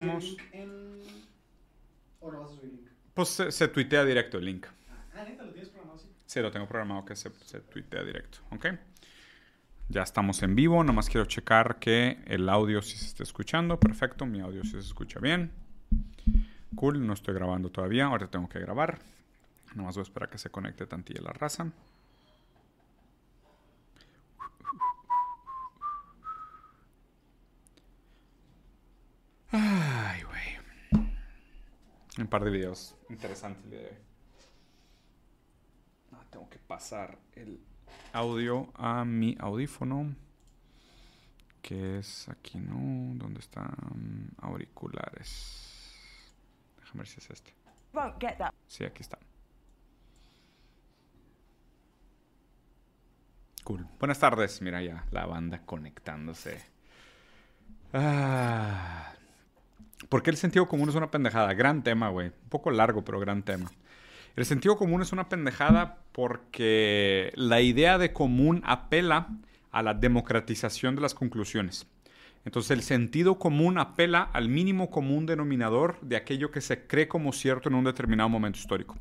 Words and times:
link 0.00 0.40
en... 0.52 1.02
¿O 2.20 2.30
no 2.30 2.40
vas 2.40 2.50
a 2.50 2.54
subir 2.54 2.72
link? 2.72 2.88
Pues 3.14 3.28
se, 3.28 3.50
se 3.50 3.68
tuitea 3.68 4.04
directo 4.04 4.38
el 4.38 4.44
link. 4.44 4.66
Ah, 5.14 5.24
neta, 5.24 5.44
lo 5.44 5.52
tienes 5.52 5.70
programado 5.70 5.98
así. 5.98 6.08
Sí, 6.26 6.40
lo 6.40 6.50
tengo 6.50 6.66
programado 6.66 7.04
que 7.04 7.16
se, 7.16 7.30
se 7.44 7.60
tuitea 7.60 8.02
directo. 8.04 8.38
¿Ok? 8.50 8.66
Ya 9.88 10.02
estamos 10.02 10.42
en 10.42 10.54
vivo. 10.54 10.82
Nomás 10.84 11.08
quiero 11.08 11.26
checar 11.26 11.78
que 11.78 12.18
el 12.26 12.48
audio 12.48 12.82
sí 12.82 12.96
se 12.96 13.06
está 13.06 13.22
escuchando. 13.22 13.78
Perfecto, 13.78 14.26
mi 14.26 14.40
audio 14.40 14.64
sí 14.64 14.72
se 14.72 14.78
escucha 14.78 15.20
bien. 15.20 15.52
Cool, 16.74 17.06
no 17.06 17.12
estoy 17.14 17.34
grabando 17.34 17.70
todavía. 17.70 18.06
Ahora 18.06 18.28
tengo 18.28 18.48
que 18.48 18.58
grabar. 18.58 18.98
Nomás 19.74 19.94
voy 19.94 20.02
a 20.02 20.04
esperar 20.04 20.28
que 20.28 20.38
se 20.38 20.50
conecte 20.50 20.86
tantilla 20.86 21.22
la 21.22 21.32
raza. 21.32 21.70
Güey. 29.52 29.85
Un 32.18 32.28
par 32.28 32.42
de 32.44 32.50
videos 32.50 32.96
interesantes 33.10 33.62
el 33.64 33.70
día 33.70 33.80
de 33.80 33.86
hoy. 33.88 33.96
Ah, 36.12 36.24
tengo 36.30 36.48
que 36.48 36.58
pasar 36.58 37.18
el 37.34 37.60
audio 38.14 38.72
a 38.74 39.04
mi 39.04 39.36
audífono. 39.38 40.14
Que 41.60 41.98
es 41.98 42.28
aquí, 42.28 42.58
¿no? 42.58 43.14
¿Dónde 43.16 43.40
están 43.40 44.30
auriculares? 44.38 45.92
Déjame 46.78 46.98
ver 47.00 47.08
si 47.08 47.18
es 47.18 47.30
este. 47.30 47.54
Sí, 48.66 48.84
aquí 48.84 49.02
está. 49.02 49.18
Cool. 53.64 53.86
Buenas 53.98 54.20
tardes. 54.20 54.62
Mira 54.62 54.80
ya 54.80 55.04
la 55.10 55.26
banda 55.26 55.66
conectándose. 55.66 56.64
Ah. 57.92 59.15
¿Por 60.08 60.22
qué 60.22 60.30
el 60.30 60.36
sentido 60.36 60.68
común 60.68 60.88
es 60.88 60.94
una 60.94 61.10
pendejada? 61.10 61.52
Gran 61.54 61.82
tema, 61.82 62.08
güey. 62.08 62.28
Un 62.28 62.48
poco 62.48 62.70
largo, 62.70 63.04
pero 63.04 63.18
gran 63.18 63.42
tema. 63.42 63.70
El 64.36 64.44
sentido 64.44 64.76
común 64.76 65.02
es 65.02 65.12
una 65.12 65.28
pendejada 65.28 65.98
porque 66.12 67.32
la 67.36 67.60
idea 67.60 67.98
de 67.98 68.12
común 68.12 68.62
apela 68.64 69.28
a 69.72 69.82
la 69.82 69.94
democratización 69.94 70.94
de 70.94 71.02
las 71.02 71.14
conclusiones. 71.14 71.86
Entonces 72.44 72.70
el 72.70 72.82
sentido 72.82 73.38
común 73.38 73.76
apela 73.76 74.22
al 74.22 74.48
mínimo 74.48 74.88
común 74.88 75.26
denominador 75.26 75.98
de 76.00 76.16
aquello 76.16 76.52
que 76.52 76.60
se 76.60 76.86
cree 76.86 77.08
como 77.08 77.32
cierto 77.32 77.68
en 77.68 77.74
un 77.74 77.84
determinado 77.84 78.28
momento 78.28 78.58
histórico. 78.58 78.96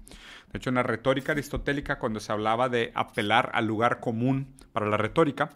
De 0.52 0.58
hecho, 0.58 0.70
en 0.70 0.76
la 0.76 0.84
retórica 0.84 1.34
aristotélica, 1.34 2.00
cuando 2.00 2.20
se 2.20 2.32
hablaba 2.32 2.70
de 2.70 2.92
apelar 2.96 3.52
al 3.54 3.68
lugar 3.68 4.00
común 4.00 4.48
para 4.74 4.88
la 4.88 4.98
retórica, 4.98 5.52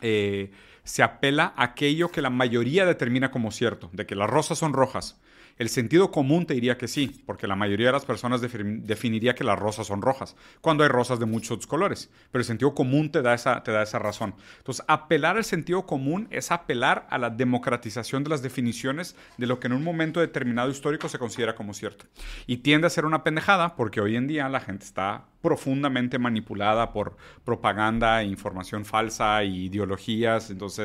eh, 0.00 0.52
se 0.88 1.02
apela 1.02 1.52
a 1.54 1.64
aquello 1.64 2.10
que 2.10 2.22
la 2.22 2.30
mayoría 2.30 2.86
determina 2.86 3.30
como 3.30 3.50
cierto, 3.52 3.90
de 3.92 4.06
que 4.06 4.14
las 4.14 4.30
rosas 4.30 4.56
son 4.58 4.72
rojas. 4.72 5.20
El 5.58 5.68
sentido 5.68 6.12
común 6.12 6.46
te 6.46 6.54
diría 6.54 6.78
que 6.78 6.86
sí, 6.86 7.20
porque 7.26 7.48
la 7.48 7.56
mayoría 7.56 7.86
de 7.88 7.92
las 7.92 8.04
personas 8.04 8.40
defi- 8.40 8.80
definiría 8.82 9.34
que 9.34 9.42
las 9.42 9.58
rosas 9.58 9.88
son 9.88 10.02
rojas, 10.02 10.36
cuando 10.60 10.84
hay 10.84 10.88
rosas 10.88 11.18
de 11.18 11.26
muchos 11.26 11.66
colores. 11.66 12.10
Pero 12.30 12.40
el 12.40 12.46
sentido 12.46 12.76
común 12.76 13.10
te 13.10 13.22
da, 13.22 13.34
esa, 13.34 13.62
te 13.64 13.72
da 13.72 13.82
esa 13.82 13.98
razón. 13.98 14.36
Entonces, 14.58 14.84
apelar 14.86 15.36
al 15.36 15.44
sentido 15.44 15.84
común 15.84 16.28
es 16.30 16.52
apelar 16.52 17.08
a 17.10 17.18
la 17.18 17.30
democratización 17.30 18.22
de 18.22 18.30
las 18.30 18.40
definiciones 18.40 19.16
de 19.36 19.46
lo 19.48 19.58
que 19.58 19.66
en 19.66 19.72
un 19.72 19.82
momento 19.82 20.20
determinado 20.20 20.70
histórico 20.70 21.08
se 21.08 21.18
considera 21.18 21.56
como 21.56 21.74
cierto. 21.74 22.06
Y 22.46 22.58
tiende 22.58 22.86
a 22.86 22.90
ser 22.90 23.04
una 23.04 23.24
pendejada, 23.24 23.74
porque 23.74 24.00
hoy 24.00 24.14
en 24.14 24.28
día 24.28 24.48
la 24.48 24.60
gente 24.60 24.84
está 24.84 25.24
profundamente 25.40 26.18
manipulada 26.18 26.92
por 26.92 27.16
propaganda, 27.44 28.22
e 28.22 28.26
información 28.26 28.84
falsa 28.84 29.42
e 29.42 29.46
ideologías. 29.46 30.50
Entonces, 30.50 30.77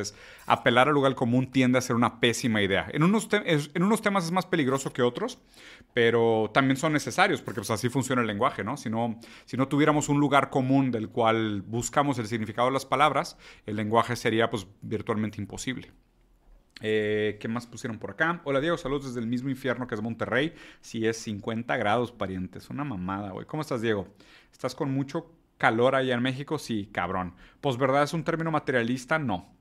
apelar 0.45 0.88
al 0.88 0.94
lugar 0.94 1.16
común 1.16 1.52
tiende 1.52 1.77
a 1.77 1.81
ser 1.81 1.95
una 1.95 2.19
pésima 2.19 2.61
idea. 2.61 2.88
En 2.91 3.03
unos, 3.03 3.27
en 3.31 3.83
unos 3.83 4.02
temas 4.02 4.25
es 4.25 4.31
más 4.31 4.45
peligroso 4.45 4.94
que 4.94 5.02
otros, 5.02 5.39
pero 5.94 6.52
también 6.53 6.77
son 6.77 6.94
necesarios, 6.94 7.41
porque 7.41 7.61
pues, 7.61 7.72
así 7.72 7.89
funciona 7.89 8.21
el 8.21 8.27
lenguaje, 8.27 8.64
¿no? 8.64 8.77
Si, 8.77 8.89
¿no? 8.89 9.19
si 9.45 9.58
no 9.58 9.67
tuviéramos 9.67 10.09
un 10.09 10.19
lugar 10.19 10.49
común 10.49 10.91
del 10.91 11.09
cual 11.09 11.61
buscamos 11.61 12.17
el 12.20 12.27
significado 12.27 12.67
de 12.67 12.73
las 12.73 12.86
palabras, 12.86 13.37
el 13.65 13.76
lenguaje 13.76 14.15
sería 14.15 14.49
pues 14.49 14.67
virtualmente 14.82 15.39
imposible. 15.39 15.92
Eh, 16.82 17.37
¿Qué 17.39 17.48
más 17.48 17.65
pusieron 17.65 17.98
por 17.98 18.11
acá? 18.11 18.42
Hola 18.43 18.59
Diego, 18.59 18.77
saludos 18.77 19.05
desde 19.05 19.21
el 19.21 19.27
mismo 19.27 19.49
infierno 19.49 19.87
que 19.87 19.95
es 19.95 20.02
Monterrey. 20.02 20.53
Si 20.82 21.08
es 21.08 21.17
50 21.17 21.77
grados, 21.77 22.11
parientes. 22.11 22.70
Una 22.70 22.83
mamada, 22.83 23.32
güey. 23.32 23.45
¿Cómo 23.45 23.61
estás, 23.61 23.82
Diego? 23.82 24.08
¿Estás 24.52 24.76
con 24.76 24.92
mucho 24.92 25.32
calor 25.58 25.95
allá 25.95 26.15
en 26.15 26.21
México? 26.21 26.58
Sí, 26.59 26.89
cabrón. 26.92 27.36
¿Posverdad 27.61 28.03
es 28.03 28.14
un 28.14 28.23
término 28.23 28.52
materialista? 28.52 29.17
No. 29.17 29.55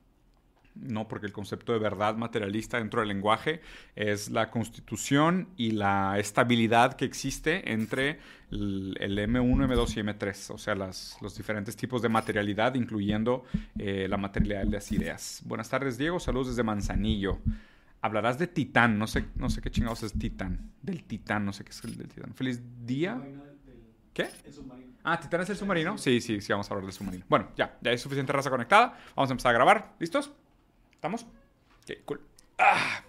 No, 0.75 1.07
porque 1.07 1.27
el 1.27 1.31
concepto 1.33 1.71
de 1.71 1.79
verdad 1.79 2.15
materialista 2.15 2.77
dentro 2.77 3.01
del 3.01 3.09
lenguaje 3.09 3.61
es 3.95 4.31
la 4.31 4.49
constitución 4.49 5.49
y 5.55 5.71
la 5.71 6.17
estabilidad 6.17 6.93
que 6.95 7.05
existe 7.05 7.71
entre 7.71 8.19
el, 8.49 8.97
el 8.99 9.17
M1, 9.19 9.67
M2 9.67 9.97
y 9.97 9.99
M3, 10.01 10.49
o 10.53 10.57
sea, 10.57 10.73
las- 10.75 11.17
los 11.21 11.37
diferentes 11.37 11.75
tipos 11.75 12.01
de 12.01 12.09
materialidad, 12.09 12.73
incluyendo 12.75 13.43
eh, 13.77 14.07
la 14.09 14.17
materialidad 14.17 14.63
de 14.65 14.71
las 14.71 14.91
ideas. 14.91 15.41
Buenas 15.45 15.69
tardes, 15.69 15.97
Diego. 15.97 16.19
Saludos 16.19 16.47
desde 16.49 16.63
Manzanillo. 16.63 17.39
Hablarás 18.01 18.37
de 18.39 18.47
Titán, 18.47 18.97
no 18.99 19.07
sé, 19.07 19.25
no 19.35 19.49
sé 19.49 19.61
qué 19.61 19.69
chingados 19.71 20.03
es 20.03 20.13
Titán. 20.13 20.71
Del 20.81 21.03
Titán, 21.03 21.45
no 21.45 21.53
sé 21.53 21.63
qué 21.63 21.69
es 21.71 21.83
el 21.85 21.95
del 21.97 22.07
Titán. 22.09 22.33
Feliz 22.33 22.61
día. 22.85 23.21
¿Qué? 24.13 24.27
El 24.45 24.53
submarino. 24.53 24.93
Ah, 25.03 25.19
Titán 25.19 25.41
es 25.41 25.49
el 25.49 25.55
submarino. 25.57 25.97
Sí, 25.97 26.19
sí, 26.21 26.41
sí, 26.41 26.51
vamos 26.51 26.69
a 26.69 26.73
hablar 26.73 26.85
del 26.85 26.93
submarino. 26.93 27.25
Bueno, 27.29 27.49
ya, 27.57 27.77
ya 27.81 27.91
hay 27.91 27.97
suficiente 27.97 28.31
raza 28.33 28.49
conectada. 28.49 28.97
Vamos 29.15 29.29
a 29.29 29.33
empezar 29.33 29.49
a 29.51 29.53
grabar. 29.53 29.93
¿Listos? 29.99 30.31
¿Estamos? 31.03 31.23
Ok, 31.81 31.97
cool. 32.05 32.21
Ah. 32.57 33.03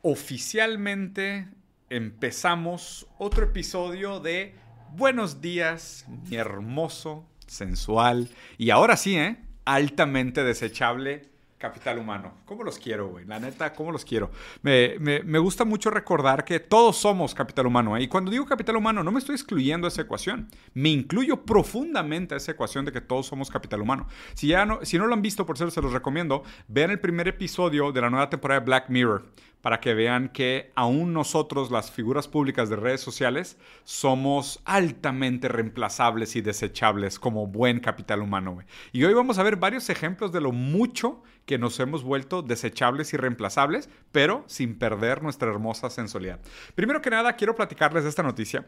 Oficialmente 0.00 1.48
empezamos 1.90 3.08
otro 3.18 3.46
episodio 3.46 4.20
de 4.20 4.54
Buenos 4.92 5.40
días, 5.40 6.06
mi 6.30 6.36
hermoso, 6.36 7.26
sensual 7.48 8.28
y 8.56 8.70
ahora 8.70 8.96
sí, 8.96 9.16
¿eh? 9.16 9.38
Altamente 9.64 10.44
desechable 10.44 11.28
capital 11.58 11.98
humano. 11.98 12.34
¿Cómo 12.44 12.62
los 12.64 12.78
quiero, 12.78 13.08
güey? 13.08 13.24
La 13.24 13.38
neta, 13.40 13.72
¿cómo 13.72 13.90
los 13.92 14.04
quiero? 14.04 14.30
Me, 14.62 14.96
me- 14.98 15.38
gusta 15.38 15.64
mucho 15.64 15.90
recordar 15.90 16.44
que 16.44 16.60
todos 16.60 16.96
somos 16.96 17.34
capital 17.34 17.66
humano. 17.66 17.96
¿eh? 17.96 18.02
Y 18.02 18.08
cuando 18.08 18.30
digo 18.30 18.44
capital 18.46 18.76
humano, 18.76 19.02
no 19.02 19.12
me 19.12 19.18
estoy 19.18 19.34
excluyendo 19.34 19.86
a 19.86 19.88
esa 19.88 20.02
ecuación. 20.02 20.48
Me 20.74 20.90
incluyo 20.90 21.44
profundamente 21.44 22.34
a 22.34 22.36
esa 22.38 22.52
ecuación 22.52 22.84
de 22.84 22.92
que 22.92 23.00
todos 23.00 23.26
somos 23.26 23.50
capital 23.50 23.80
humano. 23.80 24.06
Si, 24.34 24.48
ya 24.48 24.66
no, 24.66 24.80
si 24.82 24.98
no 24.98 25.06
lo 25.06 25.14
han 25.14 25.22
visto, 25.22 25.46
por 25.46 25.56
cierto, 25.56 25.72
se 25.74 25.82
los 25.82 25.92
recomiendo. 25.92 26.42
Vean 26.68 26.90
el 26.90 27.00
primer 27.00 27.28
episodio 27.28 27.92
de 27.92 28.00
la 28.00 28.10
nueva 28.10 28.28
temporada 28.28 28.60
de 28.60 28.66
Black 28.66 28.88
Mirror 28.88 29.24
para 29.66 29.80
que 29.80 29.94
vean 29.94 30.28
que 30.28 30.70
aún 30.76 31.12
nosotros, 31.12 31.72
las 31.72 31.90
figuras 31.90 32.28
públicas 32.28 32.70
de 32.70 32.76
redes 32.76 33.00
sociales, 33.00 33.58
somos 33.82 34.60
altamente 34.64 35.48
reemplazables 35.48 36.36
y 36.36 36.40
desechables 36.40 37.18
como 37.18 37.48
buen 37.48 37.80
capital 37.80 38.22
humano. 38.22 38.60
Y 38.92 39.02
hoy 39.02 39.12
vamos 39.12 39.38
a 39.38 39.42
ver 39.42 39.56
varios 39.56 39.90
ejemplos 39.90 40.30
de 40.30 40.40
lo 40.40 40.52
mucho 40.52 41.20
que 41.46 41.58
nos 41.58 41.80
hemos 41.80 42.04
vuelto 42.04 42.42
desechables 42.42 43.12
y 43.12 43.16
reemplazables, 43.16 43.90
pero 44.12 44.44
sin 44.46 44.78
perder 44.78 45.24
nuestra 45.24 45.50
hermosa 45.50 45.90
sensualidad. 45.90 46.38
Primero 46.76 47.02
que 47.02 47.10
nada, 47.10 47.32
quiero 47.32 47.56
platicarles 47.56 48.04
esta 48.04 48.22
noticia 48.22 48.64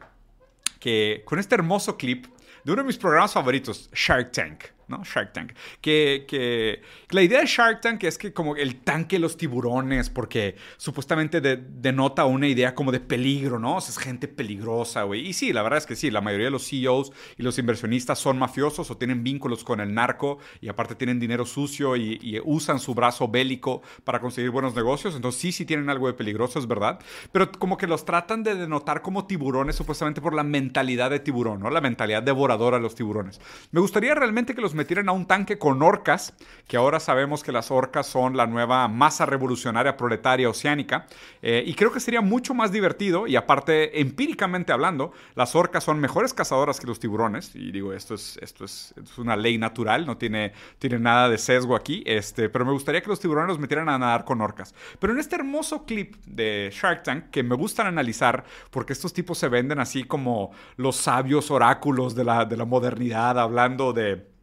que 0.81 1.23
con 1.25 1.39
este 1.39 1.55
hermoso 1.55 1.97
clip 1.97 2.27
de 2.65 2.73
uno 2.73 2.83
de 2.83 2.89
mis 2.89 2.99
programas 2.99 3.33
favoritos, 3.33 3.89
Shark 3.95 4.33
Tank, 4.33 4.65
¿no? 4.89 5.03
Shark 5.05 5.33
Tank. 5.33 5.53
Que, 5.81 6.25
que 6.29 6.83
la 7.11 7.23
idea 7.23 7.41
de 7.41 7.47
Shark 7.47 7.81
Tank 7.81 8.05
es 8.05 8.19
que 8.19 8.33
como 8.33 8.57
el 8.57 8.77
tanque 8.77 9.19
los 9.19 9.37
tiburones, 9.37 10.11
porque 10.11 10.57
supuestamente 10.77 11.41
de- 11.41 11.57
denota 11.57 12.25
una 12.25 12.49
idea 12.49 12.75
como 12.75 12.93
de 12.93 13.01
peligro, 13.01 13.59
¿no? 13.59 13.79
Es 13.79 13.99
gente 13.99 14.29
peligrosa, 14.29 15.03
güey. 15.05 15.27
Y 15.27 15.33
sí, 15.33 15.53
la 15.53 15.63
verdad 15.63 15.79
es 15.79 15.87
que 15.87 15.97
sí, 15.97 16.11
la 16.11 16.21
mayoría 16.21 16.47
de 16.47 16.51
los 16.51 16.69
CEOs 16.69 17.13
y 17.37 17.43
los 17.43 17.59
inversionistas 17.59 18.19
son 18.19 18.39
mafiosos 18.39 18.91
o 18.91 18.97
tienen 18.97 19.23
vínculos 19.25 19.65
con 19.65 19.81
el 19.81 19.93
narco 19.95 20.39
y 20.61 20.69
aparte 20.69 20.95
tienen 20.95 21.19
dinero 21.21 21.45
sucio 21.47 21.97
y, 21.97 22.19
y 22.23 22.41
usan 22.45 22.79
su 22.81 22.95
brazo 22.95 23.29
bélico 23.29 23.83
para 24.05 24.21
conseguir 24.21 24.51
buenos 24.51 24.75
negocios. 24.75 25.15
Entonces 25.15 25.41
sí, 25.41 25.53
sí 25.53 25.65
tienen 25.65 25.91
algo 25.91 26.07
de 26.07 26.15
peligroso, 26.15 26.59
es 26.59 26.67
verdad. 26.67 26.99
Pero 27.33 27.51
como 27.53 27.77
que 27.77 27.87
los 27.87 28.05
tratan 28.05 28.43
de 28.43 28.55
denotar 28.55 29.03
como 29.03 29.27
tiburones 29.27 29.77
supuestamente 29.77 30.21
por 30.21 30.35
la 30.35 30.43
mentalidad 30.45 31.11
de 31.11 31.21
tiburón, 31.21 31.61
¿no? 31.61 31.71
La 31.71 31.81
mentalidad 31.81 32.23
devoradora 32.23 32.77
de 32.79 32.83
los 32.83 32.95
tiburones. 32.95 33.41
Me 33.73 33.81
gustaría 33.81 34.15
realmente 34.15 34.55
que 34.55 34.61
los 34.61 34.75
metieran 34.79 35.09
a 35.11 35.13
un 35.13 35.27
tanque 35.27 35.59
con 35.59 35.83
orcas, 35.83 36.33
que 36.67 36.77
ahora 36.77 37.01
sabemos 37.01 37.43
que 37.43 37.53
las 37.53 37.71
orcas 37.71 38.07
son 38.07 38.37
la 38.37 38.47
nueva 38.47 38.89
masa 38.89 39.27
revolucionaria 39.27 39.97
proletaria 39.97 40.49
oceánica. 40.49 41.07
eh, 41.43 41.63
y 41.67 41.75
creo 41.75 41.93
que 41.93 42.01
sería 42.01 42.21
mucho 42.21 42.55
más 42.55 42.73
divertido. 42.73 43.27
Y 43.27 43.37
aparte, 43.37 44.01
empíricamente 44.01 44.73
hablando, 44.73 45.13
las 45.35 45.55
orcas 45.55 45.85
son 45.85 45.99
mejores 46.01 46.33
cazadoras 46.33 46.81
que 46.81 46.87
los 46.87 47.01
tiburones. 47.01 47.55
Y 47.55 47.73
digo, 47.73 47.93
esto 47.93 48.15
es, 48.15 48.39
esto 48.41 48.65
es, 48.65 48.95
es 49.03 49.19
una 49.19 49.37
ley 49.37 49.59
natural, 49.59 50.07
no 50.07 50.17
tiene, 50.17 50.53
tiene 50.79 50.99
nada 50.99 51.29
de 51.29 51.39
sesgo 51.39 51.75
aquí. 51.77 52.03
Este, 52.07 52.49
pero 52.49 52.65
me 52.65 52.73
gustaría 52.73 53.01
que 53.01 53.09
los 53.09 53.21
tiburones 53.21 53.49
los 53.49 53.59
metieran 53.59 53.89
a 53.89 53.99
nadar 53.99 54.25
con 54.25 54.41
orcas. 54.41 54.75
Pero 54.99 55.13
en 55.13 55.19
este 55.19 55.37
hermoso 55.37 55.85
clip 55.85 56.15
de 56.27 56.71
Shark 56.73 57.03
Tank, 57.03 57.31
que 57.31 57.43
me 57.43 57.57
gustan 57.57 57.87
analizar, 57.87 58.45
porque 58.71 58.93
estos 58.93 59.13
tipos 59.13 59.39
se 59.39 59.49
venden 59.49 59.81
así 59.81 60.05
como 60.05 60.53
los 60.77 60.97
sabios 60.97 61.51
oráculos 61.51 62.15
de 62.15 62.25
la, 62.25 62.45
de 62.45 62.57
la 62.57 62.65
modernidad, 62.65 63.39
hablando 63.39 63.93
de 63.93 64.38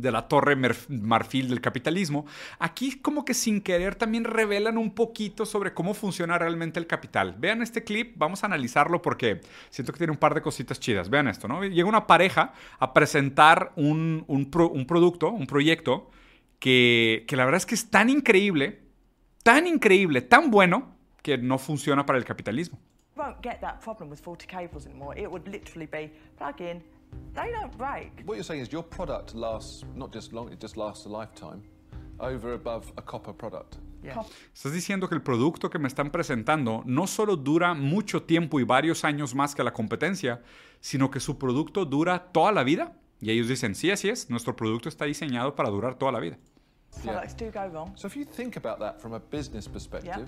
de 0.00 0.10
la 0.10 0.28
torre 0.28 0.56
marfil 0.56 1.48
del 1.48 1.60
capitalismo, 1.60 2.26
aquí 2.58 2.98
como 3.00 3.24
que 3.24 3.34
sin 3.34 3.60
querer 3.60 3.94
también 3.94 4.24
revelan 4.24 4.78
un 4.78 4.94
poquito 4.94 5.46
sobre 5.46 5.74
cómo 5.74 5.94
funciona 5.94 6.38
realmente 6.38 6.78
el 6.78 6.86
capital. 6.86 7.36
Vean 7.38 7.62
este 7.62 7.84
clip, 7.84 8.14
vamos 8.16 8.42
a 8.42 8.46
analizarlo 8.46 9.02
porque 9.02 9.40
siento 9.70 9.92
que 9.92 9.98
tiene 9.98 10.12
un 10.12 10.18
par 10.18 10.34
de 10.34 10.42
cositas 10.42 10.80
chidas. 10.80 11.10
Vean 11.10 11.28
esto, 11.28 11.48
¿no? 11.48 11.64
Llega 11.64 11.88
una 11.88 12.06
pareja 12.06 12.52
a 12.78 12.92
presentar 12.92 13.72
un, 13.76 14.24
un, 14.26 14.50
un 14.54 14.86
producto, 14.86 15.30
un 15.30 15.46
proyecto, 15.46 16.10
que, 16.58 17.24
que 17.26 17.36
la 17.36 17.44
verdad 17.44 17.58
es 17.58 17.66
que 17.66 17.74
es 17.74 17.90
tan 17.90 18.10
increíble, 18.10 18.80
tan 19.42 19.66
increíble, 19.66 20.22
tan 20.22 20.50
bueno, 20.50 20.94
que 21.22 21.38
no 21.38 21.58
funciona 21.58 22.06
para 22.06 22.18
el 22.18 22.24
capitalismo. 22.24 22.78
won't 23.20 23.42
get 23.42 23.60
that 23.60 23.80
problem 23.80 24.08
with 24.08 24.20
faulty 24.20 24.46
cables 24.46 24.86
anymore. 24.86 25.14
It 25.16 25.30
would 25.30 25.46
literally 25.46 25.86
be 25.86 26.10
plug 26.38 26.60
in, 26.60 26.82
they 27.34 27.50
don't 27.52 27.76
break. 27.76 28.22
What 28.26 28.36
you're 28.36 28.44
saying 28.44 28.62
is 28.62 28.72
your 28.72 28.84
product 28.84 29.34
lasts 29.34 29.84
not 29.94 30.12
just 30.12 30.32
long, 30.32 30.52
it 30.52 30.60
just 30.60 30.76
lasts 30.76 31.06
a 31.06 31.08
lifetime 31.08 31.62
over 32.18 32.54
above 32.54 32.92
a 32.96 33.02
copper 33.02 33.32
product. 33.32 33.78
Yeah. 34.02 34.22
Estás 34.54 34.72
diciendo 34.72 35.08
que 35.08 35.14
el 35.14 35.22
producto 35.22 35.68
que 35.68 35.78
me 35.78 35.86
están 35.88 36.10
presentando 36.10 36.82
no 36.86 37.06
solo 37.06 37.36
dura 37.36 37.74
mucho 37.74 38.22
tiempo 38.22 38.58
y 38.58 38.64
varios 38.64 39.04
años 39.04 39.34
más 39.34 39.54
que 39.54 39.62
la 39.62 39.72
competencia, 39.72 40.40
sino 40.80 41.10
que 41.10 41.20
su 41.20 41.36
producto 41.38 41.84
dura 41.84 42.18
toda 42.32 42.52
la 42.52 42.64
vida. 42.64 42.94
Y 43.20 43.30
ellos 43.30 43.48
dicen, 43.48 43.74
sí, 43.74 43.90
así 43.90 44.08
es, 44.08 44.30
nuestro 44.30 44.56
producto 44.56 44.88
está 44.88 45.04
diseñado 45.04 45.54
para 45.54 45.68
durar 45.68 45.96
toda 45.96 46.12
la 46.12 46.20
vida. 46.20 46.38
Products 47.04 47.36
do 47.36 47.50
go 47.52 47.68
wrong. 47.68 47.92
So 47.96 48.06
if 48.06 48.16
you 48.16 48.24
think 48.24 48.56
about 48.56 48.78
that 48.80 48.98
from 49.00 49.12
a 49.12 49.20
business 49.20 49.68
perspective, 49.68 50.26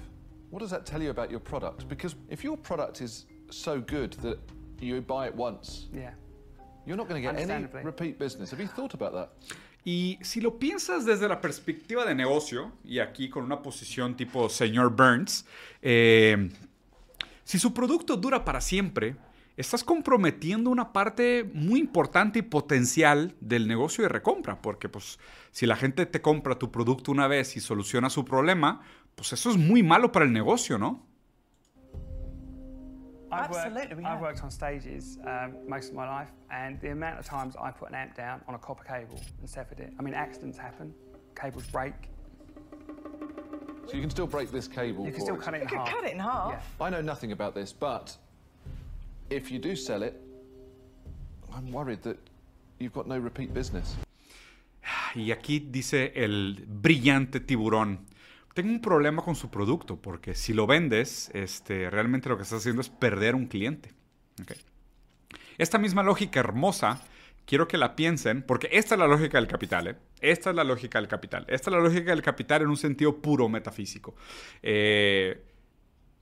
what 0.50 0.60
does 0.60 0.70
that 0.70 0.84
tell 0.84 1.02
you 1.02 1.10
about 1.10 1.30
your 1.30 1.40
product? 1.40 1.88
Because 1.88 2.14
if 2.28 2.44
your 2.44 2.58
product 2.58 3.00
is 3.00 3.26
so 3.50 3.80
good 3.80 4.12
that 4.22 4.38
you 4.80 5.00
buy 5.00 5.26
it 5.26 5.34
once, 5.34 5.88
Yeah. 5.92 6.10
Y 9.84 10.18
si 10.22 10.40
lo 10.40 10.58
piensas 10.58 11.04
desde 11.04 11.28
la 11.28 11.40
perspectiva 11.40 12.04
de 12.04 12.14
negocio, 12.14 12.72
y 12.84 13.00
aquí 13.00 13.28
con 13.28 13.44
una 13.44 13.62
posición 13.62 14.16
tipo 14.16 14.48
señor 14.48 14.94
Burns, 14.94 15.44
eh, 15.80 16.50
si 17.44 17.58
su 17.58 17.74
producto 17.74 18.16
dura 18.16 18.44
para 18.44 18.60
siempre, 18.60 19.16
estás 19.56 19.84
comprometiendo 19.84 20.70
una 20.70 20.92
parte 20.92 21.50
muy 21.52 21.80
importante 21.80 22.38
y 22.38 22.42
potencial 22.42 23.34
del 23.40 23.66
negocio 23.66 24.02
de 24.02 24.08
recompra, 24.08 24.62
porque 24.62 24.88
pues 24.88 25.18
si 25.50 25.66
la 25.66 25.76
gente 25.76 26.06
te 26.06 26.22
compra 26.22 26.58
tu 26.58 26.70
producto 26.70 27.10
una 27.10 27.26
vez 27.26 27.56
y 27.56 27.60
soluciona 27.60 28.08
su 28.08 28.24
problema, 28.24 28.82
pues 29.14 29.32
eso 29.32 29.50
es 29.50 29.56
muy 29.56 29.82
malo 29.82 30.12
para 30.12 30.24
el 30.24 30.32
negocio, 30.32 30.78
¿no? 30.78 31.04
I've 33.32 33.50
Absolutely, 33.50 33.80
worked, 33.80 33.96
we 33.96 34.04
I've 34.04 34.20
worked 34.20 34.44
on 34.44 34.50
stages 34.50 35.18
um, 35.26 35.54
most 35.66 35.88
of 35.88 35.94
my 35.94 36.06
life, 36.08 36.28
and 36.50 36.78
the 36.80 36.90
amount 36.90 37.18
of 37.18 37.24
times 37.24 37.56
I 37.60 37.70
put 37.70 37.88
an 37.88 37.94
amp 37.94 38.14
down 38.14 38.42
on 38.46 38.54
a 38.54 38.58
copper 38.58 38.84
cable 38.84 39.18
and 39.40 39.48
severed 39.48 39.80
it. 39.80 39.92
I 39.98 40.02
mean, 40.02 40.12
accidents 40.14 40.58
happen, 40.58 40.92
cables 41.34 41.66
break. 41.68 41.94
So 43.86 43.94
you 43.94 44.00
can 44.00 44.10
still 44.10 44.26
break 44.26 44.50
this 44.52 44.68
cable. 44.68 45.06
You 45.06 45.12
can 45.12 45.22
still 45.22 45.36
ex- 45.36 45.44
cut 45.44 45.54
it 45.54 45.58
You 45.58 45.62
in 45.62 45.68
could 45.68 45.78
half. 45.78 45.88
cut 45.88 46.04
it 46.04 46.12
in 46.12 46.18
half. 46.18 46.52
Yeah. 46.52 46.84
I 46.86 46.90
know 46.90 47.00
nothing 47.00 47.32
about 47.32 47.54
this, 47.54 47.72
but 47.72 48.16
if 49.30 49.50
you 49.50 49.58
do 49.58 49.74
sell 49.74 50.02
it, 50.02 50.20
I'm 51.54 51.72
worried 51.72 52.02
that 52.02 52.18
you've 52.78 52.92
got 52.92 53.08
no 53.08 53.18
repeat 53.18 53.52
business. 53.54 53.96
Y 55.16 55.30
aquí 55.30 55.58
dice 55.70 56.12
el 56.16 56.54
brillante 56.66 57.40
tiburón. 57.40 57.98
Tengo 58.54 58.70
un 58.70 58.80
problema 58.80 59.22
con 59.22 59.34
su 59.34 59.50
producto 59.50 59.96
porque 59.96 60.34
si 60.34 60.52
lo 60.52 60.66
vendes, 60.66 61.30
este, 61.32 61.88
realmente 61.88 62.28
lo 62.28 62.36
que 62.36 62.42
estás 62.42 62.60
haciendo 62.60 62.82
es 62.82 62.90
perder 62.90 63.34
un 63.34 63.46
cliente. 63.46 63.92
Esta 65.58 65.78
misma 65.78 66.02
lógica 66.02 66.40
hermosa, 66.40 67.00
quiero 67.46 67.66
que 67.66 67.78
la 67.78 67.96
piensen, 67.96 68.42
porque 68.42 68.68
esta 68.72 68.94
es 68.94 68.98
la 68.98 69.06
lógica 69.06 69.38
del 69.38 69.46
capital. 69.46 69.88
¿eh? 69.88 69.96
Esta 70.20 70.50
es 70.50 70.56
la 70.56 70.64
lógica 70.64 70.98
del 70.98 71.08
capital. 71.08 71.44
Esta 71.48 71.70
es 71.70 71.76
la 71.76 71.82
lógica 71.82 72.10
del 72.10 72.22
capital 72.22 72.62
en 72.62 72.68
un 72.68 72.76
sentido 72.76 73.16
puro 73.20 73.48
metafísico. 73.48 74.14
Eh, 74.62 75.42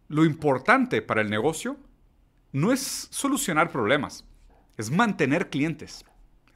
lo 0.09 0.25
importante 0.25 1.03
para 1.03 1.21
el 1.23 1.31
negocio 1.31 1.77
no 2.53 2.73
es 2.73 3.09
solucionar 3.11 3.71
problemas, 3.71 4.25
es 4.77 4.91
mantener 4.91 5.51
clientes, 5.51 6.05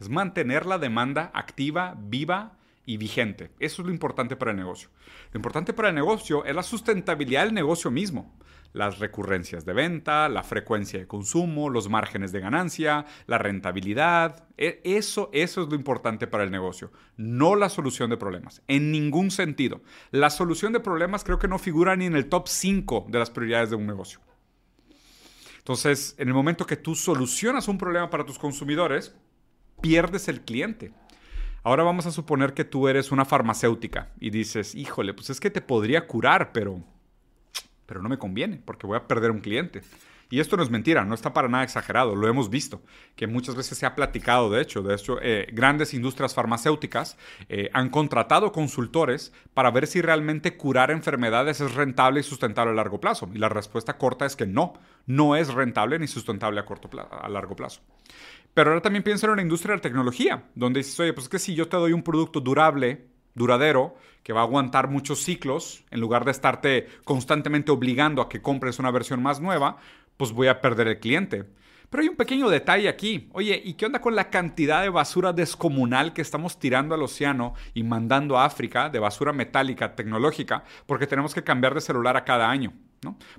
es 0.01 0.09
mantener 0.09 0.67
la 0.67 0.79
demanda 0.79 1.31
activa, 1.35 1.97
viva 1.99 2.59
y 2.87 2.97
vigente. 2.97 3.51
Eso 3.59 3.83
es 3.83 3.87
lo 3.87 3.93
importante 3.93 4.37
para 4.37 4.51
el 4.51 4.57
negocio. 4.57 4.91
Lo 5.33 5.39
importante 5.39 5.73
para 5.73 5.89
el 5.89 5.95
negocio 5.95 6.45
es 6.45 6.55
la 6.55 6.63
sustentabilidad 6.63 7.45
del 7.45 7.55
negocio 7.55 7.91
mismo. 7.91 8.37
Las 8.73 8.99
recurrencias 8.99 9.65
de 9.65 9.73
venta, 9.73 10.29
la 10.29 10.43
frecuencia 10.43 10.99
de 10.99 11.07
consumo, 11.07 11.71
los 11.71 11.89
márgenes 11.89 12.33
de 12.33 12.41
ganancia, 12.41 13.07
la 13.27 13.39
rentabilidad. 13.39 14.49
E- 14.59 14.81
Eso, 14.83 15.31
eso 15.33 15.63
es 15.63 15.69
lo 15.69 15.77
importante 15.77 16.27
para 16.27 16.43
el 16.43 16.51
negocio, 16.51 16.91
no 17.17 17.55
la 17.55 17.69
solución 17.69 18.11
de 18.11 18.17
problemas. 18.17 18.63
En 18.67 18.91
ningún 18.91 19.31
sentido. 19.31 19.81
La 20.11 20.29
solución 20.29 20.73
de 20.73 20.81
problemas 20.81 21.23
creo 21.23 21.39
que 21.39 21.47
no 21.47 21.59
figura 21.61 21.95
ni 21.95 22.07
en 22.07 22.17
el 22.17 22.29
top 22.29 22.49
5 22.49 23.07
de 23.09 23.19
las 23.21 23.31
prioridades 23.31 23.71
de 23.71 23.77
un 23.77 23.87
negocio. 23.87 24.19
Entonces, 25.59 26.15
en 26.19 26.29
el 26.29 26.35
momento 26.35 26.67
que 26.67 26.77
tú 26.77 26.95
solucionas 26.95 27.69
un 27.69 27.79
problema 27.79 28.11
para 28.11 28.27
tus 28.27 28.39
consumidores, 28.39 29.15
pierdes 29.81 30.29
el 30.29 30.43
cliente. 30.43 30.93
Ahora 31.67 31.83
vamos 31.83 32.05
a 32.05 32.13
suponer 32.13 32.53
que 32.53 32.67
tú 32.67 32.89
eres 32.89 33.11
una 33.11 33.25
farmacéutica 33.25 34.11
y 34.21 34.29
dices, 34.29 34.75
híjole, 34.75 35.15
pues 35.15 35.31
es 35.31 35.41
que 35.41 35.51
te 35.51 35.63
podría 35.63 36.07
curar, 36.07 36.53
pero, 36.53 36.85
pero 37.87 38.03
no 38.03 38.11
me 38.11 38.19
conviene 38.19 38.61
porque 38.63 38.87
voy 38.87 38.99
a 38.99 39.09
perder 39.09 39.31
un 39.31 39.41
cliente. 39.41 39.81
Y 40.29 40.41
esto 40.41 40.59
no 40.59 40.63
es 40.63 40.69
mentira, 40.69 41.07
no 41.07 41.15
está 41.15 41.33
para 41.33 41.49
nada 41.49 41.65
exagerado, 41.65 42.15
lo 42.15 42.29
hemos 42.29 42.51
visto, 42.51 42.83
que 43.17 43.27
muchas 43.27 43.55
veces 43.55 43.79
se 43.79 43.87
ha 43.87 43.95
platicado, 43.95 44.51
de 44.51 44.61
hecho, 44.61 44.83
de 44.83 44.95
hecho, 44.95 45.19
eh, 45.23 45.47
grandes 45.53 45.95
industrias 45.95 46.35
farmacéuticas 46.35 47.17
eh, 47.49 47.71
han 47.73 47.89
contratado 47.89 48.53
consultores 48.53 49.33
para 49.55 49.71
ver 49.71 49.87
si 49.87 50.03
realmente 50.03 50.59
curar 50.59 50.91
enfermedades 50.91 51.63
es 51.63 51.75
rentable 51.75 52.21
y 52.21 52.25
sustentable 52.25 52.73
a 52.73 52.75
largo 52.75 53.01
plazo. 53.01 53.31
Y 53.33 53.39
la 53.39 53.49
respuesta 53.49 53.97
corta 53.97 54.27
es 54.27 54.37
que 54.37 54.47
no, 54.47 54.75
no 55.07 55.35
es 55.37 55.55
rentable 55.55 55.99
ni 55.99 56.09
sustentable 56.09 56.61
a, 56.61 56.67
corto 56.67 56.91
a 57.11 57.29
largo 57.29 57.57
plazo. 57.57 57.81
Pero 58.55 58.71
ahora 58.71 58.83
también 58.83 59.03
pienso 59.03 59.29
en 59.29 59.37
la 59.37 59.43
industria 59.43 59.73
de 59.73 59.79
la 59.79 59.83
tecnología, 59.83 60.45
donde 60.55 60.79
dices, 60.81 60.99
oye, 61.01 61.13
pues 61.13 61.25
es 61.25 61.29
que 61.29 61.39
si 61.41 61.55
yo 61.55 61.69
te 61.69 61.77
doy 61.77 61.93
un 61.93 62.05
producto 62.05 62.41
durable, 62.41 63.05
duradero, 63.35 63.97
que 64.23 64.33
va 64.33 64.41
a 64.41 64.45
aguantar 64.45 64.89
muchos 64.89 65.23
ciclos, 65.23 65.85
en 65.91 66.01
lugar 66.01 66.25
de 66.25 66.31
estarte 66.31 66.89
constantemente 67.05 67.73
obligando 67.73 68.23
a 68.23 68.29
que 68.29 68.41
compres 68.41 68.79
una 68.79 68.93
versión 68.93 69.23
más 69.23 69.41
nueva, 69.41 69.79
pues 70.17 70.33
voy 70.33 70.47
a 70.47 70.61
perder 70.61 70.87
el 70.87 71.01
cliente. 71.01 71.45
Pero 71.91 72.03
hay 72.03 72.09
un 72.09 72.17
pequeño 72.17 72.49
detalle 72.49 72.89
aquí. 72.89 73.29
Oye, 73.33 73.61
¿y 73.63 73.75
qué 73.75 73.87
onda 73.87 74.01
con 74.01 74.17
la 74.17 74.31
cantidad 74.31 74.83
de 74.83 74.89
basura 74.89 75.33
descomunal 75.33 76.13
que 76.13 76.23
estamos 76.23 76.59
tirando 76.59 76.95
al 76.95 77.03
océano 77.03 77.55
y 77.75 77.83
mandando 77.83 78.39
a 78.39 78.45
África 78.45 78.89
de 78.89 78.99
basura 78.99 79.33
metálica 79.33 79.95
tecnológica? 79.95 80.65
Porque 80.87 81.07
tenemos 81.07 81.35
que 81.35 81.45
cambiar 81.45 81.75
de 81.75 81.81
celular 81.81 82.17
a 82.17 82.25
cada 82.25 82.51
año. 82.51 82.73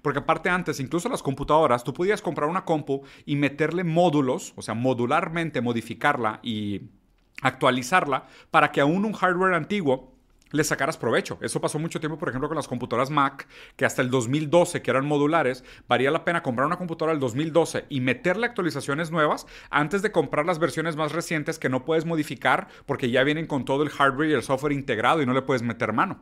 Porque 0.01 0.19
aparte 0.19 0.49
antes, 0.49 0.79
incluso 0.79 1.09
las 1.09 1.23
computadoras, 1.23 1.83
tú 1.83 1.93
podías 1.93 2.21
comprar 2.21 2.49
una 2.49 2.65
compu 2.65 3.03
y 3.25 3.35
meterle 3.35 3.83
módulos, 3.83 4.53
o 4.55 4.61
sea, 4.61 4.73
modularmente 4.73 5.61
modificarla 5.61 6.39
y 6.43 6.81
actualizarla 7.41 8.27
para 8.51 8.71
que 8.71 8.81
aún 8.81 9.05
un 9.05 9.13
hardware 9.13 9.53
antiguo 9.53 10.15
le 10.51 10.63
sacaras 10.63 10.97
provecho. 10.97 11.37
Eso 11.41 11.59
pasó 11.59 11.79
mucho 11.79 11.99
tiempo, 11.99 12.17
por 12.17 12.29
ejemplo, 12.29 12.47
con 12.47 12.55
las 12.55 12.67
computadoras 12.67 13.09
Mac, 13.09 13.47
que 13.75 13.85
hasta 13.85 14.01
el 14.01 14.09
2012, 14.09 14.81
que 14.81 14.91
eran 14.91 15.05
modulares, 15.05 15.63
valía 15.87 16.11
la 16.11 16.23
pena 16.23 16.43
comprar 16.43 16.67
una 16.67 16.77
computadora 16.77 17.13
del 17.13 17.19
2012 17.19 17.85
y 17.89 17.99
meterle 18.01 18.45
actualizaciones 18.45 19.11
nuevas 19.11 19.45
antes 19.69 20.01
de 20.01 20.11
comprar 20.11 20.45
las 20.45 20.59
versiones 20.59 20.95
más 20.95 21.11
recientes 21.11 21.59
que 21.59 21.69
no 21.69 21.85
puedes 21.85 22.05
modificar 22.05 22.67
porque 22.85 23.09
ya 23.09 23.23
vienen 23.23 23.47
con 23.47 23.65
todo 23.65 23.83
el 23.83 23.89
hardware 23.89 24.29
y 24.29 24.33
el 24.33 24.43
software 24.43 24.73
integrado 24.73 25.21
y 25.21 25.25
no 25.25 25.33
le 25.33 25.41
puedes 25.41 25.61
meter 25.61 25.93
mano. 25.93 26.21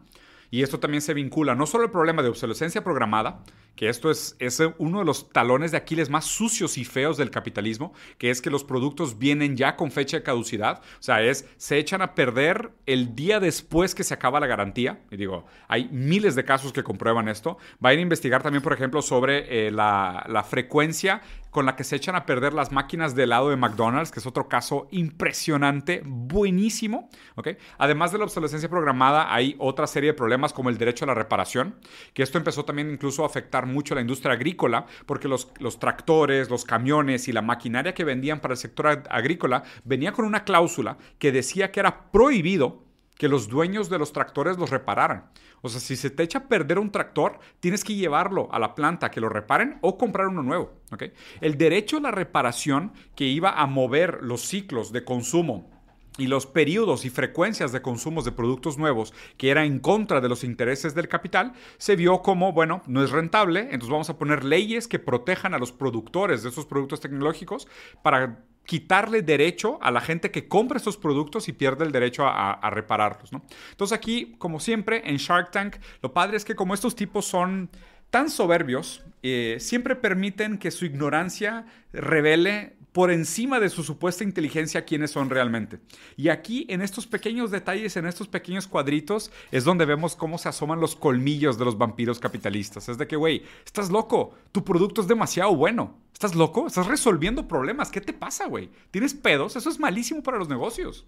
Y 0.54 0.62
esto 0.62 0.80
también 0.80 1.02
se 1.02 1.16
vincula 1.16 1.56
no 1.56 1.66
solo 1.66 1.86
al 1.86 1.90
problema 1.90 2.22
de 2.22 2.30
obsolescencia 2.30 2.84
programada, 2.84 3.40
que 3.76 3.90
esto 3.90 4.12
es, 4.12 4.36
es 4.40 4.62
uno 4.78 5.00
de 5.00 5.06
los 5.06 5.30
talones 5.30 5.72
de 5.72 5.78
Aquiles 5.78 6.10
más 6.10 6.26
sucios 6.26 6.78
y 6.78 6.86
feos 6.86 7.18
del 7.18 7.32
capitalismo, 7.32 7.94
que 8.18 8.30
es 8.30 8.42
que 8.42 8.50
los 8.50 8.64
productos 8.64 9.18
vienen 9.18 9.58
ya 9.58 9.76
con 9.76 9.92
fecha 9.92 10.18
de 10.18 10.24
caducidad, 10.24 10.82
o 11.00 11.04
sea, 11.04 11.22
es 11.22 11.48
se 11.58 11.78
echan 11.78 12.02
a 12.02 12.16
perder 12.16 12.72
el 12.86 13.16
día 13.16 13.40
después 13.40 13.96
que 13.96 14.04
se 14.04 14.14
acaba 14.14 14.40
la 14.40 14.48
garantía. 14.48 15.02
Y 15.12 15.18
digo, 15.18 15.46
hay 15.68 15.90
miles 15.90 16.36
de 16.36 16.46
casos 16.46 16.74
que 16.74 16.84
comprueban 16.84 17.28
esto. 17.28 17.58
Vayan 17.80 18.00
a 18.00 18.04
investigar 18.04 18.44
también, 18.44 18.62
por 18.62 18.74
ejemplo, 18.74 19.02
sobre 19.02 19.68
eh, 19.68 19.72
la, 19.72 20.26
la 20.28 20.44
frecuencia 20.44 21.22
con 21.54 21.68
la 21.68 21.76
que 21.76 21.84
se 21.84 21.96
echan 21.96 22.16
a 22.16 22.26
perder 22.26 22.52
las 22.54 22.72
máquinas 22.72 23.14
de 23.16 23.24
helado 23.24 23.52
de 23.52 23.56
McDonald's, 23.56 24.12
que 24.12 24.20
es 24.20 24.26
otro 24.26 24.50
caso 24.50 24.88
impresionante, 24.90 26.02
buenísimo. 26.04 27.10
¿ok? 27.36 27.50
Además 27.78 28.12
de 28.12 28.18
la 28.18 28.24
obsolescencia 28.24 28.68
programada, 28.70 29.34
hay 29.34 29.56
otra 29.60 29.86
serie 29.86 30.12
de 30.12 30.14
problemas 30.16 30.52
como 30.52 30.70
el 30.70 30.80
derecho 30.80 31.06
a 31.06 31.10
la 31.10 31.14
reparación, 31.14 31.76
que 32.16 32.24
esto 32.24 32.40
empezó 32.40 32.66
también 32.66 32.90
incluso 32.90 33.24
a 33.24 33.28
afectar 33.28 33.63
mucho 33.66 33.96
la 33.96 34.02
industria 34.02 34.34
agrícola, 34.34 34.86
porque 35.06 35.28
los, 35.28 35.48
tractores, 35.80 36.50
los 36.50 36.66
camiones 36.66 37.28
y 37.28 37.32
la 37.32 37.42
maquinaria 37.42 37.94
que 37.94 38.04
vendían 38.04 38.40
para 38.40 38.54
el 38.54 38.58
sector 38.58 38.86
ag- 38.88 39.08
agrícola 39.10 39.64
venía 39.84 40.12
con 40.14 40.26
una 40.26 40.44
cláusula 40.44 40.98
que 41.20 41.32
decía 41.32 41.72
que 41.72 41.80
era 41.80 42.12
prohibido 42.12 42.84
que 43.18 43.28
los 43.28 43.48
dueños 43.48 43.90
de 43.90 44.00
los 44.00 44.12
tractores 44.12 44.58
los 44.58 44.70
repararan. 44.72 45.30
O 45.62 45.70
sea, 45.70 45.80
si 45.80 45.96
se 45.96 46.10
te 46.10 46.24
echa 46.24 46.40
a 46.40 46.48
perder 46.50 46.78
un 46.78 46.92
tractor, 46.92 47.40
tienes 47.62 47.84
que 47.84 47.96
llevarlo 47.96 48.50
a 48.52 48.60
la 48.60 48.76
planta 48.76 49.12
que 49.12 49.22
lo 49.22 49.30
reparen 49.30 49.78
o 49.82 49.98
comprar 49.98 50.28
uno 50.28 50.44
nuevo. 50.44 50.74
¿ok? 50.92 51.04
El 51.40 51.58
derecho 51.58 51.98
a 51.98 52.02
la 52.02 52.12
reparación 52.12 52.92
que 53.16 53.26
iba 53.26 53.52
a 53.52 53.66
mover 53.66 54.20
los 54.24 54.42
ciclos 54.42 54.92
de 54.92 55.06
consumo 55.06 55.72
y 56.18 56.28
los 56.28 56.46
periodos 56.46 57.06
y 57.06 57.10
frecuencias 57.10 57.72
de 57.72 57.82
consumos 57.82 58.26
de 58.26 58.32
productos 58.32 58.78
nuevos 58.78 59.14
que 59.38 59.50
era 59.50 59.66
en 59.66 59.80
contra 59.80 60.22
de 60.22 60.30
los 60.30 60.44
intereses 60.44 60.94
del 60.94 61.08
capital, 61.08 61.54
se 61.78 61.96
vio 61.96 62.22
como, 62.22 62.54
bueno, 62.54 62.84
no 62.86 63.04
es 63.04 63.12
rentable, 63.12 63.62
entonces 63.62 63.90
vamos 63.90 64.10
a 64.10 64.18
poner 64.18 64.44
leyes 64.44 64.88
que 64.88 65.00
protejan 65.00 65.54
a 65.54 65.60
los 65.60 65.72
productores 65.72 66.44
de 66.44 66.50
esos 66.50 66.66
productos 66.66 67.00
tecnológicos 67.00 67.68
para 68.04 68.44
quitarle 68.66 69.22
derecho 69.22 69.78
a 69.82 69.92
la 69.92 70.02
gente 70.02 70.32
que 70.32 70.48
compra 70.48 70.78
estos 70.78 70.98
productos 70.98 71.50
y 71.50 71.54
pierde 71.54 71.84
el 71.84 71.92
derecho 71.92 72.26
a, 72.26 72.70
repararlos. 72.70 73.32
¿no? 73.34 73.44
Entonces 73.72 73.98
aquí, 73.98 74.36
como 74.38 74.60
siempre, 74.60 75.02
en 75.06 75.18
Shark 75.18 75.52
Tank, 75.52 75.78
lo 76.02 76.14
padre 76.14 76.38
es 76.38 76.46
que 76.46 76.56
como 76.56 76.74
estos 76.74 76.96
tipos 76.96 77.26
son 77.26 77.70
tan 78.10 78.30
soberbios, 78.30 79.04
eh, 79.22 79.58
siempre 79.60 79.96
permiten 79.96 80.58
que 80.58 80.72
su 80.72 80.86
ignorancia 80.86 81.66
revele 81.92 82.78
por 82.94 83.12
encima 83.12 83.60
de 83.60 83.70
su 83.70 83.84
supuesta 83.84 84.24
inteligencia 84.24 84.86
quiénes 84.86 85.12
son 85.12 85.30
realmente. 85.30 85.80
Y 86.16 86.30
aquí, 86.30 86.66
en 86.70 86.82
estos 86.82 87.08
pequeños 87.08 87.52
detalles, 87.52 87.98
en 87.98 88.06
estos 88.06 88.28
pequeños 88.28 88.68
cuadritos, 88.68 89.32
es 89.52 89.64
donde 89.64 89.86
vemos 89.86 90.16
cómo 90.16 90.38
se 90.38 90.48
asoman 90.48 90.80
los 90.80 90.96
colmillos 90.96 91.58
de 91.58 91.66
los 91.66 91.78
vampiros 91.78 92.20
capitalistas. 92.20 92.88
Es 92.88 93.00
de 93.00 93.08
que, 93.08 93.16
güey, 93.16 93.44
estás 93.66 93.90
loco, 93.90 94.36
tu 94.52 94.64
producto 94.64 95.02
es 95.02 95.08
demasiado 95.08 95.56
bueno. 95.56 95.98
¿Estás 96.14 96.36
loco? 96.36 96.68
Estás 96.68 96.86
resolviendo 96.86 97.48
problemas. 97.48 97.90
¿Qué 97.90 98.00
te 98.00 98.14
pasa, 98.14 98.48
güey? 98.48 98.70
¿Tienes 98.92 99.16
pedos? 99.16 99.56
Eso 99.56 99.70
es 99.70 99.80
malísimo 99.80 100.22
para 100.22 100.38
los 100.38 100.48
negocios. 100.48 101.08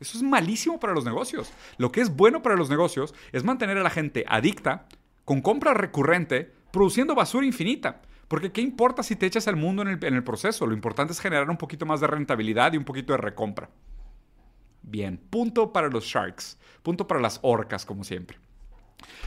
Eso 0.00 0.16
es 0.16 0.22
malísimo 0.22 0.80
para 0.80 0.94
los 0.94 1.04
negocios. 1.04 1.52
Lo 1.76 1.92
que 1.92 2.00
es 2.00 2.14
bueno 2.14 2.42
para 2.42 2.56
los 2.56 2.70
negocios 2.70 3.14
es 3.32 3.44
mantener 3.44 3.76
a 3.76 3.82
la 3.82 3.90
gente 3.90 4.24
adicta, 4.28 4.88
con 5.26 5.42
compra 5.42 5.74
recurrente, 5.74 6.52
produciendo 6.70 7.14
basura 7.14 7.46
infinita. 7.46 8.02
Porque 8.28 8.50
¿qué 8.50 8.60
importa 8.60 9.02
si 9.02 9.14
te 9.14 9.26
echas 9.26 9.46
al 9.46 9.56
mundo 9.56 9.82
en 9.82 10.02
el, 10.02 10.24
proceso? 10.24 10.66
Lo 10.66 10.74
importante 10.74 11.12
es 11.12 11.20
generar 11.20 11.48
un 11.48 11.56
poquito 11.56 11.86
más 11.86 12.00
de 12.00 12.08
rentabilidad 12.08 12.72
y 12.72 12.76
un 12.76 12.84
poquito 12.84 13.12
de 13.12 13.18
recompra. 13.18 13.70
Bien, 14.82 15.18
punto 15.18 15.72
para 15.72 15.88
los 15.88 16.04
sharks, 16.04 16.58
punto 16.82 17.06
para 17.06 17.20
las 17.20 17.38
orcas, 17.42 17.84
como 17.84 18.04
siempre. 18.04 18.38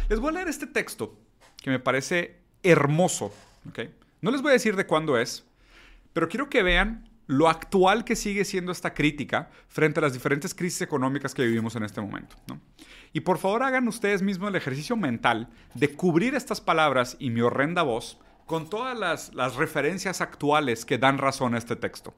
Les 0.10 0.20
voy 0.20 0.29
a 0.29 0.34
leer 0.34 0.48
este 0.50 0.68
texto 0.68 1.18
que 1.62 1.70
me 1.70 1.79
parece 1.79 2.39
hermoso. 2.63 3.34
No 4.22 4.32
les 4.32 4.41
voy 4.41 4.50
a 4.50 4.53
decir 4.53 4.75
de 4.75 4.86
cuándo 4.86 5.18
es, 5.18 5.46
pero 6.13 6.27
quiero 6.27 6.50
que 6.50 6.63
vean 6.63 7.10
lo 7.27 7.48
actual 7.48 8.03
que 8.06 8.15
sigue 8.15 8.44
siendo 8.44 8.72
esta 8.72 8.94
crítica 8.94 9.50
frente 9.68 10.00
a 10.00 10.01
las 10.01 10.13
diferentes 10.13 10.56
crisis 10.56 10.82
económicas 10.82 11.36
que 11.36 11.46
vivimos 11.46 11.75
en 11.75 11.84
este 11.84 12.01
momento. 12.01 12.36
Y 13.13 13.22
por 13.22 13.38
favor 13.38 13.63
hagan 13.63 13.88
ustedes 13.88 14.22
mismos 14.22 14.50
el 14.50 14.56
ejercicio 14.56 14.98
mental 14.98 15.48
de 15.75 15.94
cubrir 15.94 16.36
estas 16.36 16.60
palabras 16.60 17.15
y 17.20 17.29
mi 17.29 17.41
horrenda 17.41 17.84
voz 17.84 18.20
con 18.50 18.68
todas 18.68 18.98
las, 18.98 19.32
las, 19.36 19.58
referencias 19.58 20.22
actuales 20.22 20.84
que 20.84 20.98
dan 20.98 21.20
razón 21.20 21.53
a 21.53 21.60
este 21.60 21.75
texto. 21.75 22.15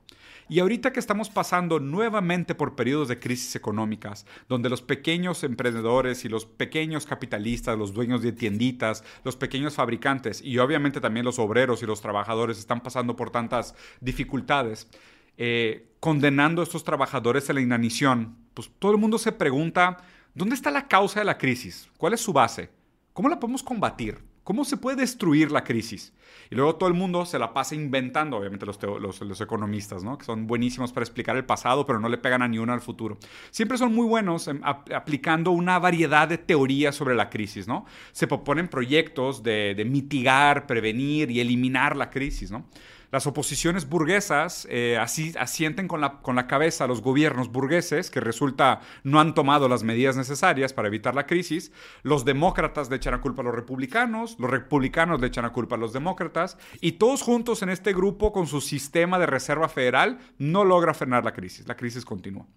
Y 0.48 0.60
ahorita 0.62 0.94
que 0.94 1.02
estamos 1.02 1.30
pasando 1.30 1.82
nuevamente 1.82 2.56
por 2.56 2.78
periodos 2.78 3.10
de 3.10 3.20
crisis 3.20 3.58
económicas, 3.58 4.26
donde 4.48 4.70
los 4.70 4.82
pequeños 4.82 5.44
emprendedores 5.44 6.24
y 6.24 6.30
los 6.30 6.46
pequeños 6.46 7.06
capitalistas, 7.06 7.78
los 7.78 7.94
dueños 7.94 8.22
de 8.22 8.32
tienditas, 8.32 9.04
los 9.26 9.36
pequeños 9.36 9.76
fabricantes 9.76 10.42
y 10.42 10.58
obviamente 10.58 11.02
también 11.02 11.26
los 11.26 11.38
obreros 11.38 11.84
y 11.84 11.86
los 11.86 12.00
trabajadores 12.00 12.58
están 12.58 12.80
pasando 12.80 13.18
por 13.18 13.30
tantas 13.30 13.76
dificultades, 14.00 14.88
eh, 15.36 15.90
condenando 16.00 16.62
a 16.62 16.64
estos 16.64 16.86
trabajadores 16.86 17.50
a 17.50 17.54
la 17.54 17.60
inanición, 17.60 18.38
pues 18.54 18.72
todo 18.80 18.94
el 18.94 18.98
mundo 18.98 19.18
se 19.18 19.34
pregunta, 19.34 19.98
¿dónde 20.34 20.56
está 20.56 20.72
la 20.72 20.88
causa 20.88 21.20
de 21.20 21.26
la 21.26 21.38
crisis? 21.38 21.90
¿Cuál 21.98 22.14
es 22.14 22.22
su 22.22 22.32
base? 22.32 22.70
¿Cómo 23.12 23.28
la 23.28 23.38
podemos 23.38 23.64
combatir? 23.64 24.31
¿Cómo 24.44 24.66
se 24.66 24.78
puede 24.78 24.98
destruir 24.98 25.52
la 25.52 25.64
crisis? 25.64 26.14
Y 26.50 26.56
luego 26.56 26.76
todo 26.76 26.90
el 26.90 26.96
mundo 26.96 27.26
se 27.26 27.40
la 27.40 27.54
pasa 27.54 27.76
inventando, 27.76 28.38
obviamente 28.38 28.66
los, 28.66 28.80
los, 28.82 29.42
economistas, 29.42 30.04
¿no? 30.04 30.18
que 30.18 30.26
son 30.26 30.48
buenísimos 30.48 30.92
para 30.92 31.04
explicar 31.04 31.38
el 31.38 31.46
pasado, 31.46 31.86
pero 31.86 32.00
no 32.00 32.10
le 32.10 32.18
pegan 32.18 32.42
a 32.42 32.48
ni 32.48 32.58
al 32.58 32.82
futuro. 32.82 33.18
Siempre 33.52 33.78
son 33.78 33.94
muy 33.94 34.06
buenos 34.06 34.50
aplicando 34.94 35.52
una 35.52 35.80
variedad 35.80 36.28
de 36.28 36.38
teorías 36.38 36.96
sobre 36.96 37.16
la 37.16 37.30
crisis. 37.30 37.68
¿no? 37.68 37.86
Se 38.12 38.28
proponen 38.28 38.68
proyectos 38.68 39.44
de, 39.44 39.76
de 39.76 39.86
mitigar, 39.86 40.68
prevenir 40.68 41.32
y 41.32 41.40
eliminar 41.40 41.96
la 41.96 42.10
crisis. 42.10 42.52
¿no? 42.52 42.66
Las 43.12 43.28
oposiciones 43.28 43.90
burguesas 43.90 44.66
eh, 44.70 44.98
asienten 44.98 45.90
con 45.90 46.00
la, 46.00 46.22
la 46.26 46.48
cabeza 46.48 46.86
a 46.86 46.88
los 46.88 47.02
gobiernos 47.02 47.52
burgueses, 47.52 48.10
que 48.10 48.22
resulta 48.22 48.80
no 49.04 49.20
han 49.20 49.34
tomado 49.34 49.68
las 49.68 49.84
medidas 49.84 50.16
necesarias 50.16 50.72
para 50.72 50.88
evitar 50.88 51.14
la 51.14 51.28
crisis. 51.28 51.74
Los 52.04 52.24
demócratas 52.24 52.90
le 52.90 52.96
echan 52.96 53.14
a 53.14 53.22
culpa 53.22 53.42
a 53.42 53.46
los 53.46 53.56
republicanos, 53.56 54.38
los 54.40 54.50
republicanos 54.50 55.20
le 55.20 55.28
echan 55.28 55.44
a 55.44 55.52
culpa 55.52 55.76
a 55.76 55.80
los 55.80 55.92
demócratas, 55.92 56.58
y 56.80 56.94
todos 56.94 57.22
juntos 57.22 57.62
en 57.64 57.70
este 57.70 57.92
grupo, 57.92 58.32
con 58.32 58.48
su 58.48 58.62
sistema 58.62 59.20
de 59.20 59.26
reserva 59.26 59.68
federal, 59.68 60.20
no 60.38 60.64
logra 60.64 60.94
frenar 60.94 61.26
la 61.26 61.34
crisis. 61.34 61.68
La 61.68 61.76
crisis 61.76 62.06
continúa. 62.06 62.48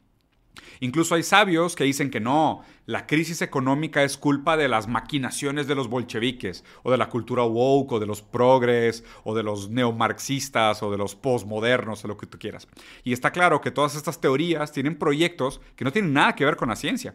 Incluso 0.81 1.15
hay 1.15 1.23
sabios 1.23 1.77
que 1.77 1.85
dicen 1.85 2.11
que 2.11 2.21
no, 2.21 2.63
la 2.87 3.07
crisis 3.07 3.43
económica 3.43 4.03
es 4.03 4.17
culpa 4.17 4.57
de 4.57 4.69
las 4.69 4.89
maquinaciones 4.89 5.67
de 5.67 5.75
los 5.75 5.89
bolcheviques, 5.89 6.65
o 6.83 6.91
de 6.91 6.99
la 6.99 7.09
cultura 7.09 7.45
woke, 7.45 7.93
o 7.93 8.01
de 8.01 8.07
los 8.07 8.23
progres, 8.23 9.05
o 9.25 9.35
de 9.35 9.43
los 9.43 9.71
neomarxistas, 9.71 10.83
o 10.83 10.91
de 10.91 10.99
los 10.99 11.15
postmodernos, 11.15 12.05
o 12.05 12.09
lo 12.09 12.17
que 12.17 12.27
tú 12.27 12.39
quieras. 12.39 12.69
Y 13.03 13.13
está 13.13 13.31
claro 13.31 13.61
que 13.61 13.71
todas 13.71 13.95
estas 13.95 14.21
teorías 14.21 14.73
tienen 14.73 14.99
proyectos 14.99 15.61
que 15.77 15.85
no 15.85 15.93
tienen 15.93 16.13
nada 16.13 16.35
que 16.35 16.45
ver 16.45 16.57
con 16.57 16.69
la 16.69 16.77
ciencia. 16.77 17.15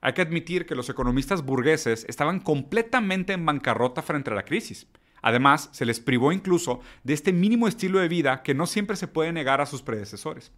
Hay 0.00 0.14
que 0.14 0.22
admitir 0.22 0.66
que 0.66 0.74
los 0.74 0.88
economistas 0.88 1.44
burgueses 1.44 2.04
estaban 2.08 2.40
completamente 2.40 3.34
en 3.34 3.46
bancarrota 3.46 4.02
frente 4.02 4.30
a 4.30 4.34
la 4.34 4.44
crisis. 4.44 4.88
Además, 5.22 5.68
se 5.72 5.86
les 5.86 6.00
privó 6.00 6.32
incluso 6.32 6.80
de 7.04 7.14
este 7.14 7.32
mínimo 7.32 7.68
estilo 7.68 8.00
de 8.00 8.08
vida 8.08 8.42
que 8.42 8.54
no 8.54 8.66
siempre 8.66 8.96
se 8.96 9.06
puede 9.06 9.32
negar 9.32 9.60
a 9.60 9.66
sus 9.66 9.80
predecesores. 9.80 10.50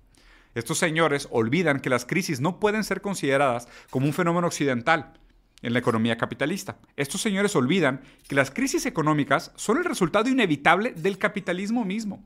Estos 0.55 0.79
señores 0.79 1.29
olvidan 1.31 1.81
que 1.81 1.91
las 1.91 2.05
crisis 2.05 2.41
no 2.41 2.61
pueden 2.61 2.85
ser 2.85 3.01
consideradas 3.01 3.69
como 3.91 4.07
un 4.07 4.13
fenómeno 4.13 4.47
occidental 4.47 5.15
en 5.63 5.73
la 5.73 5.79
economía 5.79 6.19
capitalista. 6.19 6.79
Estos 6.97 7.21
señores 7.21 7.57
olvidan 7.57 8.03
que 8.29 8.35
las 8.35 8.51
crisis 8.51 8.87
económicas 8.87 9.53
son 9.57 9.79
el 9.79 9.85
resultado 9.85 10.29
inevitable 10.29 10.93
del 10.93 11.19
capitalismo 11.19 11.85
mismo. 11.85 12.23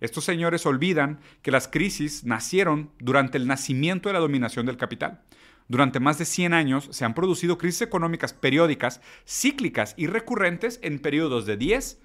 Estos 0.00 0.24
señores 0.24 0.64
olvidan 0.64 1.20
que 1.42 1.50
las 1.50 1.68
crisis 1.68 2.24
nacieron 2.24 2.90
durante 2.98 3.38
el 3.38 3.46
nacimiento 3.46 4.08
de 4.08 4.14
la 4.14 4.20
dominación 4.20 4.66
del 4.66 4.76
capital. 4.76 5.22
Durante 5.68 6.00
más 6.00 6.18
de 6.18 6.24
100 6.24 6.54
años 6.54 6.88
se 6.90 7.04
han 7.04 7.14
producido 7.14 7.58
crisis 7.58 7.82
económicas 7.82 8.32
periódicas, 8.32 9.00
cíclicas 9.26 9.94
y 9.96 10.06
recurrentes 10.06 10.80
en 10.82 10.98
periodos 10.98 11.46
de 11.46 11.56
10, 11.56 12.00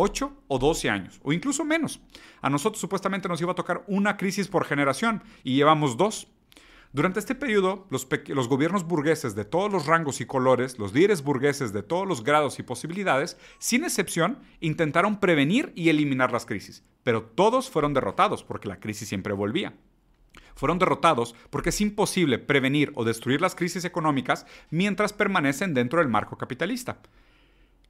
8 0.00 0.32
o 0.46 0.58
12 0.58 0.90
años, 0.90 1.20
o 1.24 1.32
incluso 1.32 1.64
menos. 1.64 2.00
A 2.40 2.48
nosotros 2.48 2.80
supuestamente 2.80 3.28
nos 3.28 3.40
iba 3.40 3.52
a 3.52 3.56
tocar 3.56 3.82
una 3.88 4.16
crisis 4.16 4.46
por 4.46 4.64
generación 4.64 5.22
y 5.42 5.56
llevamos 5.56 5.96
dos. 5.96 6.28
Durante 6.92 7.18
este 7.18 7.34
periodo, 7.34 7.86
los, 7.90 8.06
los, 8.28 8.48
gobiernos 8.48 8.84
burgueses 8.84 9.34
de 9.34 9.44
todos 9.44 9.70
los 9.70 9.86
rangos 9.86 10.20
y 10.20 10.26
colores, 10.26 10.78
los 10.78 10.94
líderes 10.94 11.22
burgueses 11.22 11.72
de 11.72 11.82
todos 11.82 12.06
los 12.06 12.22
grados 12.22 12.58
y 12.58 12.62
posibilidades, 12.62 13.36
sin 13.58 13.84
excepción, 13.84 14.38
intentaron 14.60 15.18
prevenir 15.20 15.72
y 15.74 15.90
eliminar 15.90 16.32
las 16.32 16.46
crisis, 16.46 16.82
pero 17.02 17.24
todos 17.24 17.68
fueron 17.68 17.92
derrotados 17.92 18.44
porque 18.44 18.68
la 18.68 18.80
crisis 18.80 19.08
siempre 19.08 19.34
volvía. 19.34 19.74
Fueron 20.54 20.78
derrotados 20.78 21.34
porque 21.50 21.70
es 21.70 21.80
imposible 21.80 22.38
prevenir 22.38 22.92
o 22.94 23.04
destruir 23.04 23.40
las 23.40 23.54
crisis 23.54 23.84
económicas 23.84 24.46
mientras 24.70 25.12
permanecen 25.12 25.74
dentro 25.74 25.98
del 25.98 26.08
marco 26.08 26.38
capitalista. 26.38 27.00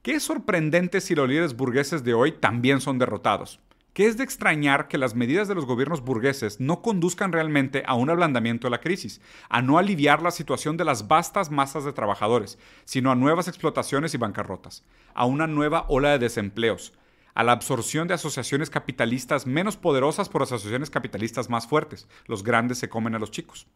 ¿Qué 0.01 0.13
es 0.13 0.23
sorprendente 0.23 1.01
si 1.01 1.13
los 1.13 1.27
líderes 1.27 1.57
burgueses 1.57 2.05
de 2.05 2.13
hoy 2.13 2.31
también 2.31 2.79
son 2.79 2.99
derrotados? 2.99 3.59
¿Qué 3.91 4.07
es 4.07 4.15
de 4.15 4.23
extrañar 4.23 4.87
que 4.87 4.97
las 4.97 5.13
medidas 5.13 5.49
de 5.49 5.55
los 5.55 5.65
gobiernos 5.65 5.99
burgueses 5.99 6.61
no 6.61 6.81
conduzcan 6.81 7.33
realmente 7.33 7.83
a 7.85 7.95
un 7.95 8.09
ablandamiento 8.09 8.67
de 8.67 8.71
la 8.71 8.79
crisis, 8.79 9.19
a 9.49 9.61
no 9.61 9.77
aliviar 9.77 10.21
la 10.21 10.31
situación 10.31 10.77
de 10.77 10.85
las 10.85 11.09
vastas 11.09 11.51
masas 11.51 11.83
de 11.83 11.91
trabajadores, 11.91 12.57
sino 12.85 13.11
a 13.11 13.15
nuevas 13.15 13.49
explotaciones 13.49 14.13
y 14.13 14.17
bancarrotas, 14.17 14.85
a 15.13 15.25
una 15.25 15.47
nueva 15.47 15.83
ola 15.89 16.11
de 16.11 16.19
desempleos, 16.19 16.93
a 17.33 17.43
la 17.43 17.51
absorción 17.51 18.07
de 18.07 18.13
asociaciones 18.13 18.69
capitalistas 18.69 19.45
menos 19.45 19.75
poderosas 19.75 20.29
por 20.29 20.43
asociaciones 20.43 20.89
capitalistas 20.89 21.49
más 21.49 21.67
fuertes? 21.67 22.07
Los 22.25 22.45
grandes 22.45 22.77
se 22.77 22.87
comen 22.87 23.15
a 23.15 23.19
los 23.19 23.31
chicos. 23.31 23.67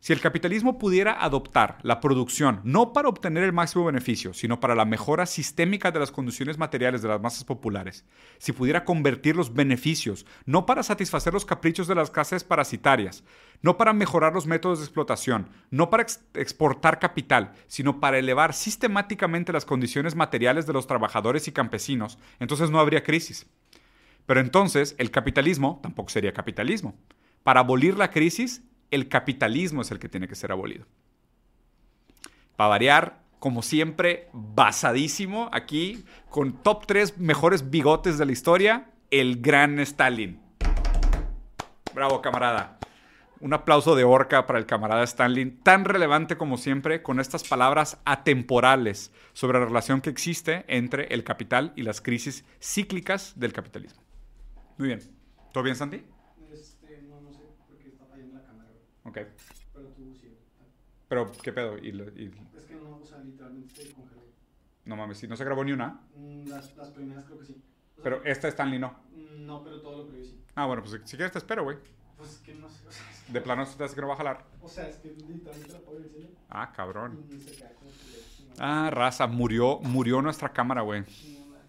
Si 0.00 0.12
el 0.12 0.20
capitalismo 0.20 0.78
pudiera 0.78 1.24
adoptar 1.24 1.78
la 1.82 2.00
producción 2.00 2.60
no 2.64 2.92
para 2.92 3.08
obtener 3.08 3.42
el 3.42 3.52
máximo 3.52 3.84
beneficio, 3.84 4.34
sino 4.34 4.60
para 4.60 4.74
la 4.74 4.84
mejora 4.84 5.26
sistémica 5.26 5.90
de 5.90 5.98
las 5.98 6.12
condiciones 6.12 6.58
materiales 6.58 7.02
de 7.02 7.08
las 7.08 7.20
masas 7.20 7.44
populares, 7.44 8.04
si 8.38 8.52
pudiera 8.52 8.84
convertir 8.84 9.34
los 9.34 9.52
beneficios 9.52 10.24
no 10.44 10.64
para 10.64 10.82
satisfacer 10.82 11.32
los 11.32 11.44
caprichos 11.44 11.88
de 11.88 11.96
las 11.96 12.10
casas 12.10 12.44
parasitarias, 12.44 13.24
no 13.62 13.76
para 13.76 13.92
mejorar 13.92 14.32
los 14.32 14.46
métodos 14.46 14.78
de 14.78 14.84
explotación, 14.84 15.48
no 15.70 15.90
para 15.90 16.06
exportar 16.34 17.00
capital, 17.00 17.54
sino 17.66 17.98
para 17.98 18.18
elevar 18.18 18.52
sistemáticamente 18.52 19.52
las 19.52 19.64
condiciones 19.64 20.14
materiales 20.14 20.66
de 20.66 20.72
los 20.72 20.86
trabajadores 20.86 21.48
y 21.48 21.52
campesinos, 21.52 22.18
entonces 22.38 22.70
no 22.70 22.78
habría 22.78 23.02
crisis. 23.02 23.46
Pero 24.26 24.40
entonces 24.40 24.94
el 24.98 25.10
capitalismo 25.10 25.80
tampoco 25.82 26.10
sería 26.10 26.32
capitalismo. 26.32 26.94
Para 27.42 27.60
abolir 27.60 27.96
la 27.96 28.10
crisis 28.10 28.62
el 28.90 29.08
capitalismo 29.08 29.82
es 29.82 29.90
el 29.90 29.98
que 29.98 30.08
tiene 30.08 30.28
que 30.28 30.34
ser 30.34 30.52
abolido. 30.52 30.86
Para 32.56 32.70
variar, 32.70 33.22
como 33.38 33.62
siempre, 33.62 34.28
basadísimo 34.32 35.50
aquí, 35.52 36.04
con 36.30 36.62
top 36.62 36.86
3 36.86 37.18
mejores 37.18 37.70
bigotes 37.70 38.18
de 38.18 38.26
la 38.26 38.32
historia, 38.32 38.90
el 39.10 39.40
gran 39.40 39.78
Stalin. 39.80 40.40
Bravo, 41.94 42.20
camarada. 42.20 42.78
Un 43.40 43.52
aplauso 43.52 43.94
de 43.94 44.04
orca 44.04 44.46
para 44.46 44.58
el 44.58 44.66
camarada 44.66 45.02
Stanley, 45.04 45.50
tan 45.62 45.84
relevante 45.84 46.36
como 46.36 46.56
siempre, 46.56 47.02
con 47.02 47.20
estas 47.20 47.44
palabras 47.44 47.98
atemporales 48.04 49.12
sobre 49.34 49.58
la 49.58 49.66
relación 49.66 50.00
que 50.00 50.10
existe 50.10 50.64
entre 50.68 51.12
el 51.14 51.22
capital 51.22 51.72
y 51.76 51.82
las 51.82 52.00
crisis 52.00 52.44
cíclicas 52.60 53.38
del 53.38 53.52
capitalismo. 53.52 54.02
Muy 54.78 54.88
bien. 54.88 55.00
¿Todo 55.52 55.64
bien, 55.64 55.76
Santi? 55.76 56.02
Este, 56.52 57.02
no, 57.08 57.20
no 57.20 57.32
sé, 57.32 57.44
porque 57.66 57.88
está 57.88 58.04
fallando 58.06 58.34
la 58.36 58.44
cámara, 58.44 58.70
güey. 58.70 58.82
Ok. 59.06 59.18
Pero 59.74 59.88
tú 59.88 60.14
sí. 60.20 60.32
Pero, 61.08 61.30
¿qué 61.42 61.52
pedo? 61.52 61.78
Y, 61.78 61.88
y- 61.88 62.34
Es 62.56 62.64
que 62.64 62.74
no, 62.74 62.96
o 62.98 63.04
sea, 63.04 63.18
literalmente 63.18 63.74
se 63.74 63.92
congeló. 63.92 64.22
no 64.84 64.96
mames, 64.96 65.18
si 65.18 65.28
no 65.28 65.36
se 65.36 65.44
grabó 65.44 65.64
ni 65.64 65.72
una. 65.72 66.00
Mm, 66.14 66.48
Las, 66.48 66.76
las 66.76 66.90
primeras 66.90 67.24
creo 67.24 67.38
que 67.38 67.46
sí. 67.46 67.52
O 67.52 67.94
sea, 67.94 68.02
Pero 68.04 68.24
esta 68.24 68.48
Stanley 68.48 68.78
no. 68.78 68.90
mm, 69.14 69.46
No, 69.46 69.62
pero 69.62 69.80
todo 69.80 69.98
lo 69.98 70.06
previo 70.08 70.24
sí. 70.24 70.40
Ah, 70.56 70.66
bueno, 70.66 70.82
pues 70.82 71.00
si, 71.04 71.16
quieres 71.16 71.32
te 71.32 71.38
espero, 71.38 71.62
güey. 71.64 71.76
Pues 72.16 72.30
es 72.32 72.38
que 72.38 72.54
no 72.54 72.68
sé, 72.70 72.86
o 72.86 72.90
sea, 72.90 73.10
es 73.10 73.20
que, 73.22 73.32
De 73.32 73.40
plano 73.42 73.62
hace 73.62 73.94
que 73.94 74.00
no 74.00 74.08
va 74.08 74.14
a 74.14 74.16
jalar. 74.16 74.44
o 74.62 74.68
sea, 74.68 74.88
es 74.88 74.96
que 74.96 75.08
literalmente 75.12 75.72
la 75.72 75.80
puedo 75.80 75.98
enseñar 76.02 76.30
Ah, 76.48 76.72
cabrón. 76.74 77.26
y 77.30 77.38
se 77.38 77.52
queda 77.56 77.74
como 77.74 77.90
que 77.90 78.44
no, 78.48 78.54
Ah, 78.58 78.90
raza, 78.90 79.26
murió, 79.26 79.78
murió 79.80 80.22
nuestra 80.22 80.52
cámara, 80.52 80.80
güey. 80.82 81.02
no. 81.02 81.06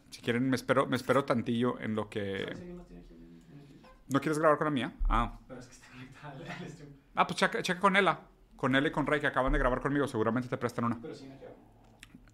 Si 0.10 0.22
quieren, 0.22 0.50
me 0.50 0.56
espero, 0.56 0.88
me 0.88 0.96
espero 0.96 1.26
tantillo 1.26 1.80
en 1.82 1.94
lo 1.96 2.10
que... 2.10 2.46
¿Sabes 2.46 2.60
si 2.60 2.74
más 2.74 2.88
tiene 2.88 3.02
aquí 3.04 3.14
en- 3.14 3.44
en 3.52 3.60
el- 3.60 3.82
¿No 4.08 4.22
quieres 4.22 4.40
grabar 4.40 4.58
con 4.58 4.66
la 4.66 4.72
mía? 4.72 4.96
Ah. 5.10 5.38
Pero 5.50 5.60
es 5.60 5.66
que 5.68 5.74
está 5.74 5.88
conectada 5.92 6.32
al. 6.60 6.87
Ah, 7.18 7.26
pues 7.26 7.40
checa, 7.40 7.64
checa 7.64 7.80
con 7.80 7.96
Ella. 7.96 8.20
Con 8.56 8.76
Ella 8.76 8.88
y 8.88 8.92
con 8.92 9.08
Ray 9.08 9.20
que 9.20 9.26
acaban 9.26 9.52
de 9.52 9.58
grabar 9.58 9.82
conmigo. 9.82 10.08
Seguramente 10.08 10.48
te 10.48 10.56
prestan 10.56 10.86
una. 10.86 11.00
Pero 11.02 11.16
sí 11.16 11.26
me 11.26 11.38
quedo. 11.40 11.56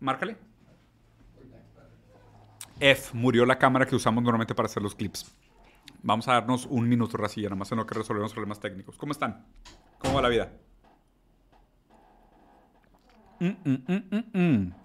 Márcale. 0.01 0.35
F, 2.81 3.15
murió 3.17 3.45
la 3.45 3.57
cámara 3.57 3.85
que 3.85 3.95
usamos 3.95 4.21
normalmente 4.21 4.53
para 4.53 4.65
hacer 4.65 4.83
los 4.83 4.93
clips. 4.93 5.33
Vamos 6.01 6.27
a 6.27 6.33
darnos 6.33 6.65
un 6.65 6.89
minuto, 6.89 7.15
Racilla, 7.15 7.47
nada 7.47 7.59
más 7.59 7.71
en 7.71 7.77
lo 7.77 7.85
que 7.85 7.95
resolvemos 7.95 8.33
problemas 8.33 8.59
técnicos. 8.59 8.97
¿Cómo 8.97 9.13
están? 9.13 9.45
¿Cómo 9.99 10.15
va 10.15 10.21
la 10.21 10.27
vida? 10.27 10.51
Mm, 13.39 13.47
mm, 13.63 13.83
mm, 13.87 14.03
mm, 14.11 14.39
mm. 14.39 14.82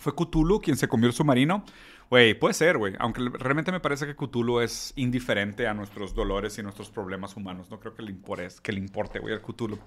¿Fue 0.00 0.14
Cthulhu 0.14 0.60
quien 0.60 0.76
se 0.76 0.88
comió 0.88 1.06
el 1.06 1.12
submarino? 1.12 1.62
Güey, 2.08 2.34
puede 2.34 2.54
ser, 2.54 2.78
güey. 2.78 2.94
Aunque 2.98 3.20
realmente 3.38 3.70
me 3.70 3.80
parece 3.80 4.06
que 4.06 4.16
Cthulhu 4.16 4.60
es 4.60 4.92
indiferente 4.96 5.68
a 5.68 5.74
nuestros 5.74 6.14
dolores 6.14 6.58
y 6.58 6.62
nuestros 6.62 6.90
problemas 6.90 7.36
humanos. 7.36 7.70
No 7.70 7.78
creo 7.78 7.94
que 7.94 8.02
le, 8.02 8.10
impores- 8.12 8.60
que 8.60 8.72
le 8.72 8.80
importe, 8.80 9.18
güey, 9.20 9.34
al 9.34 9.42
Cthulhu. 9.42 9.78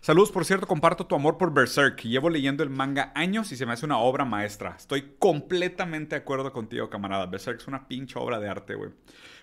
Saludos, 0.00 0.30
por 0.32 0.46
cierto, 0.46 0.66
comparto 0.66 1.06
tu 1.06 1.14
amor 1.14 1.36
por 1.36 1.52
Berserk. 1.52 2.02
Llevo 2.04 2.30
leyendo 2.30 2.62
el 2.62 2.70
manga 2.70 3.12
años 3.14 3.52
y 3.52 3.56
se 3.56 3.66
me 3.66 3.72
hace 3.72 3.84
una 3.84 3.98
obra 3.98 4.24
maestra. 4.24 4.76
Estoy 4.78 5.16
completamente 5.18 6.14
de 6.16 6.22
acuerdo 6.22 6.52
contigo, 6.52 6.88
camarada. 6.88 7.26
Berserk 7.26 7.60
es 7.60 7.66
una 7.66 7.86
pinche 7.86 8.18
obra 8.18 8.38
de 8.38 8.48
arte, 8.48 8.76
güey. 8.76 8.90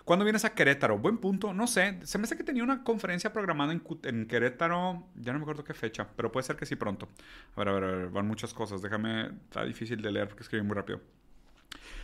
¿Cuándo 0.07 0.23
vienes 0.23 0.45
a 0.45 0.53
Querétaro? 0.53 0.97
Buen 0.97 1.17
punto, 1.17 1.53
no 1.53 1.67
sé. 1.67 1.99
Se 2.03 2.17
me 2.17 2.23
hace 2.23 2.37
que 2.37 2.45
tenía 2.45 2.63
una 2.63 2.81
conferencia 2.85 3.33
programada 3.33 3.73
en, 3.73 3.83
en 4.05 4.25
Querétaro. 4.25 5.03
Ya 5.15 5.33
no 5.33 5.39
me 5.39 5.43
acuerdo 5.43 5.65
qué 5.65 5.73
fecha, 5.73 6.07
pero 6.15 6.31
puede 6.31 6.45
ser 6.45 6.55
que 6.55 6.65
sí 6.65 6.77
pronto. 6.77 7.09
A 7.57 7.59
ver, 7.59 7.67
a 7.67 7.71
ver, 7.73 7.83
a 7.83 7.87
ver, 7.87 8.09
van 8.11 8.25
muchas 8.25 8.53
cosas. 8.53 8.81
Déjame, 8.81 9.25
está 9.25 9.65
difícil 9.65 10.01
de 10.01 10.09
leer 10.09 10.29
porque 10.29 10.43
escribí 10.43 10.65
muy 10.65 10.75
rápido. 10.77 11.01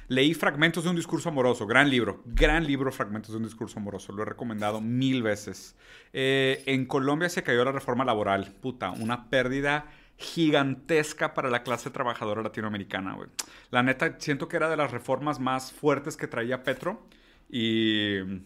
Leí 0.10 0.33
Fragmentos 0.33 0.83
de 0.83 0.89
un 0.89 0.98
discurso 0.98 1.29
amoroso, 1.29 1.65
gran 1.65 1.89
libro, 1.89 2.22
gran 2.25 2.67
libro 2.67 2.91
Fragmentos 2.91 3.31
de 3.31 3.38
un 3.38 3.43
discurso 3.43 3.79
amoroso, 3.79 4.12
lo 4.12 4.24
he 4.24 4.25
recomendado 4.25 4.81
mil 4.81 5.24
veces. 5.24 5.77
Eh, 6.12 6.62
en 6.65 6.86
Colombia 6.86 7.29
se 7.29 7.41
cayó 7.41 7.63
la 7.63 7.72
reforma 7.72 8.03
laboral, 8.03 8.53
puta, 8.60 8.91
una 8.91 9.29
pérdida 9.29 9.86
gigantesca 10.17 11.33
para 11.33 11.50
la 11.50 11.63
clase 11.63 11.89
trabajadora 11.89 12.43
latinoamericana, 12.43 13.13
güey. 13.13 13.29
La 13.72 13.81
neta, 13.81 14.17
siento 14.19 14.50
que 14.50 14.57
era 14.57 14.67
de 14.67 14.75
las 14.75 14.91
reformas 14.91 15.39
más 15.39 15.72
fuertes 15.72 16.17
que 16.17 16.27
traía 16.27 16.63
Petro 16.63 17.07
y... 17.53 18.41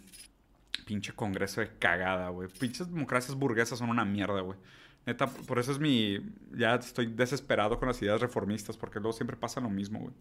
Pinche 0.85 1.11
congreso 1.13 1.59
de 1.59 1.69
cagada, 1.79 2.29
güey. 2.29 2.47
Pinches 2.47 2.89
democracias 2.89 3.37
burguesas 3.37 3.79
son 3.79 3.89
una 3.89 4.05
mierda, 4.05 4.39
güey. 4.41 4.57
Neta, 5.05 5.27
por 5.27 5.59
eso 5.59 5.71
es 5.71 5.79
mi... 5.79 6.19
Ya 6.53 6.75
estoy 6.75 7.07
desesperado 7.07 7.79
con 7.79 7.87
las 7.87 8.01
ideas 8.01 8.21
reformistas, 8.21 8.77
porque 8.77 8.99
luego 8.99 9.13
siempre 9.13 9.35
pasa 9.35 9.59
lo 9.59 9.69
mismo, 9.69 9.99
güey. 9.99 10.13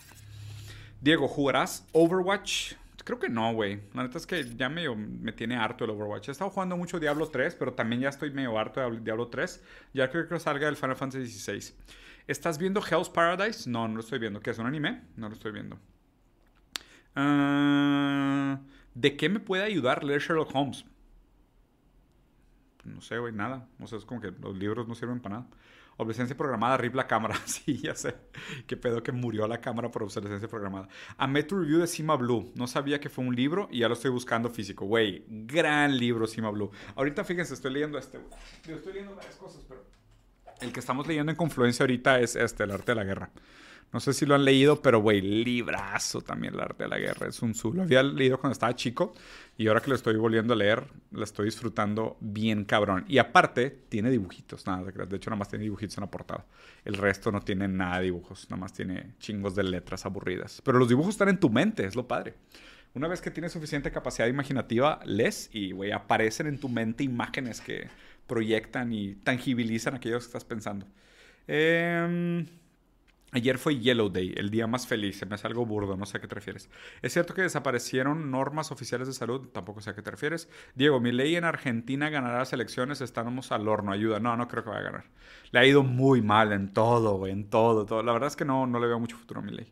Diego, 1.01 1.29
¿jugarás 1.29 1.87
Overwatch? 1.93 2.75
Creo 3.05 3.19
que 3.21 3.29
no, 3.29 3.53
güey. 3.55 3.81
La 3.95 4.03
neta 4.03 4.19
es 4.19 4.27
que 4.27 4.45
ya 4.57 4.69
medio 4.69 4.97
me 4.97 5.33
tiene 5.33 5.57
harto 5.57 5.85
el 5.85 5.91
Overwatch. 5.91 6.29
He 6.29 6.33
estado 6.33 6.51
jugando 6.51 6.77
mucho 6.77 6.99
Diablo 6.99 7.29
3, 7.29 7.55
pero 7.55 7.73
también 7.73 8.03
ya 8.03 8.09
estoy 8.09 8.31
medio 8.33 8.59
harto 8.59 8.81
de 8.81 9.01
Diablo 9.01 9.29
3. 9.29 9.63
Ya 9.95 10.11
creo 10.11 10.27
que 10.27 10.41
salga 10.41 10.69
el 10.69 10.77
Final 10.77 10.97
Fantasy 10.97 11.27
XVI. 11.27 11.75
¿Estás 12.27 12.59
viendo 12.59 12.81
Hell's 12.85 13.09
Paradise? 13.09 13.71
No, 13.71 13.87
no 13.87 13.95
lo 13.95 14.01
estoy 14.01 14.19
viendo. 14.19 14.41
¿Qué 14.41 14.51
es 14.51 14.59
un 14.59 14.67
anime? 14.67 15.03
No 15.17 15.29
lo 15.29 15.35
estoy 15.35 15.53
viendo. 15.53 15.79
Ah, 17.15 18.59
¿De 18.97 19.15
qué 19.15 19.29
me 19.29 19.41
puede 19.41 19.63
ayudar 19.63 20.03
leer 20.05 20.23
Sherlock 20.23 20.55
Holmes? 20.55 20.87
No 22.83 23.03
sé, 23.03 23.19
güey, 23.19 23.31
nada. 23.31 23.69
O 23.79 23.87
sea, 23.87 23.99
es 23.99 24.07
como 24.07 24.23
que 24.23 24.31
los 24.31 24.57
libros 24.57 24.89
no 24.89 24.95
sirven 24.95 25.21
para 25.21 25.37
nada. 25.37 25.49
Obsolescencia 25.99 26.35
programada, 26.35 26.79
rip 26.79 26.95
la 26.95 27.07
cámara. 27.07 27.37
Sí, 27.45 27.77
ya 27.77 27.95
sé. 27.95 28.15
Qué 28.67 28.75
pedo 28.79 29.03
que 29.03 29.13
murió 29.13 29.47
la 29.47 29.61
cámara 29.61 29.91
por 29.91 30.03
obsolescencia 30.03 30.49
programada. 30.49 30.89
Amé 31.19 31.43
tu 31.43 31.59
review 31.59 31.79
de 31.79 31.87
Cima 31.87 32.17
Blue. 32.17 32.51
No 32.55 32.67
sabía 32.67 32.99
que 32.99 33.11
fue 33.11 33.23
un 33.23 33.37
libro 33.37 33.69
y 33.71 33.81
ya 33.81 33.89
lo 33.89 33.93
estoy 33.93 34.11
buscando 34.11 34.49
físico. 34.49 34.87
Güey, 34.87 35.27
gran 35.29 35.99
libro 35.99 36.27
Cima 36.27 36.49
Blue. 36.49 36.71
Ahorita 36.95 37.23
fíjense, 37.23 37.53
estoy 37.53 37.75
leyendo 37.75 37.99
este. 37.99 38.19
Digo, 38.65 38.79
estoy 38.79 38.95
leyendo 38.95 39.15
varias 39.15 39.37
cosas, 39.37 39.63
pero 39.69 39.85
el 40.63 40.73
que 40.73 40.81
estamos 40.81 41.07
leyendo 41.07 41.33
en 41.33 41.37
Confluencia 41.37 41.83
ahorita 41.83 42.19
es 42.21 42.35
este, 42.35 42.65
El 42.65 42.71
arte 42.71 42.93
de 42.93 42.97
la 42.97 43.05
guerra. 43.05 43.31
No 43.93 44.01
sé 44.01 44.13
si 44.13 44.27
lo 44.27 44.35
han 44.35 44.45
leído, 44.45 44.83
pero 44.83 45.01
güey, 45.01 45.21
librazo 45.21 46.21
también 46.21 46.55
el 46.55 46.61
arte 46.61 46.85
de 46.85 46.89
la 46.89 46.99
guerra. 46.99 47.29
Es 47.29 47.41
un 47.41 47.55
su. 47.55 47.73
Lo 47.73 47.83
había 47.83 48.03
leído 48.03 48.39
cuando 48.39 48.53
estaba 48.53 48.75
chico 48.75 49.15
y 49.57 49.69
ahora 49.69 49.81
que 49.81 49.89
lo 49.89 49.97
estoy 49.97 50.17
volviendo 50.17 50.53
a 50.53 50.57
leer, 50.57 50.85
lo 51.13 51.25
estoy 51.25 51.47
disfrutando 51.47 52.17
bien 52.21 52.65
cabrón. 52.65 53.05
Y 53.09 53.19
aparte, 53.19 53.71
tiene 53.89 54.11
dibujitos, 54.11 54.67
nada, 54.67 54.91
de 54.91 55.17
hecho 55.17 55.31
nada 55.31 55.39
más 55.39 55.49
tiene 55.49 55.63
dibujitos 55.63 55.97
en 55.97 56.03
la 56.03 56.11
portada. 56.11 56.45
El 56.85 56.95
resto 56.95 57.33
no 57.33 57.41
tiene 57.41 57.69
nada 57.69 57.99
de 57.99 58.05
dibujos, 58.05 58.51
nada 58.51 58.61
más 58.61 58.73
tiene 58.73 59.15
chingos 59.19 59.55
de 59.55 59.63
letras 59.63 60.05
aburridas. 60.05 60.61
Pero 60.63 60.79
los 60.79 60.89
dibujos 60.89 61.15
están 61.15 61.29
en 61.29 61.41
tu 61.41 61.49
mente, 61.49 61.87
es 61.87 61.97
lo 61.97 62.07
padre. 62.07 62.35
Una 62.93 63.09
vez 63.09 63.21
que 63.21 63.31
tienes 63.31 63.53
suficiente 63.53 63.91
capacidad 63.91 64.27
imaginativa, 64.27 65.01
lees 65.05 65.49
y, 65.53 65.73
güey, 65.73 65.93
aparecen 65.93 66.49
en 66.49 66.59
tu 66.59 66.69
mente 66.69 67.05
imágenes 67.05 67.61
que 67.61 67.89
proyectan 68.27 68.93
y 68.93 69.15
tangibilizan 69.15 69.95
aquello 69.95 70.19
que 70.19 70.25
estás 70.25 70.45
pensando. 70.45 70.87
Eh... 71.47 72.45
Ayer 73.37 73.59
fue 73.59 73.79
Yellow 73.79 74.09
Day, 74.09 74.33
el 74.35 74.49
día 74.49 74.67
más 74.67 74.87
feliz. 74.87 75.19
Se 75.19 75.27
me 75.27 75.35
hace 75.35 75.47
algo 75.47 75.67
burdo, 75.67 75.95
no 75.95 76.07
sé 76.07 76.17
a 76.17 76.21
qué 76.23 76.27
te 76.27 76.35
refieres. 76.35 76.71
¿Es 77.03 77.13
cierto 77.13 77.35
que 77.35 77.43
desaparecieron 77.43 78.31
normas 78.31 78.73
oficiales 78.73 79.09
de 79.09 79.13
salud? 79.13 79.49
Tampoco 79.49 79.83
sé 79.83 79.91
a 79.91 79.95
qué 79.95 80.01
te 80.01 80.11
refieres. 80.11 80.49
Diego, 80.75 81.01
mi 81.01 81.13
ley 81.13 81.37
en 81.37 81.45
Argentina 81.45 82.09
ganará 82.09 82.39
las 82.39 82.55
elecciones. 82.55 83.03
Estamos 83.03 83.53
al 83.53 83.69
horno, 83.69 83.93
ayuda. 83.93 84.21
No, 84.21 84.39
no 84.39 84.49
creo 84.49 84.65
que 84.65 84.71
vaya 84.71 84.81
a 84.81 84.85
ganar. 84.85 85.05
Le 85.51 85.59
ha 85.59 85.67
ido 85.67 85.83
muy 85.83 86.23
mal 86.23 86.51
en 86.55 86.73
todo, 86.73 87.19
güey, 87.19 87.31
en 87.31 87.51
todo, 87.51 87.85
todo. 87.85 88.03
La 88.03 88.13
verdad 88.13 88.29
es 88.29 88.37
que 88.37 88.47
no, 88.47 88.67
no 88.67 88.81
le 88.81 88.87
veo 88.87 88.99
mucho 88.99 89.19
futuro 89.19 89.41
a 89.41 89.45
mi 89.45 89.53
ley. 89.53 89.71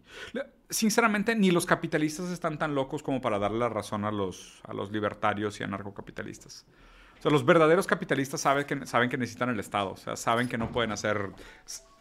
Sinceramente, 0.68 1.35
ni 1.35 1.50
los 1.50 1.64
capitalistas 1.64 2.31
están 2.33 2.59
tan 2.59 2.74
locos 2.74 3.03
como 3.03 3.22
para 3.22 3.38
darle 3.38 3.61
la 3.61 3.70
razón 3.70 4.05
a 4.05 4.11
los, 4.11 4.61
a 4.64 4.74
los 4.74 4.92
libertarios 4.92 5.59
y 5.61 5.64
anarcocapitalistas. 5.64 6.66
Sea, 7.25 7.33
los 7.33 7.47
verdaderos 7.47 7.87
capitalistas 7.87 8.43
saben 8.43 8.67
que, 8.67 8.85
saben 8.85 9.09
que 9.09 9.17
necesitan 9.17 9.49
el 9.49 9.59
Estado. 9.59 9.93
O 9.93 9.97
sea, 9.97 10.15
saben 10.15 10.47
que 10.47 10.59
no 10.59 10.71
pueden 10.71 10.93
hacer... 10.93 11.31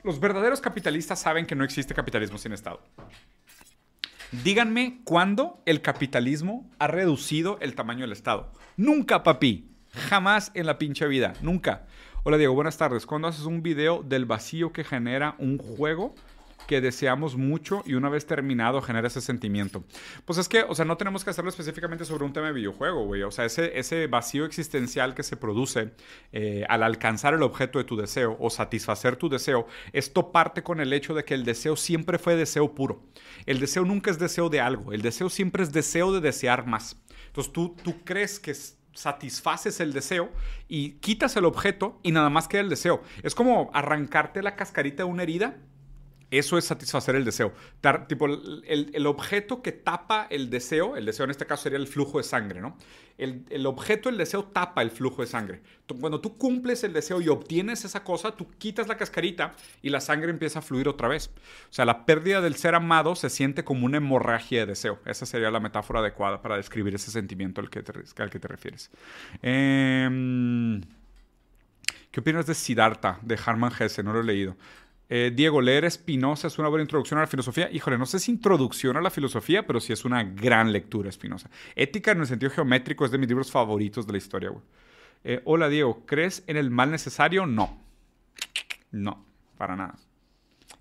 Los 0.03 0.19
verdaderos 0.19 0.59
capitalistas 0.59 1.17
saben 1.21 1.45
que 1.45 1.55
no 1.55 1.63
existe 1.63 1.93
capitalismo 1.93 2.37
sin 2.37 2.51
Estado. 2.51 2.81
Díganme 4.43 4.99
cuándo 5.05 5.61
el 5.65 5.81
capitalismo 5.81 6.69
ha 6.77 6.87
reducido 6.87 7.57
el 7.61 7.73
tamaño 7.73 8.01
del 8.01 8.11
Estado. 8.11 8.51
Nunca, 8.75 9.23
papi. 9.23 9.69
Jamás 10.09 10.51
en 10.55 10.65
la 10.65 10.77
pinche 10.77 11.07
vida. 11.07 11.31
Nunca. 11.41 11.85
Hola 12.23 12.35
Diego, 12.35 12.53
buenas 12.53 12.77
tardes. 12.77 13.05
¿Cuándo 13.05 13.29
haces 13.29 13.45
un 13.45 13.63
video 13.63 14.03
del 14.03 14.25
vacío 14.25 14.73
que 14.73 14.83
genera 14.83 15.35
un 15.37 15.57
juego 15.57 16.15
que 16.67 16.81
deseamos 16.81 17.35
mucho 17.35 17.83
y 17.85 17.93
una 17.93 18.09
vez 18.09 18.25
terminado 18.25 18.81
genera 18.81 19.07
ese 19.07 19.21
sentimiento. 19.21 19.83
Pues 20.25 20.39
es 20.39 20.47
que, 20.47 20.63
o 20.63 20.75
sea, 20.75 20.85
no 20.85 20.97
tenemos 20.97 21.23
que 21.23 21.29
hacerlo 21.29 21.49
específicamente 21.49 22.05
sobre 22.05 22.25
un 22.25 22.33
tema 22.33 22.47
de 22.47 22.53
videojuego, 22.53 23.05
güey. 23.05 23.23
O 23.23 23.31
sea, 23.31 23.45
ese, 23.45 23.77
ese 23.77 24.07
vacío 24.07 24.45
existencial 24.45 25.13
que 25.15 25.23
se 25.23 25.37
produce 25.37 25.91
eh, 26.31 26.65
al 26.69 26.83
alcanzar 26.83 27.33
el 27.33 27.43
objeto 27.43 27.79
de 27.79 27.85
tu 27.85 27.95
deseo 27.95 28.37
o 28.39 28.49
satisfacer 28.49 29.15
tu 29.15 29.29
deseo, 29.29 29.67
esto 29.91 30.31
parte 30.31 30.63
con 30.63 30.79
el 30.79 30.93
hecho 30.93 31.13
de 31.13 31.23
que 31.23 31.33
el 31.33 31.45
deseo 31.45 31.75
siempre 31.75 32.17
fue 32.17 32.35
deseo 32.35 32.73
puro. 32.73 33.03
El 33.45 33.59
deseo 33.59 33.85
nunca 33.85 34.11
es 34.11 34.19
deseo 34.19 34.49
de 34.49 34.61
algo, 34.61 34.93
el 34.93 35.01
deseo 35.01 35.29
siempre 35.29 35.63
es 35.63 35.71
deseo 35.71 36.11
de 36.13 36.21
desear 36.21 36.65
más. 36.65 37.01
Entonces 37.27 37.51
tú, 37.51 37.75
tú 37.83 38.03
crees 38.03 38.39
que 38.39 38.53
satisfaces 38.93 39.79
el 39.79 39.91
deseo 39.91 40.29
y 40.67 40.91
quitas 40.93 41.35
el 41.35 41.45
objeto 41.45 41.99
y 42.03 42.11
nada 42.11 42.29
más 42.29 42.47
queda 42.47 42.61
el 42.61 42.69
deseo. 42.69 43.01
Es 43.23 43.35
como 43.35 43.71
arrancarte 43.73 44.41
la 44.41 44.55
cascarita 44.55 45.03
de 45.03 45.09
una 45.09 45.23
herida 45.23 45.57
Eso 46.33 46.57
es 46.57 46.65
satisfacer 46.65 47.15
el 47.15 47.25
deseo. 47.25 47.53
Tipo, 48.07 48.25
el, 48.25 48.89
el 48.91 49.05
objeto 49.05 49.61
que 49.61 49.71
tapa 49.71 50.25
el 50.31 50.49
deseo, 50.49 50.97
el 50.97 51.05
deseo 51.05 51.25
en 51.25 51.29
este 51.29 51.45
caso 51.45 51.61
sería 51.61 51.77
el 51.77 51.85
flujo 51.85 52.17
de 52.17 52.23
sangre, 52.23 52.59
¿no? 52.59 52.75
El, 53.19 53.45
el 53.51 53.67
objeto, 53.67 54.09
el 54.09 54.17
deseo, 54.17 54.45
tapa 54.45 54.81
el 54.81 54.89
flujo 54.89 55.21
de 55.21 55.27
sangre. 55.27 55.61
Cuando 55.99 56.21
tú 56.21 56.39
cumples 56.39 56.83
el 56.83 56.91
deseo 56.91 57.21
y 57.21 57.29
obtienes 57.29 57.85
esa 57.85 58.03
cosa, 58.03 58.35
tú 58.35 58.49
quitas 58.57 58.87
la 58.87 58.97
cascarita 58.97 59.53
y 59.83 59.91
la 59.91 60.01
sangre 60.01 60.31
empieza 60.31 60.57
a 60.57 60.61
fluir 60.63 60.89
otra 60.89 61.07
vez. 61.07 61.29
O 61.69 61.73
sea, 61.73 61.85
la 61.85 62.07
pérdida 62.07 62.41
del 62.41 62.55
ser 62.55 62.73
amado 62.73 63.15
se 63.15 63.29
siente 63.29 63.63
como 63.63 63.85
una 63.85 63.97
hemorragia 63.97 64.61
de 64.61 64.65
deseo. 64.65 64.97
Esa 65.05 65.27
sería 65.27 65.51
la 65.51 65.59
metáfora 65.59 65.99
adecuada 65.99 66.41
para 66.41 66.57
describir 66.57 66.95
ese 66.95 67.11
sentimiento 67.11 67.61
al 67.61 67.69
que 67.69 67.83
te, 67.83 67.93
al 68.23 68.31
que 68.31 68.39
te 68.39 68.47
refieres. 68.47 68.89
Em, 69.43 70.81
¿Qué 72.09 72.19
opinas 72.19 72.47
de 72.47 72.55
Siddhartha, 72.55 73.19
de 73.21 73.39
Harman 73.43 73.71
Hesse? 73.79 74.03
No 74.03 74.13
lo 74.13 74.21
he 74.21 74.23
leído. 74.23 74.55
Eh, 75.09 75.31
Diego, 75.35 75.61
leer 75.61 75.89
Spinoza 75.91 76.47
es 76.47 76.57
una 76.57 76.69
buena 76.69 76.83
introducción 76.83 77.17
a 77.19 77.21
la 77.21 77.27
filosofía. 77.27 77.69
Híjole, 77.71 77.97
no 77.97 78.05
sé 78.05 78.19
si 78.19 78.31
introducción 78.31 78.97
a 78.97 79.01
la 79.01 79.09
filosofía, 79.09 79.67
pero 79.67 79.79
sí 79.79 79.93
es 79.93 80.05
una 80.05 80.23
gran 80.23 80.71
lectura 80.71 81.11
Spinoza. 81.11 81.49
Ética 81.75 82.11
en 82.11 82.21
el 82.21 82.27
sentido 82.27 82.51
geométrico 82.51 83.05
es 83.05 83.11
de 83.11 83.17
mis 83.17 83.27
libros 83.27 83.51
favoritos 83.51 84.07
de 84.07 84.13
la 84.13 84.17
historia. 84.17 84.51
Eh, 85.23 85.41
hola, 85.45 85.69
Diego, 85.69 86.05
¿crees 86.05 86.43
en 86.47 86.57
el 86.57 86.69
mal 86.69 86.91
necesario? 86.91 87.45
No. 87.45 87.81
No, 88.91 89.25
para 89.57 89.75
nada. 89.75 89.95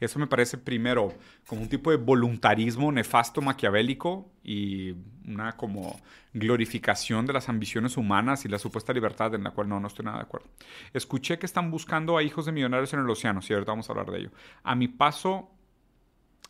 Eso 0.05 0.19
me 0.19 0.27
parece 0.27 0.59
primero 0.59 1.15
como 1.47 1.63
un 1.63 1.69
tipo 1.69 1.91
de 1.91 1.97
voluntarismo 1.97 2.91
nefasto 2.91 3.41
maquiavélico 3.41 4.31
y 4.43 4.95
una 5.27 5.53
como 5.57 6.01
glorificación 6.35 7.25
de 7.27 7.33
las 7.33 7.49
ambiciones 7.49 7.97
humanas 7.97 8.45
y 8.45 8.49
la 8.49 8.59
supuesta 8.59 8.93
libertad 8.93 9.35
en 9.35 9.45
la 9.45 9.51
cual 9.53 9.69
no, 9.69 9.79
no 9.81 9.87
estoy 9.87 10.05
nada 10.05 10.19
de 10.19 10.25
acuerdo. 10.25 10.49
Escuché 10.93 11.39
que 11.39 11.47
están 11.47 11.71
buscando 11.71 12.17
a 12.17 12.23
hijos 12.23 12.47
de 12.47 12.53
millonarios 12.53 12.93
en 12.95 13.01
el 13.01 13.09
océano, 13.11 13.43
sí, 13.43 13.53
ahorita 13.53 13.73
vamos 13.73 13.89
a 13.89 13.93
hablar 13.93 14.11
de 14.11 14.19
ello. 14.19 14.31
A 14.65 14.75
mi 14.75 14.89
paso, 14.89 15.51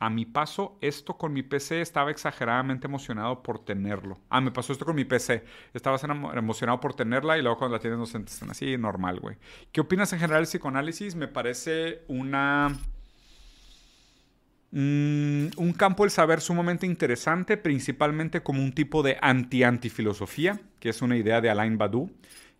a 0.00 0.10
mi 0.10 0.24
paso, 0.24 0.78
esto 0.80 1.16
con 1.16 1.32
mi 1.32 1.42
PC 1.42 1.80
estaba 1.80 2.10
exageradamente 2.10 2.86
emocionado 2.86 3.42
por 3.42 3.64
tenerlo. 3.64 4.18
Ah, 4.30 4.40
me 4.40 4.50
pasó 4.50 4.72
esto 4.72 4.84
con 4.84 4.96
mi 4.96 5.04
PC. 5.04 5.44
Estaba 5.74 5.96
emo- 5.98 6.36
emocionado 6.36 6.80
por 6.80 6.94
tenerla 6.94 7.38
y 7.38 7.42
luego 7.42 7.58
cuando 7.58 7.76
la 7.76 7.80
tienes 7.80 7.98
no 8.00 8.06
se 8.06 8.18
así, 8.50 8.76
normal, 8.78 9.20
güey. 9.20 9.36
¿Qué 9.70 9.80
opinas 9.80 10.12
en 10.12 10.18
general 10.18 10.42
del 10.42 10.48
psicoanálisis? 10.48 11.14
Me 11.14 11.28
parece 11.28 12.02
una... 12.08 12.76
Mm, 14.74 15.48
un 15.58 15.74
campo 15.74 16.02
del 16.02 16.10
saber 16.10 16.40
sumamente 16.40 16.86
interesante, 16.86 17.58
principalmente 17.58 18.42
como 18.42 18.62
un 18.62 18.72
tipo 18.72 19.02
de 19.02 19.18
anti-antifilosofía, 19.20 20.60
que 20.80 20.88
es 20.88 21.02
una 21.02 21.18
idea 21.18 21.42
de 21.42 21.50
Alain 21.50 21.76
Badiou, 21.76 22.10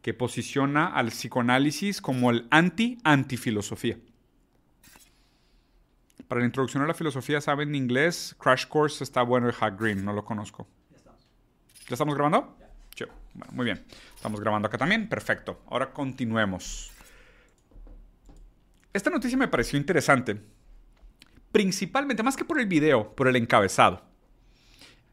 que 0.02 0.12
posiciona 0.12 0.88
al 0.88 1.08
psicoanálisis 1.08 2.02
como 2.02 2.30
el 2.30 2.46
anti-antifilosofía. 2.50 3.96
Para 6.28 6.40
la 6.40 6.46
introducción 6.46 6.82
a 6.82 6.86
la 6.86 6.92
filosofía, 6.94 7.40
¿saben 7.40 7.74
inglés? 7.74 8.36
Crash 8.38 8.66
Course 8.66 9.02
está 9.02 9.22
bueno 9.22 9.46
de 9.46 9.54
Hack 9.54 9.80
Green, 9.80 10.04
no 10.04 10.12
lo 10.12 10.22
conozco. 10.22 10.66
¿Ya 11.88 11.94
estamos 11.94 12.14
grabando? 12.14 12.58
Sí. 12.94 13.06
Bueno, 13.32 13.52
muy 13.54 13.64
bien. 13.64 13.84
Estamos 14.14 14.38
grabando 14.40 14.68
acá 14.68 14.76
también. 14.76 15.08
Perfecto. 15.08 15.62
Ahora 15.68 15.92
continuemos. 15.92 16.90
Esta 18.92 19.08
noticia 19.08 19.38
me 19.38 19.48
pareció 19.48 19.78
interesante 19.78 20.40
principalmente, 21.52 22.22
más 22.22 22.36
que 22.36 22.44
por 22.44 22.58
el 22.58 22.66
video, 22.66 23.14
por 23.14 23.28
el 23.28 23.36
encabezado. 23.36 24.02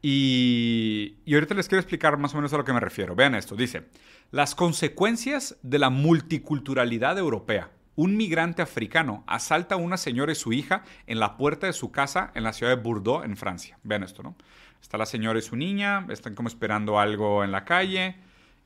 Y, 0.02 1.18
y 1.26 1.34
ahorita 1.34 1.54
les 1.54 1.68
quiero 1.68 1.80
explicar 1.80 2.16
más 2.16 2.32
o 2.32 2.36
menos 2.36 2.52
a 2.54 2.56
lo 2.56 2.64
que 2.64 2.72
me 2.72 2.80
refiero. 2.80 3.14
Vean 3.14 3.34
esto, 3.34 3.54
dice, 3.54 3.88
las 4.30 4.54
consecuencias 4.54 5.56
de 5.62 5.78
la 5.78 5.90
multiculturalidad 5.90 7.18
europea. 7.18 7.70
Un 7.96 8.16
migrante 8.16 8.62
africano 8.62 9.24
asalta 9.26 9.74
a 9.74 9.78
una 9.78 9.98
señora 9.98 10.32
y 10.32 10.36
su 10.36 10.54
hija 10.54 10.84
en 11.06 11.20
la 11.20 11.36
puerta 11.36 11.66
de 11.66 11.74
su 11.74 11.90
casa 11.90 12.30
en 12.34 12.44
la 12.44 12.54
ciudad 12.54 12.74
de 12.74 12.82
Bordeaux, 12.82 13.24
en 13.24 13.36
Francia. 13.36 13.78
Vean 13.82 14.02
esto, 14.02 14.22
¿no? 14.22 14.36
Está 14.80 14.96
la 14.96 15.04
señora 15.04 15.38
y 15.38 15.42
su 15.42 15.56
niña, 15.56 16.06
están 16.08 16.34
como 16.34 16.48
esperando 16.48 16.98
algo 16.98 17.44
en 17.44 17.52
la 17.52 17.64
calle 17.66 18.16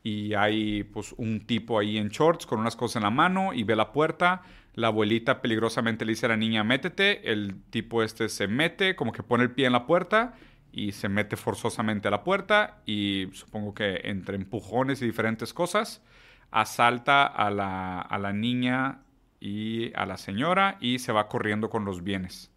y 0.04 0.34
hay 0.34 0.84
pues 0.84 1.14
un 1.16 1.40
tipo 1.46 1.78
ahí 1.78 1.96
en 1.96 2.10
shorts 2.10 2.46
con 2.46 2.60
unas 2.60 2.76
cosas 2.76 2.96
en 2.96 3.02
la 3.02 3.10
mano 3.10 3.52
y 3.54 3.64
ve 3.64 3.74
la 3.74 3.90
puerta. 3.90 4.42
La 4.74 4.88
abuelita 4.88 5.40
peligrosamente 5.40 6.04
le 6.04 6.12
dice 6.12 6.26
a 6.26 6.30
la 6.30 6.36
niña, 6.36 6.64
métete. 6.64 7.30
El 7.30 7.62
tipo 7.70 8.02
este 8.02 8.28
se 8.28 8.48
mete, 8.48 8.96
como 8.96 9.12
que 9.12 9.22
pone 9.22 9.44
el 9.44 9.52
pie 9.52 9.66
en 9.66 9.72
la 9.72 9.86
puerta 9.86 10.34
y 10.72 10.92
se 10.92 11.08
mete 11.08 11.36
forzosamente 11.36 12.08
a 12.08 12.10
la 12.10 12.24
puerta 12.24 12.82
y 12.84 13.28
supongo 13.32 13.74
que 13.74 14.00
entre 14.04 14.34
empujones 14.36 15.00
y 15.00 15.06
diferentes 15.06 15.54
cosas 15.54 16.02
asalta 16.50 17.26
a 17.26 17.50
la, 17.50 18.00
a 18.00 18.18
la 18.18 18.32
niña 18.32 19.02
y 19.38 19.92
a 19.94 20.06
la 20.06 20.16
señora 20.16 20.76
y 20.80 20.98
se 20.98 21.12
va 21.12 21.28
corriendo 21.28 21.70
con 21.70 21.84
los 21.84 22.02
bienes. 22.02 22.50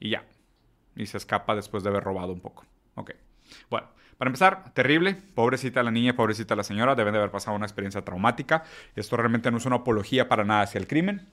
Y 0.00 0.10
ya. 0.10 0.24
Y 0.96 1.06
se 1.06 1.18
escapa 1.18 1.54
después 1.54 1.82
de 1.82 1.90
haber 1.90 2.04
robado 2.04 2.32
un 2.32 2.40
poco. 2.40 2.64
Ok. 2.94 3.10
Bueno, 3.68 3.88
para 4.16 4.28
empezar, 4.28 4.72
terrible. 4.72 5.14
Pobrecita 5.34 5.82
la 5.82 5.90
niña, 5.90 6.14
pobrecita 6.14 6.54
la 6.56 6.62
señora. 6.62 6.94
Deben 6.94 7.12
de 7.12 7.18
haber 7.18 7.30
pasado 7.30 7.56
una 7.56 7.66
experiencia 7.66 8.02
traumática. 8.02 8.64
Esto 8.94 9.16
realmente 9.16 9.50
no 9.50 9.58
es 9.58 9.66
una 9.66 9.76
apología 9.76 10.28
para 10.28 10.44
nada 10.44 10.62
hacia 10.62 10.78
el 10.78 10.86
crimen. 10.86 11.28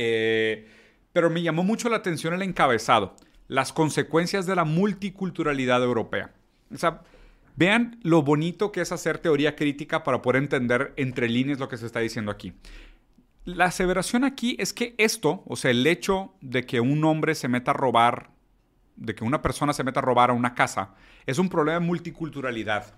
Eh, 0.00 0.68
pero 1.12 1.28
me 1.28 1.42
llamó 1.42 1.64
mucho 1.64 1.88
la 1.88 1.96
atención 1.96 2.32
el 2.32 2.42
encabezado. 2.42 3.16
Las 3.48 3.72
consecuencias 3.72 4.46
de 4.46 4.54
la 4.54 4.64
multiculturalidad 4.64 5.82
europea. 5.82 6.30
O 6.72 6.78
sea, 6.78 7.02
vean 7.56 7.98
lo 8.02 8.22
bonito 8.22 8.70
que 8.70 8.80
es 8.80 8.92
hacer 8.92 9.18
teoría 9.18 9.56
crítica 9.56 10.04
para 10.04 10.22
poder 10.22 10.40
entender 10.40 10.92
entre 10.96 11.28
líneas 11.28 11.58
lo 11.58 11.68
que 11.68 11.76
se 11.76 11.86
está 11.86 11.98
diciendo 11.98 12.30
aquí. 12.30 12.52
La 13.44 13.64
aseveración 13.64 14.22
aquí 14.22 14.56
es 14.60 14.72
que 14.72 14.94
esto, 14.98 15.42
o 15.46 15.56
sea, 15.56 15.72
el 15.72 15.84
hecho 15.86 16.34
de 16.40 16.64
que 16.64 16.80
un 16.80 17.02
hombre 17.04 17.34
se 17.34 17.48
meta 17.48 17.72
a 17.72 17.74
robar, 17.74 18.30
de 18.94 19.16
que 19.16 19.24
una 19.24 19.42
persona 19.42 19.72
se 19.72 19.82
meta 19.82 19.98
a 19.98 20.02
robar 20.04 20.30
a 20.30 20.34
una 20.34 20.54
casa, 20.54 20.94
es 21.26 21.38
un 21.38 21.48
problema 21.48 21.80
de 21.80 21.86
multiculturalidad. 21.86 22.94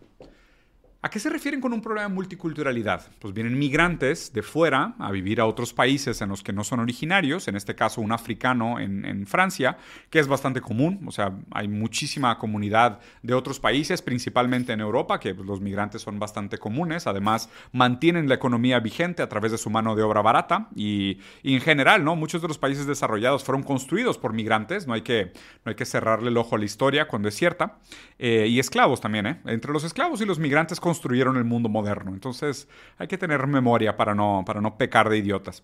¿A 1.03 1.09
qué 1.09 1.19
se 1.19 1.31
refieren 1.31 1.63
con 1.63 1.73
un 1.73 1.81
problema 1.81 2.07
de 2.07 2.15
multiculturalidad? 2.15 3.07
Pues 3.21 3.33
vienen 3.33 3.59
migrantes 3.59 4.35
de 4.35 4.43
fuera 4.43 4.97
a 4.99 5.11
vivir 5.11 5.41
a 5.41 5.47
otros 5.47 5.73
países 5.73 6.21
en 6.21 6.29
los 6.29 6.43
que 6.43 6.53
no 6.53 6.63
son 6.63 6.79
originarios, 6.79 7.49
en 7.49 7.57
este 7.57 7.75
caso 7.75 8.03
un 8.03 8.13
africano 8.13 8.79
en, 8.79 9.07
en, 9.07 9.27
Francia, 9.27 9.79
que 10.11 10.19
es 10.19 10.29
bastante 10.29 10.61
común, 10.61 11.01
o 11.07 11.11
sea, 11.11 11.33
hay 11.53 11.69
muchísima 11.69 12.37
comunidad 12.37 13.01
de 13.23 13.33
otros 13.33 13.61
países, 13.61 14.03
principalmente 14.03 14.75
en 14.75 14.81
Europa, 14.81 15.19
que 15.21 15.35
pues, 15.35 15.49
los 15.49 15.63
migrantes 15.63 16.03
son 16.03 16.19
bastante 16.19 16.59
comunes, 16.59 17.07
además 17.07 17.49
mantienen 17.73 18.29
la 18.29 18.35
economía 18.35 18.79
vigente 18.79 19.23
a 19.23 19.29
través 19.31 19.53
de 19.53 19.59
su 19.59 19.71
mano 19.71 19.97
de 19.97 20.03
obra 20.03 20.21
barata 20.21 20.69
y, 20.77 21.19
y 21.43 21.55
en 21.55 21.63
general, 21.63 22.05
¿no? 22.05 22.15
Muchos 22.15 22.43
de 22.43 22.49
los 22.49 22.59
países 22.59 22.87
desarrollados 22.87 23.43
fueron 23.43 23.63
construidos 23.63 24.19
por 24.19 24.35
migrantes, 24.35 24.87
no 24.87 24.93
hay 24.93 25.01
que, 25.01 25.33
no 25.65 25.71
hay 25.71 25.77
que 25.77 25.87
cerrarle 25.87 26.29
el 26.29 26.37
ojo 26.37 26.57
a 26.57 26.59
la 26.59 26.67
historia 26.67 27.09
cuando 27.09 27.29
es 27.31 27.37
cierta, 27.37 27.79
eh, 28.19 28.49
y 28.49 28.59
esclavos 28.59 29.01
también, 29.01 29.27
¿eh? 29.27 29.41
Entre 29.47 29.73
los 29.73 29.85
esclavos 29.85 30.21
y 30.21 30.27
los 30.27 30.39
migrantes 30.39 30.79
construyeron 30.91 31.37
el 31.37 31.45
mundo 31.45 31.69
moderno. 31.69 32.13
Entonces 32.13 32.67
hay 32.99 33.07
que 33.07 33.17
tener 33.17 33.47
memoria 33.47 33.97
para 33.97 34.13
no, 34.13 34.43
para 34.45 34.61
no 34.61 34.77
pecar 34.77 35.09
de 35.09 35.19
idiotas. 35.19 35.63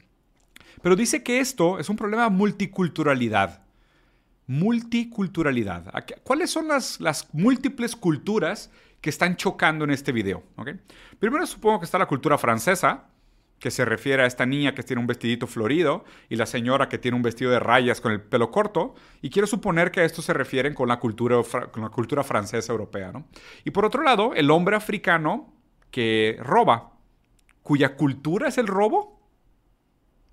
Pero 0.83 0.95
dice 0.95 1.25
que 1.25 1.41
esto 1.41 1.81
es 1.81 1.89
un 1.89 1.97
problema 1.97 2.25
de 2.25 2.31
multiculturalidad. 2.31 3.61
Multiculturalidad. 4.47 5.93
¿Cuáles 6.23 6.51
son 6.51 6.69
las, 6.69 7.01
las 7.01 7.29
múltiples 7.35 7.97
culturas 7.97 8.71
que 9.01 9.11
están 9.11 9.35
chocando 9.35 9.85
en 9.85 9.91
este 9.91 10.13
video? 10.13 10.45
Primero 11.19 11.45
supongo 11.45 11.81
que 11.81 11.87
está 11.87 11.99
la 11.99 12.07
cultura 12.07 12.39
francesa, 12.39 13.07
que 13.59 13.71
se 13.71 13.85
refiere 13.85 14.23
a 14.23 14.27
esta 14.27 14.45
niña 14.45 14.75
que 14.75 14.83
tiene 14.83 15.01
un 15.01 15.07
vestidito 15.07 15.47
florido 15.47 16.05
y 16.29 16.37
la 16.37 16.47
señora 16.47 16.89
que 16.89 16.99
tiene 16.99 17.17
un 17.17 17.23
vestido 17.23 17.51
de 17.51 17.59
rayas 17.59 18.01
con 18.01 18.13
el 18.13 18.21
pelo 18.21 18.51
corto. 18.51 18.95
Y 19.23 19.31
quiero 19.31 19.47
suponer 19.47 19.91
que 19.91 20.01
a 20.01 20.05
esto 20.05 20.23
se 20.23 20.35
refieren 20.35 20.75
con 20.75 20.89
la 20.89 20.99
cultura, 20.99 21.43
con 21.71 21.83
la 21.83 21.89
cultura 21.89 22.23
francesa 22.23 22.73
europea. 22.73 23.13
¿no? 23.13 23.27
Y 23.65 23.71
por 23.71 23.85
otro 23.85 24.03
lado, 24.03 24.35
el 24.35 24.51
hombre 24.51 24.77
africano 24.77 25.55
que 25.91 26.37
roba, 26.41 26.93
cuya 27.63 27.97
cultura 27.97 28.49
es 28.49 28.59
el 28.59 28.67
robo. 28.67 29.17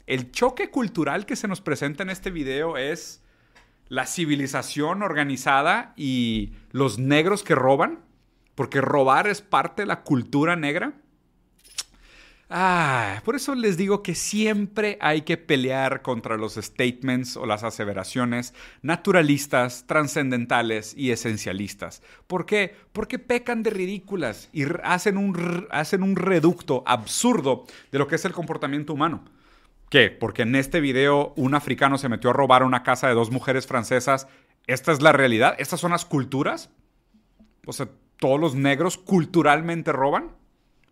El 0.05 0.31
choque 0.31 0.69
cultural 0.69 1.25
que 1.25 1.37
se 1.37 1.47
nos 1.47 1.61
presenta 1.61 2.03
en 2.03 2.09
este 2.09 2.29
video 2.29 2.75
es 2.75 3.23
la 3.87 4.05
civilización 4.05 5.01
organizada 5.01 5.93
y 5.95 6.53
los 6.71 6.99
negros 6.99 7.43
que 7.43 7.55
roban, 7.55 8.03
porque 8.55 8.81
robar 8.81 9.27
es 9.27 9.41
parte 9.41 9.83
de 9.83 9.85
la 9.85 10.01
cultura 10.01 10.55
negra. 10.55 10.93
Ah, 12.55 13.23
por 13.25 13.35
eso 13.35 13.55
les 13.55 13.77
digo 13.77 14.03
que 14.03 14.13
siempre 14.13 14.99
hay 15.01 15.23
que 15.23 15.37
pelear 15.37 16.03
contra 16.03 16.37
los 16.37 16.53
statements 16.53 17.35
o 17.35 17.47
las 17.47 17.63
aseveraciones 17.63 18.53
naturalistas, 18.83 19.87
trascendentales 19.87 20.93
y 20.95 21.09
esencialistas. 21.09 22.03
¿Por 22.27 22.45
qué? 22.45 22.75
Porque 22.91 23.17
pecan 23.17 23.63
de 23.63 23.71
ridículas 23.71 24.49
y 24.53 24.65
hacen 24.83 25.17
un, 25.17 25.67
hacen 25.71 26.03
un 26.03 26.15
reducto 26.15 26.83
absurdo 26.85 27.65
de 27.91 27.97
lo 27.97 28.07
que 28.07 28.17
es 28.17 28.25
el 28.25 28.33
comportamiento 28.33 28.93
humano. 28.93 29.25
¿Qué? 29.89 30.11
Porque 30.11 30.43
en 30.43 30.53
este 30.53 30.79
video 30.79 31.33
un 31.35 31.55
africano 31.55 31.97
se 31.97 32.07
metió 32.07 32.29
a 32.29 32.33
robar 32.33 32.61
una 32.61 32.83
casa 32.83 33.07
de 33.07 33.15
dos 33.15 33.31
mujeres 33.31 33.65
francesas. 33.65 34.27
¿Esta 34.67 34.91
es 34.91 35.01
la 35.01 35.11
realidad? 35.11 35.55
¿Estas 35.57 35.79
son 35.79 35.89
las 35.89 36.05
culturas? 36.05 36.69
O 37.65 37.73
sea, 37.73 37.87
¿todos 38.17 38.39
los 38.39 38.53
negros 38.53 38.99
culturalmente 38.99 39.91
roban? 39.91 40.42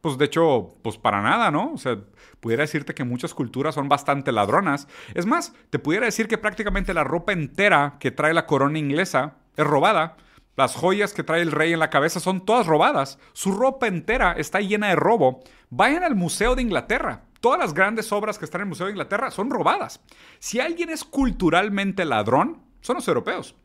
Pues 0.01 0.17
de 0.17 0.25
hecho, 0.25 0.75
pues 0.81 0.97
para 0.97 1.21
nada, 1.21 1.51
¿no? 1.51 1.73
O 1.73 1.77
sea, 1.77 1.97
pudiera 2.39 2.63
decirte 2.63 2.95
que 2.95 3.03
muchas 3.03 3.33
culturas 3.33 3.75
son 3.75 3.87
bastante 3.87 4.31
ladronas. 4.31 4.87
Es 5.13 5.25
más, 5.25 5.53
te 5.69 5.79
pudiera 5.79 6.07
decir 6.07 6.27
que 6.27 6.39
prácticamente 6.39 6.93
la 6.93 7.03
ropa 7.03 7.33
entera 7.33 7.97
que 7.99 8.11
trae 8.11 8.33
la 8.33 8.47
corona 8.47 8.79
inglesa 8.79 9.37
es 9.55 9.65
robada. 9.65 10.17
Las 10.57 10.75
joyas 10.75 11.13
que 11.13 11.23
trae 11.23 11.41
el 11.41 11.51
rey 11.51 11.71
en 11.71 11.79
la 11.79 11.89
cabeza 11.89 12.19
son 12.19 12.45
todas 12.45 12.67
robadas. 12.67 13.19
Su 13.33 13.53
ropa 13.53 13.87
entera 13.87 14.33
está 14.33 14.59
llena 14.59 14.89
de 14.89 14.95
robo. 14.95 15.43
Vayan 15.69 16.03
al 16.03 16.15
Museo 16.15 16.55
de 16.55 16.63
Inglaterra. 16.63 17.23
Todas 17.39 17.59
las 17.59 17.73
grandes 17.73 18.11
obras 18.11 18.37
que 18.37 18.45
están 18.45 18.61
en 18.61 18.65
el 18.65 18.69
Museo 18.69 18.87
de 18.87 18.91
Inglaterra 18.91 19.31
son 19.31 19.49
robadas. 19.49 20.01
Si 20.39 20.59
alguien 20.59 20.89
es 20.89 21.03
culturalmente 21.03 22.05
ladrón, 22.05 22.61
son 22.81 22.97
los 22.97 23.07
europeos. 23.07 23.55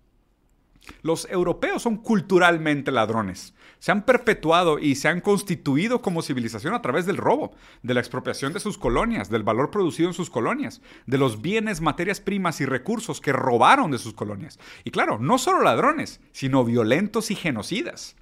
Los 1.03 1.29
europeos 1.31 1.83
son 1.83 1.97
culturalmente 1.97 2.93
ladrones. 2.93 3.55
Se 3.79 3.93
han 3.93 4.05
perpetuado 4.05 4.79
y 4.79 4.95
se 4.95 5.09
han 5.09 5.21
constituido 5.21 6.03
como 6.03 6.23
civilización 6.23 6.75
a 6.75 6.83
través 6.83 7.07
del 7.07 7.17
robo, 7.17 7.53
de 7.83 7.95
la 7.95 8.01
expropiación 8.01 8.53
de 8.53 8.61
sus 8.61 8.79
colonias, 8.79 9.31
del 9.31 9.43
valor 9.43 9.71
producido 9.71 10.09
en 10.09 10.15
sus 10.15 10.31
colonias, 10.31 10.81
de 11.07 11.19
los 11.19 11.43
bienes, 11.43 11.81
materias 11.81 12.21
primas 12.21 12.61
y 12.61 12.67
recursos 12.67 13.21
que 13.21 13.33
robaron 13.33 13.91
de 13.91 13.99
sus 13.99 14.15
colonias. 14.15 14.59
Y 14.85 14.91
claro, 14.91 15.19
no 15.19 15.39
solo 15.39 15.63
ladrones, 15.63 16.21
sino 16.33 16.65
violentos 16.65 17.31
y 17.31 17.35
genocidas. 17.35 18.17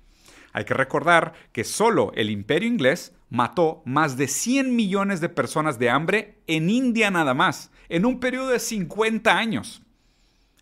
Hay 0.53 0.64
que 0.64 0.74
recordar 0.74 1.33
que 1.53 1.64
solo 1.64 2.12
el 2.14 2.31
imperio 2.31 2.68
inglés 2.68 3.12
mató 3.29 3.83
más 3.85 4.16
de 4.16 4.29
100 4.29 4.74
millones 4.77 5.20
de 5.20 5.29
personas 5.29 5.79
de 5.81 5.90
hambre 5.90 6.38
en 6.46 6.70
India 6.70 7.11
nada 7.11 7.35
más, 7.35 7.72
en 7.88 8.07
un 8.07 8.20
periodo 8.20 8.48
de 8.50 8.61
50 8.61 9.37
años. 9.37 9.83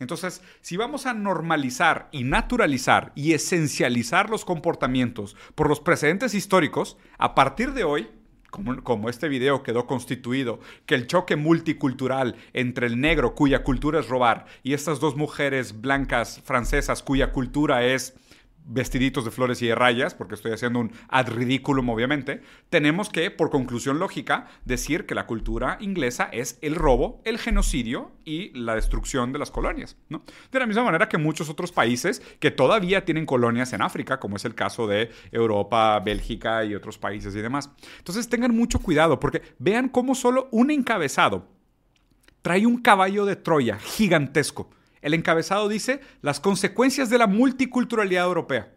Entonces, 0.03 0.43
si 0.61 0.77
vamos 0.77 1.07
a 1.07 1.15
normalizar 1.15 2.09
y 2.12 2.25
naturalizar 2.25 3.12
y 3.15 3.33
esencializar 3.33 4.29
los 4.29 4.45
comportamientos 4.45 5.37
por 5.55 5.69
los 5.69 5.81
precedentes 5.81 6.35
históricos, 6.35 6.99
a 7.19 7.35
partir 7.35 7.73
de 7.73 7.85
hoy, 7.85 8.09
como, 8.51 9.09
este 9.09 9.29
video 9.29 9.62
quedó 9.62 9.87
constituido, 9.87 10.61
que 10.85 10.95
el 10.95 11.07
choque 11.07 11.37
multicultural 11.37 12.37
entre 12.53 12.87
el 12.87 13.01
negro, 13.01 13.35
cuya 13.35 13.62
cultura 13.62 14.01
es 14.01 14.09
robar, 14.09 14.45
y 14.62 14.75
estas 14.75 15.01
dos 15.01 15.17
mujeres 15.17 15.81
blancas 15.81 16.43
francesas, 16.45 17.03
cuya 17.03 17.33
cultura 17.33 17.85
es 17.85 18.15
vestiditos 18.64 19.25
de 19.25 19.31
flores 19.31 19.61
y 19.62 19.66
de 19.66 19.75
rayas, 19.75 20.14
porque 20.14 20.35
estoy 20.35 20.53
haciendo 20.53 20.81
un 20.81 20.92
ad 21.09 21.29
ridiculum 21.29 21.88
obviamente, 21.88 22.42
tenemos 22.70 23.11
que, 23.11 23.31
por 23.31 23.51
conclusión 23.51 23.98
lógica, 23.98 24.46
decir 24.64 25.07
que 25.07 25.14
la 25.14 25.27
cultura 25.27 25.79
inglesa 25.81 26.29
es 26.33 26.59
el 26.62 26.75
robo, 26.75 27.20
el 27.25 27.38
genocidio 27.38 28.12
y 28.25 28.57
la 28.59 28.75
destrucción 28.75 29.33
de 29.33 29.38
las 29.38 29.51
colonias. 29.51 29.96
De 30.51 30.59
la 30.59 30.66
misma 30.66 30.85
manera 30.85 31.09
que 31.09 31.18
muchos 31.18 31.48
otros 31.48 31.72
países 31.72 32.22
que 32.38 32.51
todavía 32.51 33.05
tienen 33.05 33.27
colonias 33.27 33.72
en 33.72 33.83
África, 33.83 34.20
como 34.20 34.37
es 34.37 34.44
el 34.44 34.55
caso 34.55 34.87
de 34.87 35.11
Europa, 35.33 35.98
Bélgica 36.01 36.64
y 36.64 36.75
otros 36.75 36.98
países 36.98 37.35
y 37.35 37.40
demás. 37.40 37.70
Entonces 37.98 38.29
tengan 38.29 38.55
mucho 38.55 38.79
cuidado, 38.79 39.18
porque 39.18 39.42
vean 39.59 39.88
cómo 39.88 40.14
solo 40.14 40.48
un 40.51 40.70
encabezado 40.70 41.48
trae 42.42 42.66
un 42.66 42.83
caballo 42.83 43.25
de 43.25 43.37
Troya 43.37 43.79
gigantesco 43.79 44.70
el 45.03 45.15
encabezado 45.15 45.69
dice 45.69 46.01
las 46.23 46.41
consecuencias 46.41 47.11
de 47.11 47.19
la 47.19 47.27
multiculturalidad 47.27 48.25
europea. 48.25 48.73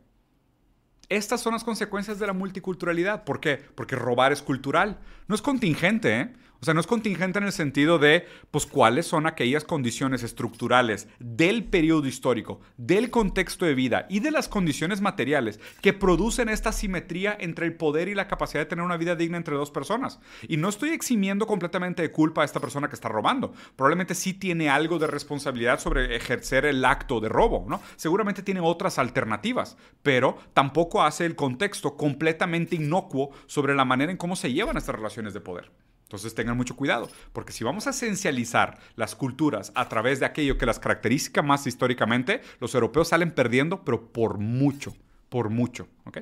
Estas 1.08 1.40
son 1.40 1.54
las 1.54 1.64
consecuencias 1.64 2.18
de 2.20 2.28
la 2.28 2.34
multiculturalidad. 2.34 3.24
¿Por 3.24 3.40
qué? 3.40 3.62
Porque 3.76 3.96
robar 3.96 4.32
es 4.32 4.42
cultural. 4.42 5.00
No 5.28 5.36
es 5.36 5.42
contingente, 5.42 6.20
¿eh? 6.20 6.34
O 6.65 6.67
sea, 6.67 6.73
no 6.73 6.80
es 6.80 6.88
contingente 6.88 7.38
en 7.38 7.45
el 7.45 7.51
sentido 7.51 7.99
de, 7.99 8.25
pues, 8.49 8.65
cuáles 8.65 9.06
son 9.06 9.28
aquellas 9.28 9.63
condiciones 9.63 10.23
estructurales 10.23 11.08
del 11.19 11.63
periodo 11.63 12.08
histórico, 12.08 12.60
del 12.75 13.12
contexto 13.12 13.67
de 13.67 13.75
vida 13.75 14.08
y 14.10 14.19
de 14.19 14.32
las 14.32 14.49
condiciones 14.49 14.99
materiales 14.99 15.60
que 15.84 15.93
producen 15.93 16.49
esta 16.49 16.71
simetría 16.71 17.38
entre 17.39 17.67
el 17.67 17.75
poder 17.75 18.08
y 18.08 18.15
la 18.15 18.28
capacidad 18.28 18.62
de 18.62 18.65
tener 18.65 18.84
una 18.84 18.97
vida 18.97 19.15
digna 19.15 19.38
entre 19.38 19.54
dos 19.54 19.69
personas. 19.69 20.19
Y 20.47 20.58
no 20.58 20.69
estoy 20.69 20.89
eximiendo 20.89 21.45
completamente 21.45 22.01
de 22.01 22.12
culpa 22.12 22.41
a 22.41 22.45
esta 22.45 22.60
persona 22.60 22.89
que 22.89 22.95
está 22.95 23.10
robando. 23.10 23.54
Probablemente 23.75 24.15
sí 24.15 24.34
tiene 24.34 24.67
algo 24.67 24.97
de 24.97 25.06
responsabilidad 25.06 25.80
sobre 25.80 26.15
ejercer 26.15 26.65
el 26.65 26.84
acto 26.84 27.19
de 27.19 27.30
robo, 27.30 27.67
¿no? 27.69 27.80
Seguramente 27.95 28.41
tiene 28.41 28.62
otras 28.62 28.97
alternativas, 28.97 29.78
pero 30.01 30.39
tampoco 30.56 31.04
hace 31.04 31.28
el 31.28 31.36
contexto 31.36 31.95
completamente 31.95 32.75
inocuo 32.75 33.30
sobre 33.45 33.75
la 33.75 33.86
manera 33.86 34.12
en 34.12 34.17
cómo 34.17 34.36
se 34.36 34.51
llevan 34.51 34.78
estas 34.78 34.95
relaciones 34.95 35.36
de 35.36 35.41
poder. 35.41 35.71
Entonces 36.06 36.36
tengan 36.36 36.56
mucho 36.56 36.76
cuidado, 36.76 37.10
porque 37.34 37.52
si 37.52 37.63
vamos 37.63 37.88
a 37.88 37.89
esencializar 37.89 38.78
las 38.96 39.15
culturas 39.15 39.72
a 39.74 39.89
través 39.89 40.20
de 40.20 40.28
aquello 40.28 40.58
que 40.58 40.68
las 40.68 40.78
caracteriza 40.78 41.41
más 41.41 41.65
históricamente, 41.65 42.41
los 42.60 42.76
europeos 42.76 43.08
salen 43.08 43.32
perdiendo, 43.32 43.84
pero 43.84 44.12
por 44.12 44.38
mucho, 44.38 44.96
por 45.30 45.50
mucho. 45.50 45.88
¿Ok? 46.06 46.20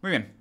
Muy 0.00 0.12
bien. 0.12 0.34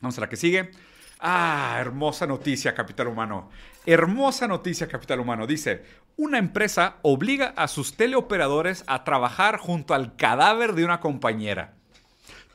Vamos 0.00 0.16
a 0.16 0.20
la 0.20 0.28
que 0.28 0.36
sigue. 0.36 0.70
Ah, 1.18 1.76
hermosa 1.80 2.24
noticia, 2.24 2.72
capital 2.72 3.08
humano. 3.08 3.50
Hermosa 3.84 4.46
noticia, 4.46 4.86
capital 4.86 5.18
humano. 5.18 5.48
Dice, 5.48 5.82
una 6.16 6.38
empresa 6.38 6.98
obliga 7.02 7.52
a 7.56 7.66
sus 7.66 7.96
teleoperadores 7.96 8.84
a 8.86 9.02
trabajar 9.02 9.58
junto 9.58 9.94
al 9.94 10.14
cadáver 10.14 10.74
de 10.74 10.84
una 10.84 11.00
compañera. 11.00 11.74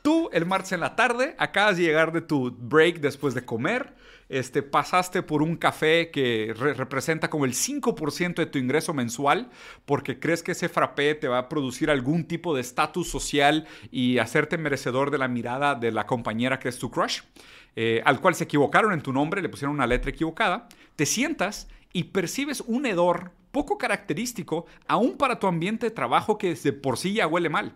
Tú, 0.00 0.30
el 0.32 0.46
martes 0.46 0.72
en 0.72 0.80
la 0.80 0.96
tarde, 0.96 1.34
acabas 1.38 1.76
de 1.76 1.82
llegar 1.82 2.12
de 2.12 2.22
tu 2.22 2.50
break 2.50 3.00
después 3.00 3.34
de 3.34 3.44
comer 3.44 3.94
este, 4.34 4.62
pasaste 4.62 5.22
por 5.22 5.42
un 5.42 5.54
café 5.54 6.10
que 6.10 6.52
representa 6.56 7.30
como 7.30 7.44
el 7.44 7.52
5% 7.52 8.34
de 8.34 8.46
tu 8.46 8.58
ingreso 8.58 8.92
mensual 8.92 9.48
porque 9.84 10.18
crees 10.18 10.42
que 10.42 10.52
ese 10.52 10.68
frappé 10.68 11.14
te 11.14 11.28
va 11.28 11.38
a 11.38 11.48
producir 11.48 11.88
algún 11.88 12.24
tipo 12.24 12.52
de 12.52 12.60
estatus 12.60 13.08
social 13.08 13.68
y 13.92 14.18
hacerte 14.18 14.58
merecedor 14.58 15.12
de 15.12 15.18
la 15.18 15.28
mirada 15.28 15.76
de 15.76 15.92
la 15.92 16.06
compañera 16.06 16.58
que 16.58 16.68
es 16.68 16.78
tu 16.78 16.90
crush, 16.90 17.20
eh, 17.76 18.02
al 18.04 18.20
cual 18.20 18.34
se 18.34 18.42
equivocaron 18.42 18.92
en 18.92 19.02
tu 19.02 19.12
nombre, 19.12 19.40
le 19.40 19.48
pusieron 19.48 19.72
una 19.72 19.86
letra 19.86 20.10
equivocada, 20.10 20.68
te 20.96 21.06
sientas 21.06 21.68
y 21.92 22.04
percibes 22.04 22.60
un 22.62 22.86
hedor 22.86 23.30
poco 23.52 23.78
característico 23.78 24.66
aún 24.88 25.16
para 25.16 25.38
tu 25.38 25.46
ambiente 25.46 25.86
de 25.86 25.90
trabajo 25.92 26.38
que 26.38 26.56
de 26.56 26.72
por 26.72 26.98
sí 26.98 27.14
ya 27.14 27.28
huele 27.28 27.50
mal. 27.50 27.72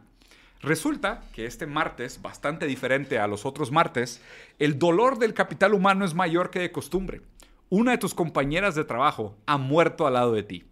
Resulta 0.60 1.22
que 1.32 1.46
este 1.46 1.66
martes, 1.66 2.20
bastante 2.20 2.66
diferente 2.66 3.18
a 3.18 3.28
los 3.28 3.46
otros 3.46 3.70
martes, 3.70 4.20
el 4.58 4.78
dolor 4.78 5.18
del 5.18 5.32
capital 5.32 5.72
humano 5.72 6.04
es 6.04 6.14
mayor 6.14 6.50
que 6.50 6.58
de 6.58 6.72
costumbre. 6.72 7.22
Una 7.68 7.92
de 7.92 7.98
tus 7.98 8.14
compañeras 8.14 8.74
de 8.74 8.84
trabajo 8.84 9.36
ha 9.46 9.56
muerto 9.56 10.06
al 10.06 10.14
lado 10.14 10.32
de 10.32 10.42
ti. 10.42 10.64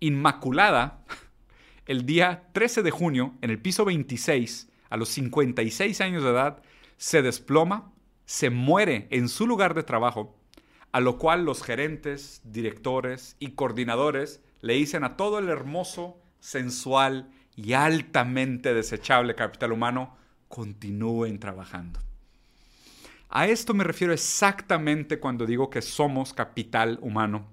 Inmaculada, 0.00 1.02
el 1.86 2.04
día 2.04 2.48
13 2.52 2.82
de 2.82 2.90
junio, 2.90 3.34
en 3.40 3.50
el 3.50 3.60
piso 3.60 3.86
26, 3.86 4.68
a 4.90 4.96
los 4.98 5.08
56 5.08 6.00
años 6.02 6.22
de 6.22 6.30
edad, 6.30 6.62
se 6.98 7.22
desploma, 7.22 7.90
se 8.26 8.50
muere 8.50 9.08
en 9.10 9.28
su 9.28 9.46
lugar 9.46 9.74
de 9.74 9.82
trabajo, 9.82 10.36
a 10.92 11.00
lo 11.00 11.18
cual 11.18 11.44
los 11.44 11.62
gerentes, 11.62 12.42
directores 12.44 13.36
y 13.38 13.52
coordinadores 13.52 14.42
le 14.60 14.74
dicen 14.74 15.04
a 15.04 15.16
todo 15.16 15.38
el 15.38 15.48
hermoso, 15.48 16.18
sensual 16.38 17.30
y 17.56 17.72
altamente 17.72 18.74
desechable 18.74 19.34
capital 19.34 19.72
humano 19.72 20.16
continúen 20.48 21.38
trabajando. 21.38 22.00
A 23.28 23.48
esto 23.48 23.74
me 23.74 23.82
refiero 23.82 24.12
exactamente 24.12 25.18
cuando 25.18 25.46
digo 25.46 25.68
que 25.68 25.82
somos 25.82 26.32
capital 26.32 26.98
humano. 27.02 27.48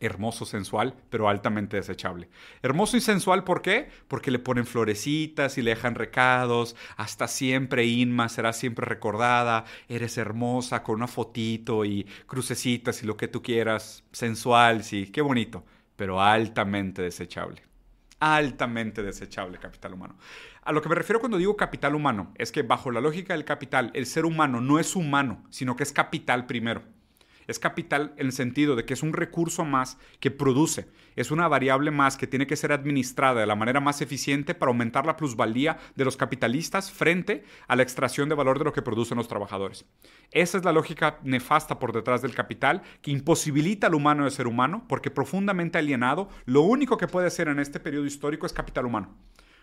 Hermoso, 0.00 0.46
sensual, 0.46 0.94
pero 1.10 1.28
altamente 1.28 1.76
desechable. 1.76 2.30
Hermoso 2.62 2.96
y 2.96 3.02
sensual, 3.02 3.44
¿por 3.44 3.60
qué? 3.60 3.90
Porque 4.08 4.30
le 4.30 4.38
ponen 4.38 4.66
florecitas 4.66 5.58
y 5.58 5.62
le 5.62 5.70
dejan 5.70 5.94
recados. 5.94 6.74
Hasta 6.96 7.28
siempre, 7.28 7.84
Inma, 7.84 8.30
será 8.30 8.54
siempre 8.54 8.86
recordada. 8.86 9.66
Eres 9.88 10.16
hermosa 10.16 10.82
con 10.82 10.96
una 10.96 11.06
fotito 11.06 11.84
y 11.84 12.08
crucecitas 12.26 13.02
y 13.02 13.06
lo 13.06 13.16
que 13.16 13.28
tú 13.28 13.42
quieras. 13.42 14.02
Sensual, 14.10 14.84
sí, 14.84 15.06
qué 15.12 15.20
bonito, 15.20 15.64
pero 15.96 16.20
altamente 16.22 17.02
desechable 17.02 17.69
altamente 18.20 19.02
desechable 19.02 19.58
capital 19.58 19.94
humano. 19.94 20.16
A 20.62 20.72
lo 20.72 20.82
que 20.82 20.88
me 20.88 20.94
refiero 20.94 21.20
cuando 21.20 21.38
digo 21.38 21.56
capital 21.56 21.94
humano 21.94 22.32
es 22.36 22.52
que 22.52 22.62
bajo 22.62 22.90
la 22.90 23.00
lógica 23.00 23.32
del 23.32 23.44
capital, 23.44 23.90
el 23.94 24.06
ser 24.06 24.24
humano 24.24 24.60
no 24.60 24.78
es 24.78 24.94
humano, 24.94 25.42
sino 25.50 25.74
que 25.74 25.82
es 25.82 25.92
capital 25.92 26.46
primero. 26.46 26.82
Es 27.46 27.58
capital 27.58 28.14
en 28.16 28.26
el 28.26 28.32
sentido 28.32 28.76
de 28.76 28.84
que 28.84 28.94
es 28.94 29.02
un 29.02 29.12
recurso 29.12 29.64
más 29.64 29.98
que 30.20 30.30
produce, 30.30 30.88
es 31.16 31.30
una 31.30 31.48
variable 31.48 31.90
más 31.90 32.16
que 32.16 32.26
tiene 32.26 32.46
que 32.46 32.56
ser 32.56 32.72
administrada 32.72 33.40
de 33.40 33.46
la 33.46 33.56
manera 33.56 33.80
más 33.80 34.00
eficiente 34.00 34.54
para 34.54 34.70
aumentar 34.70 35.06
la 35.06 35.16
plusvalía 35.16 35.78
de 35.96 36.04
los 36.04 36.16
capitalistas 36.16 36.90
frente 36.90 37.44
a 37.66 37.76
la 37.76 37.82
extracción 37.82 38.28
de 38.28 38.34
valor 38.34 38.58
de 38.58 38.64
lo 38.64 38.72
que 38.72 38.82
producen 38.82 39.18
los 39.18 39.28
trabajadores. 39.28 39.84
Esa 40.30 40.58
es 40.58 40.64
la 40.64 40.72
lógica 40.72 41.18
nefasta 41.22 41.78
por 41.78 41.92
detrás 41.92 42.22
del 42.22 42.34
capital 42.34 42.82
que 43.02 43.10
imposibilita 43.10 43.86
al 43.86 43.94
humano 43.94 44.24
de 44.24 44.30
ser 44.30 44.46
humano 44.46 44.84
porque 44.88 45.10
profundamente 45.10 45.78
alienado, 45.78 46.28
lo 46.46 46.62
único 46.62 46.96
que 46.96 47.08
puede 47.08 47.30
ser 47.30 47.48
en 47.48 47.58
este 47.58 47.80
periodo 47.80 48.06
histórico 48.06 48.46
es 48.46 48.52
capital 48.52 48.86
humano. 48.86 49.16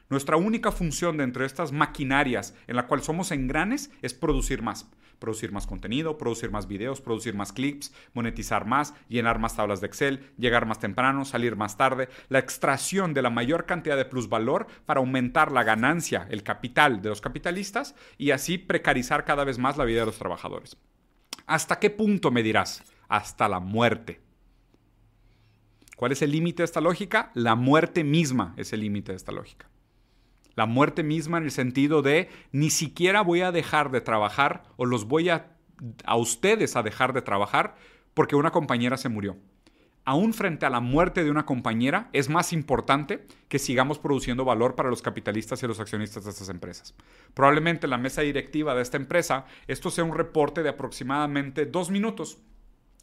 Nuestra 0.09 0.37
única 0.37 0.71
función 0.71 1.17
dentro 1.17 1.41
de 1.41 1.47
estas 1.47 1.73
maquinarias 1.73 2.55
en 2.67 2.77
la 2.77 2.87
cual 2.87 3.01
somos 3.01 3.31
engranes 3.31 3.91
es 4.01 4.13
producir 4.13 4.61
más. 4.61 4.89
Producir 5.19 5.51
más 5.51 5.67
contenido, 5.67 6.17
producir 6.17 6.51
más 6.51 6.67
videos, 6.67 7.01
producir 7.01 7.33
más 7.33 7.51
clips, 7.51 7.93
monetizar 8.13 8.65
más, 8.65 8.93
llenar 9.09 9.39
más 9.39 9.55
tablas 9.55 9.81
de 9.81 9.87
Excel, 9.87 10.31
llegar 10.37 10.65
más 10.65 10.79
temprano, 10.79 11.25
salir 11.25 11.55
más 11.55 11.75
tarde. 11.75 12.07
La 12.29 12.39
extracción 12.39 13.13
de 13.13 13.23
la 13.23 13.31
mayor 13.31 13.65
cantidad 13.65 13.97
de 13.97 14.05
plusvalor 14.05 14.67
para 14.85 14.99
aumentar 14.99 15.51
la 15.51 15.63
ganancia, 15.63 16.27
el 16.29 16.43
capital 16.43 17.01
de 17.01 17.09
los 17.09 17.19
capitalistas 17.19 17.95
y 18.17 18.31
así 18.31 18.57
precarizar 18.57 19.25
cada 19.25 19.43
vez 19.43 19.57
más 19.57 19.75
la 19.75 19.85
vida 19.85 20.01
de 20.01 20.05
los 20.05 20.19
trabajadores. 20.19 20.77
¿Hasta 21.47 21.79
qué 21.79 21.89
punto 21.89 22.31
me 22.31 22.43
dirás? 22.43 22.83
Hasta 23.09 23.49
la 23.49 23.59
muerte. 23.59 24.21
¿Cuál 25.97 26.11
es 26.11 26.21
el 26.21 26.31
límite 26.31 26.61
de 26.61 26.65
esta 26.65 26.79
lógica? 26.79 27.31
La 27.33 27.55
muerte 27.55 28.03
misma 28.03 28.53
es 28.55 28.71
el 28.71 28.81
límite 28.81 29.13
de 29.13 29.15
esta 29.15 29.31
lógica. 29.31 29.67
La 30.57 30.65
muerte 30.65 31.03
misma 31.03 31.37
en 31.37 31.43
el 31.43 31.51
sentido 31.51 32.01
de 32.01 32.29
ni 32.51 32.71
siquiera 32.71 33.21
voy 33.21 33.41
a 33.41 33.51
dejar 33.51 33.91
de 33.91 34.01
trabajar 34.01 34.63
o 34.75 34.85
los 34.85 35.05
voy 35.05 35.29
a, 35.29 35.55
a 36.03 36.17
ustedes 36.17 36.75
a 36.75 36.81
dejar 36.81 37.13
de 37.13 37.21
trabajar 37.21 37.75
porque 38.15 38.35
una 38.35 38.49
compañera 38.49 38.97
se 38.97 39.07
murió. 39.07 39.37
Aún 40.03 40.33
frente 40.33 40.65
a 40.65 40.71
la 40.71 40.79
muerte 40.79 41.23
de 41.23 41.29
una 41.29 41.45
compañera, 41.45 42.09
es 42.11 42.27
más 42.27 42.53
importante 42.53 43.27
que 43.49 43.59
sigamos 43.59 43.99
produciendo 43.99 44.45
valor 44.45 44.73
para 44.73 44.89
los 44.89 45.03
capitalistas 45.03 45.61
y 45.61 45.67
los 45.67 45.79
accionistas 45.79 46.23
de 46.23 46.31
estas 46.31 46.49
empresas. 46.49 46.95
Probablemente 47.35 47.87
la 47.87 47.99
mesa 47.99 48.21
directiva 48.21 48.73
de 48.73 48.81
esta 48.81 48.97
empresa, 48.97 49.45
esto 49.67 49.91
sea 49.91 50.05
un 50.05 50.15
reporte 50.15 50.63
de 50.63 50.69
aproximadamente 50.69 51.67
dos 51.67 51.91
minutos, 51.91 52.39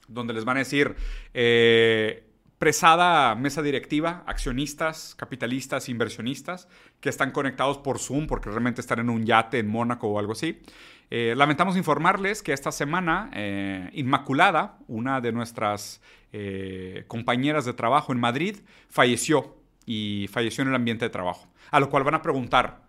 donde 0.09 0.35
les 0.35 0.45
van 0.45 0.57
a 0.57 0.61
decir, 0.61 0.97
eh, 1.35 2.25
presada 2.59 3.35
mesa 3.35 3.63
directiva, 3.63 4.23
accionistas, 4.27 5.15
capitalistas, 5.17 5.89
inversionistas, 5.89 6.69
que 7.01 7.09
están 7.09 7.31
conectados 7.31 7.79
por 7.79 7.99
Zoom 7.99 8.27
porque 8.27 8.49
realmente 8.49 8.81
están 8.81 9.01
en 9.01 9.11
un 9.11 9.25
yate 9.25 9.59
en 9.59 9.69
Mónaco 9.69 10.09
o 10.09 10.19
algo 10.19 10.33
así. 10.33 10.63
Eh, 11.11 11.35
lamentamos 11.37 11.77
informarles 11.77 12.43
que 12.43 12.53
esta 12.53 12.73
semana 12.73 13.31
eh, 13.35 13.91
Inmaculada, 13.93 14.79
una 14.89 15.21
de 15.21 15.33
nuestras 15.33 16.01
eh, 16.33 17.05
compañeras 17.09 17.65
de 17.65 17.75
trabajo 17.75 18.13
en 18.13 18.21
Madrid, 18.21 18.57
falleció 18.89 19.57
y 19.85 20.29
falleció 20.33 20.63
en 20.63 20.69
el 20.69 20.75
ambiente 20.75 21.05
de 21.05 21.11
trabajo. 21.11 21.49
A 21.71 21.81
lo 21.81 21.91
cual 21.91 22.05
van 22.05 22.15
a 22.15 22.23
preguntar, 22.23 22.83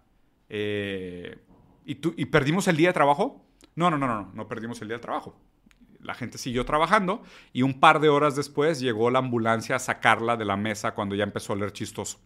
¿y, 0.48 1.96
tú, 1.96 2.14
¿y 2.16 2.26
perdimos 2.26 2.68
el 2.68 2.78
día 2.78 2.90
de 2.90 2.94
trabajo? 2.94 3.46
No, 3.76 3.90
no, 3.90 3.98
no, 3.98 4.08
no, 4.08 4.32
no 4.34 4.48
perdimos 4.48 4.82
el 4.82 4.88
día 4.88 4.98
de 4.98 5.02
trabajo 5.02 5.38
la 6.06 6.14
gente 6.14 6.38
siguió 6.38 6.66
trabajando 6.66 7.24
y 7.52 7.64
un 7.64 7.80
par 7.80 8.00
de 8.00 8.10
horas 8.10 8.36
después 8.36 8.80
llegó 8.80 9.10
la 9.12 9.20
ambulancia 9.20 9.76
a 9.76 9.80
sacarla 9.80 10.38
de 10.38 10.46
la 10.46 10.56
mesa 10.56 10.94
cuando 10.94 11.16
ya 11.16 11.24
empezó 11.24 11.54
a 11.54 11.56
leer 11.56 11.74
chistoso. 11.74 12.20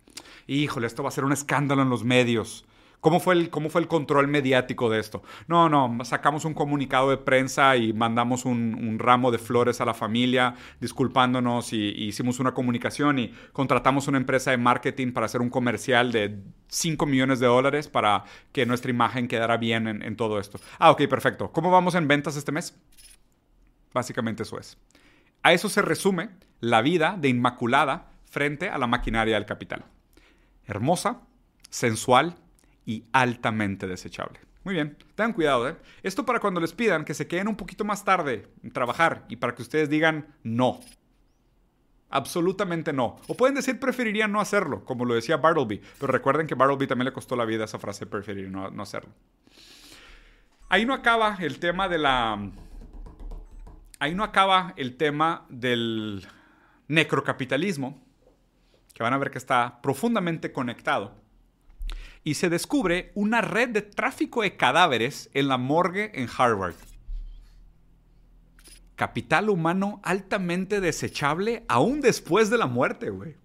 Híjole, 0.47 0.87
esto 0.87 1.03
va 1.03 1.09
a 1.09 1.13
ser 1.13 1.23
un 1.23 1.31
escándalo 1.31 1.81
en 1.81 1.89
los 1.89 2.03
medios. 2.03 2.65
¿Cómo 2.99 3.21
fue, 3.21 3.33
el, 3.33 3.49
¿Cómo 3.49 3.69
fue 3.69 3.79
el 3.79 3.87
control 3.87 4.27
mediático 4.27 4.89
de 4.89 4.99
esto? 4.99 5.23
No, 5.47 5.69
no, 5.69 6.03
sacamos 6.03 6.43
un 6.43 6.53
comunicado 6.53 7.09
de 7.09 7.17
prensa 7.17 7.77
y 7.77 7.93
mandamos 7.93 8.43
un, 8.43 8.97
ramo 8.99 9.31
de 9.31 9.37
flores 9.37 9.79
a 9.79 9.85
la 9.85 9.93
familia 9.93 10.55
disculpándonos 10.81 11.71
y, 11.71 11.77
hicimos 11.77 12.39
una 12.39 12.53
comunicación 12.53 13.19
y 13.19 13.33
contratamos 13.53 14.09
una 14.09 14.17
empresa 14.17 14.51
de 14.51 14.57
marketing 14.57 15.13
para 15.13 15.27
hacer 15.27 15.39
un 15.39 15.49
comercial 15.49 16.11
de 16.11 16.39
5 16.67 17.05
millones 17.05 17.39
de 17.39 17.47
dólares 17.47 17.87
para 17.87 18.25
que 18.51 18.65
nuestra 18.65 18.91
imagen 18.91 19.29
quedara 19.29 19.55
bien 19.55 19.87
en, 19.87 20.01
en 20.03 20.17
todo 20.17 20.37
esto. 20.37 20.59
Ah, 20.77 20.91
ok, 20.91 21.07
perfecto. 21.07 21.51
¿Cómo 21.53 21.71
vamos 21.71 21.95
en 21.95 22.05
ventas 22.05 22.35
este 22.35 22.51
mes? 22.51 22.77
Básicamente 23.93 24.43
eso 24.43 24.59
es. 24.59 24.77
A 25.43 25.53
eso 25.53 25.69
se 25.69 25.81
resume 25.81 26.29
la 26.59 26.81
vida 26.81 27.15
de 27.19 27.29
Inmaculada 27.29 28.11
frente 28.25 28.69
a 28.69 28.77
la 28.77 28.87
maquinaria 28.87 29.35
del 29.35 29.45
capital. 29.45 29.85
Hermosa, 30.65 31.21
sensual 31.69 32.35
y 32.85 33.05
altamente 33.11 33.87
desechable. 33.87 34.39
Muy 34.63 34.75
bien, 34.75 34.97
tengan 35.15 35.33
cuidado, 35.33 35.69
¿eh? 35.69 35.77
Esto 36.03 36.25
para 36.25 36.39
cuando 36.39 36.59
les 36.59 36.73
pidan 36.73 37.05
que 37.05 37.13
se 37.13 37.27
queden 37.27 37.47
un 37.47 37.55
poquito 37.55 37.85
más 37.85 38.03
tarde 38.03 38.47
en 38.61 38.71
trabajar 38.71 39.25
y 39.29 39.37
para 39.37 39.55
que 39.55 39.61
ustedes 39.61 39.89
digan 39.89 40.27
no. 40.43 40.79
Absolutamente 42.09 42.91
no. 42.91 43.17
O 43.27 43.35
pueden 43.35 43.55
decir 43.55 43.79
preferirían 43.79 44.31
no 44.31 44.41
hacerlo, 44.41 44.83
como 44.83 45.05
lo 45.05 45.13
decía 45.13 45.37
Bartleby. 45.37 45.81
Pero 45.99 46.11
recuerden 46.11 46.47
que 46.47 46.55
Bartleby 46.55 46.87
también 46.87 47.05
le 47.05 47.13
costó 47.13 47.35
la 47.35 47.45
vida 47.45 47.65
esa 47.65 47.79
frase 47.79 48.05
preferir 48.05 48.49
no, 48.49 48.69
no 48.69 48.83
hacerlo. 48.83 49.11
Ahí 50.67 50.85
no 50.85 50.93
acaba 50.93 51.37
el 51.39 51.59
tema 51.59 51.87
de 51.87 51.97
la 51.97 52.37
ahí 53.99 54.15
no 54.15 54.23
acaba 54.23 54.73
el 54.77 54.97
tema 54.97 55.45
del 55.49 56.25
necrocapitalismo, 56.87 58.01
que 58.93 59.03
van 59.03 59.13
a 59.13 59.17
ver 59.17 59.31
que 59.31 59.37
está 59.37 59.81
profundamente 59.81 60.51
conectado, 60.51 61.13
y 62.23 62.33
se 62.33 62.49
descubre 62.49 63.11
una 63.15 63.41
red 63.41 63.69
de 63.69 63.81
tráfico 63.81 64.41
de 64.41 64.57
cadáveres 64.57 65.29
en 65.33 65.47
la 65.47 65.57
morgue 65.57 66.11
en 66.15 66.27
Harvard. 66.37 66.75
Capital 68.95 69.49
humano 69.49 70.01
altamente 70.03 70.81
desechable 70.81 71.63
aún 71.69 72.01
después 72.01 72.49
de 72.49 72.57
la 72.57 72.65
muerte, 72.65 73.09
güey. 73.09 73.35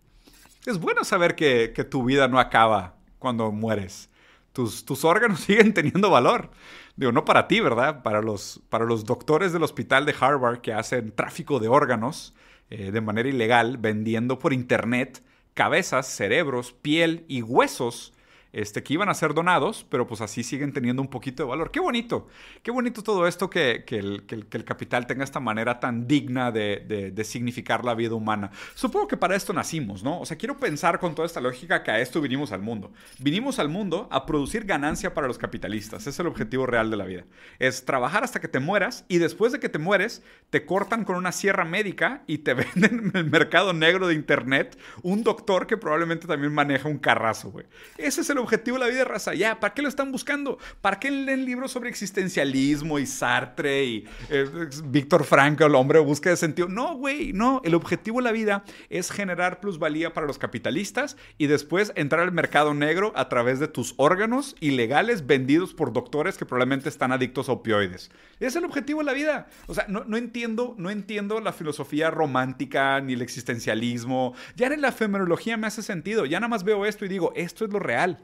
Es 0.67 0.81
bueno 0.81 1.05
saber 1.05 1.37
que, 1.37 1.69
tu 1.89 2.05
vida 2.05 2.27
no 2.27 2.41
acaba 2.41 2.97
cuando 3.19 3.53
mueres. 3.53 4.09
Tus, 4.55 4.87
tus 4.87 5.05
órganos 5.05 5.41
siguen 5.43 5.75
teniendo 5.75 6.09
valor. 6.09 6.51
Digo, 6.97 7.13
no 7.13 7.27
para 7.27 7.47
ti, 7.49 7.61
¿verdad? 7.61 8.03
Para 8.03 8.23
los, 8.23 8.63
para 8.71 8.87
los 8.87 9.05
doctores 9.05 9.53
del 9.53 9.65
hospital 9.65 10.07
de 10.07 10.15
Harvard 10.19 10.63
que 10.63 10.73
hacen 10.73 11.13
tráfico 11.13 11.59
de 11.59 11.69
órganos 11.69 12.35
eh, 12.71 12.91
de 12.91 13.01
manera 13.03 13.29
ilegal, 13.29 13.77
vendiendo 13.77 14.39
por 14.39 14.55
internet 14.55 15.23
cabezas, 15.53 16.07
cerebros, 16.07 16.73
piel 16.73 17.27
y 17.29 17.43
huesos 17.43 18.15
este, 18.55 18.83
que 18.83 18.95
iban 18.95 19.09
a 19.09 19.15
ser 19.15 19.35
donados, 19.35 19.85
pero 19.89 20.07
pues 20.07 20.21
así 20.21 20.45
siguen 20.45 20.73
teniendo 20.73 21.03
un 21.03 21.09
poquito 21.09 21.43
de 21.43 21.49
valor. 21.49 21.73
Qué 21.73 21.81
bonito, 21.81 22.29
qué 22.63 22.71
bonito 22.71 23.03
todo 23.03 23.27
esto 23.27 23.51
que, 23.51 23.85
el, 23.89 24.65
capital 24.65 25.07
tenga 25.07 25.25
esta 25.25 25.41
manera 25.41 25.81
tan 25.81 26.07
digna 26.07 26.53
de, 26.53 27.13
significar 27.25 27.85
la 27.85 27.95
vida 27.95 28.15
humana. 28.15 28.51
Supongo 28.75 29.09
que 29.09 29.17
para 29.17 29.35
esto 29.35 29.53
nacimos, 29.53 30.05
¿no? 30.05 30.21
O 30.21 30.27
sea, 30.27 30.37
quiero 30.37 30.57
pensar 30.59 31.01
con 31.01 31.15
toda 31.15 31.27
esta 31.27 31.41
lógica 31.41 31.83
que 31.83 31.91
a 31.91 32.01
esto 32.01 32.21
vinimos 32.21 32.53
al 32.53 32.63
mundo. 32.63 32.93
Vinimos 33.19 33.59
al 33.59 33.69
mundo 33.69 34.09
a 34.11 34.25
producir 34.25 34.65
ganancia 34.65 35.15
para 35.15 35.27
los 35.27 35.39
capitalistas. 35.39 36.07
Es 36.07 36.19
el 36.21 36.27
objetivo 36.27 36.67
real 36.67 36.91
de 36.91 36.97
la 36.97 37.07
vida. 37.07 37.25
Es 37.59 37.85
trabajar 37.85 38.23
hasta 38.23 38.41
que 38.41 38.49
te 38.49 38.61
mueras 38.61 39.05
y 39.09 39.19
después 39.19 39.53
de 39.53 39.59
que 39.59 39.69
te 39.69 39.79
mueres, 39.79 40.23
te 40.51 40.65
cortan 40.65 41.05
con 41.05 41.17
una 41.17 41.33
sierra 41.33 41.65
médica 41.65 42.23
y 42.27 42.39
te 42.39 42.55
venden 42.55 43.11
en 43.13 43.17
el 43.17 43.31
mercado 43.31 43.73
negro 43.73 44.07
de 44.07 44.15
internet 44.15 44.79
un 45.03 45.25
doctor 45.25 45.67
que 45.67 45.77
probablemente 45.77 46.29
también 46.29 46.53
maneja 46.53 46.89
un 46.89 46.99
carrazo, 46.99 47.51
güey. 47.51 47.67
Ese 47.99 48.21
es 48.21 48.31
el 48.31 48.44
objetivo 48.45 48.79
de 48.79 48.85
la 48.85 48.91
vida 48.91 49.05
raza. 49.05 49.35
Ya, 49.35 49.59
¿para 49.59 49.75
qué 49.75 49.83
lo 49.83 49.89
están 49.89 50.13
buscando? 50.13 50.59
¿Para 50.81 50.99
qué 50.99 51.11
leen 51.11 51.45
libros 51.45 51.73
sobre 51.73 51.91
existencialismo 51.91 52.99
y 52.99 53.07
Sartre 53.07 53.85
y 53.85 54.09
eh, 54.31 54.47
Víctor 54.85 55.25
Frankl, 55.25 55.65
el 55.65 55.75
hombre 55.75 55.99
busca 55.99 56.31
de 56.31 56.37
sentido? 56.37 56.69
No, 56.69 56.97
güey, 56.97 57.33
no. 57.33 57.61
El 57.65 57.75
objetivo 57.75 58.19
de 58.19 58.25
la 58.25 58.33
vida 58.33 58.65
es 58.89 59.11
generar 59.11 59.61
plusvalía 59.61 60.13
para 60.13 60.27
los 60.27 60.39
capitalistas 60.39 61.17
y 61.39 61.47
después 61.47 61.93
entrar 61.97 62.23
al 62.23 62.33
mercado 62.33 62.75
negro 62.75 63.13
a 63.17 63.29
través 63.29 63.59
de 63.59 63.69
tus 63.69 63.95
órganos 63.97 64.57
ilegales 64.61 65.27
vendidos 65.27 65.75
por 65.75 65.93
doctores 65.93 66.39
que 66.39 66.47
probablemente 66.47 66.89
están 66.89 67.13
adictos 67.13 67.49
a 67.49 67.53
opioides. 67.53 68.11
Es 68.41 68.57
el 68.57 68.65
objetivo 68.65 69.01
de 69.01 69.07
la 69.07 69.13
vida. 69.13 69.47
O 69.67 69.75
sea, 69.75 69.87
no, 69.89 70.17
entiendo, 70.17 70.75
no 70.79 70.91
entiendo 70.91 71.41
la 71.41 71.53
filosofía 71.53 72.11
romántica 72.11 73.01
ni 73.01 73.15
el 73.15 73.23
existencialismo. 73.23 74.35
Ya 74.57 74.67
en 74.67 74.81
la 74.81 74.89
efemerología 74.89 75.57
me 75.57 75.67
hace 75.67 75.83
sentido. 75.83 76.27
Ya 76.27 76.41
nada 76.41 76.49
más 76.49 76.65
veo 76.65 76.87
esto 76.87 77.05
y 77.05 77.09
digo, 77.09 77.33
esto 77.37 77.65
es 77.65 77.73
lo 77.73 77.79
real. 77.79 78.21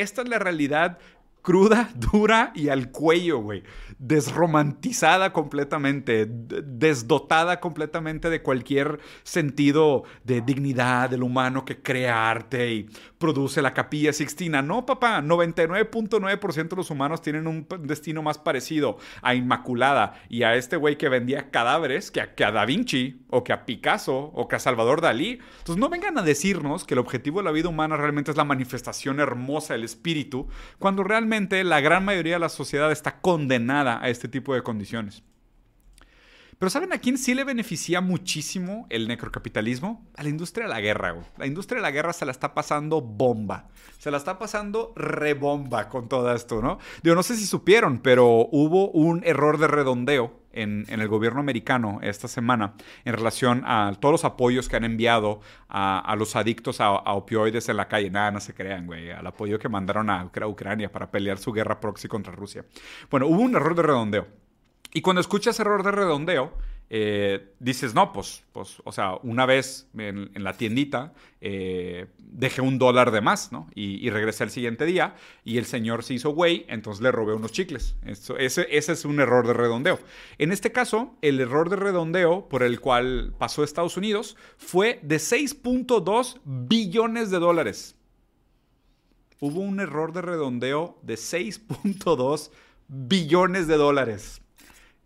Esta 0.00 0.22
es 0.22 0.28
la 0.28 0.38
realidad 0.38 0.98
cruda, 1.42 1.90
dura 1.94 2.52
y 2.54 2.68
al 2.68 2.90
cuello, 2.90 3.38
güey. 3.38 3.62
Desromantizada 3.98 5.32
completamente, 5.32 6.26
desdotada 6.28 7.60
completamente 7.60 8.30
de 8.30 8.42
cualquier 8.42 9.00
sentido 9.22 10.04
de 10.24 10.40
dignidad 10.40 11.10
del 11.10 11.22
humano 11.22 11.64
que 11.64 11.82
crea 11.82 12.30
arte 12.30 12.72
y 12.72 12.90
produce 13.18 13.60
la 13.62 13.74
capilla 13.74 14.12
Sixtina. 14.12 14.62
No, 14.62 14.86
papá, 14.86 15.20
99.9% 15.20 16.68
de 16.68 16.76
los 16.76 16.90
humanos 16.90 17.22
tienen 17.22 17.46
un 17.46 17.66
destino 17.80 18.22
más 18.22 18.38
parecido 18.38 18.98
a 19.22 19.34
Inmaculada 19.34 20.14
y 20.28 20.44
a 20.44 20.54
este 20.54 20.76
güey 20.76 20.96
que 20.96 21.08
vendía 21.08 21.50
cadáveres 21.50 22.10
que 22.10 22.20
a, 22.20 22.34
que 22.34 22.44
a 22.44 22.52
Da 22.52 22.64
Vinci 22.64 23.24
o 23.28 23.44
que 23.44 23.52
a 23.52 23.66
Picasso 23.66 24.30
o 24.34 24.48
que 24.48 24.56
a 24.56 24.58
Salvador 24.58 25.00
Dalí. 25.00 25.40
Entonces 25.58 25.76
no 25.76 25.88
vengan 25.88 26.18
a 26.18 26.22
decirnos 26.22 26.84
que 26.84 26.94
el 26.94 27.00
objetivo 27.00 27.40
de 27.40 27.44
la 27.44 27.52
vida 27.52 27.68
humana 27.68 27.96
realmente 27.96 28.30
es 28.30 28.36
la 28.36 28.44
manifestación 28.44 29.20
hermosa 29.20 29.74
del 29.74 29.84
espíritu, 29.84 30.48
cuando 30.78 31.02
realmente 31.02 31.62
la 31.64 31.80
gran 31.80 32.04
mayoría 32.04 32.34
de 32.34 32.40
la 32.40 32.48
sociedad 32.48 32.92
está 32.92 33.20
condenada 33.20 33.87
a 33.96 34.08
este 34.08 34.28
tipo 34.28 34.54
de 34.54 34.62
condiciones. 34.62 35.22
Pero 36.58 36.70
¿saben 36.70 36.92
a 36.92 36.98
quién 36.98 37.18
sí 37.18 37.34
le 37.34 37.44
beneficia 37.44 38.00
muchísimo 38.00 38.86
el 38.90 39.06
necrocapitalismo? 39.06 40.04
A 40.16 40.24
la 40.24 40.28
industria 40.28 40.66
de 40.66 40.74
la 40.74 40.80
guerra, 40.80 41.12
güey. 41.12 41.24
La 41.36 41.46
industria 41.46 41.76
de 41.76 41.82
la 41.82 41.92
guerra 41.92 42.12
se 42.12 42.24
la 42.24 42.32
está 42.32 42.52
pasando 42.52 43.00
bomba. 43.00 43.68
Se 43.98 44.10
la 44.10 44.16
está 44.16 44.40
pasando 44.40 44.92
rebomba 44.96 45.88
con 45.88 46.08
todo 46.08 46.34
esto, 46.34 46.60
¿no? 46.60 46.80
Digo, 47.04 47.14
no 47.14 47.22
sé 47.22 47.36
si 47.36 47.46
supieron, 47.46 47.98
pero 48.00 48.48
hubo 48.50 48.90
un 48.90 49.22
error 49.24 49.58
de 49.58 49.68
redondeo 49.68 50.42
en, 50.52 50.84
el 50.88 51.06
gobierno 51.06 51.38
americano 51.38 52.00
esta 52.02 52.26
semana 52.26 52.74
en 53.04 53.12
relación 53.12 53.62
a 53.64 53.92
todos 54.00 54.12
los 54.12 54.24
apoyos 54.24 54.68
que 54.68 54.74
han 54.74 54.84
enviado 54.84 55.40
a, 55.68 56.00
a 56.00 56.16
los 56.16 56.34
adictos 56.34 56.80
a, 56.80 56.86
a, 56.86 57.14
opioides 57.14 57.68
en 57.68 57.76
la 57.76 57.86
calle. 57.86 58.10
Nada, 58.10 58.32
no 58.32 58.40
se 58.40 58.52
crean, 58.52 58.86
güey. 58.86 59.12
Al 59.12 59.28
apoyo 59.28 59.60
que 59.60 59.68
mandaron 59.68 60.10
a 60.10 60.28
Ucrania 60.48 60.90
para 60.90 61.12
pelear 61.12 61.38
su 61.38 61.52
guerra 61.52 61.78
proxy 61.78 62.08
contra 62.08 62.32
Rusia. 62.32 62.64
Bueno, 63.10 63.28
hubo 63.28 63.42
un 63.42 63.54
error 63.54 63.76
de 63.76 63.82
redondeo. 63.82 64.47
Y 64.98 65.00
cuando 65.00 65.20
escuchas 65.20 65.60
error 65.60 65.84
de 65.84 65.92
redondeo, 65.92 66.52
eh, 66.90 67.54
dices, 67.60 67.94
no, 67.94 68.12
pues, 68.12 68.42
pues, 68.50 68.78
o 68.82 68.90
sea, 68.90 69.14
una 69.22 69.46
vez 69.46 69.86
en, 69.96 70.28
la 70.34 70.54
tiendita 70.54 71.12
eh, 71.40 72.06
dejé 72.18 72.62
un 72.62 72.80
dólar 72.80 73.12
de 73.12 73.20
más, 73.20 73.52
¿no? 73.52 73.70
Y, 73.76 74.10
regresé 74.10 74.42
el 74.42 74.50
siguiente 74.50 74.86
día 74.86 75.14
y 75.44 75.58
el 75.58 75.66
señor 75.66 76.02
se 76.02 76.14
hizo 76.14 76.30
güey, 76.30 76.66
entonces 76.68 77.00
le 77.00 77.12
robé 77.12 77.32
unos 77.32 77.52
chicles. 77.52 77.94
Eso, 78.06 78.36
ese, 78.38 78.66
ese, 78.76 78.90
es 78.90 79.04
un 79.04 79.20
error 79.20 79.46
de 79.46 79.52
redondeo. 79.52 80.00
En 80.38 80.50
este 80.50 80.72
caso, 80.72 81.14
el 81.22 81.38
error 81.38 81.70
de 81.70 81.76
redondeo 81.76 82.48
por 82.48 82.64
el 82.64 82.80
cual 82.80 83.32
pasó 83.38 83.62
Estados 83.62 83.96
Unidos 83.96 84.36
fue 84.56 84.98
de 85.04 85.18
6.2 85.18 86.40
billones 86.44 87.30
de 87.30 87.38
dólares. 87.38 87.94
Hubo 89.38 89.60
un 89.60 89.78
error 89.78 90.12
de 90.12 90.22
redondeo 90.22 90.98
de 91.02 91.14
6.2 91.14 92.50
billones 92.88 93.68
de 93.68 93.76
dólares. 93.76 94.42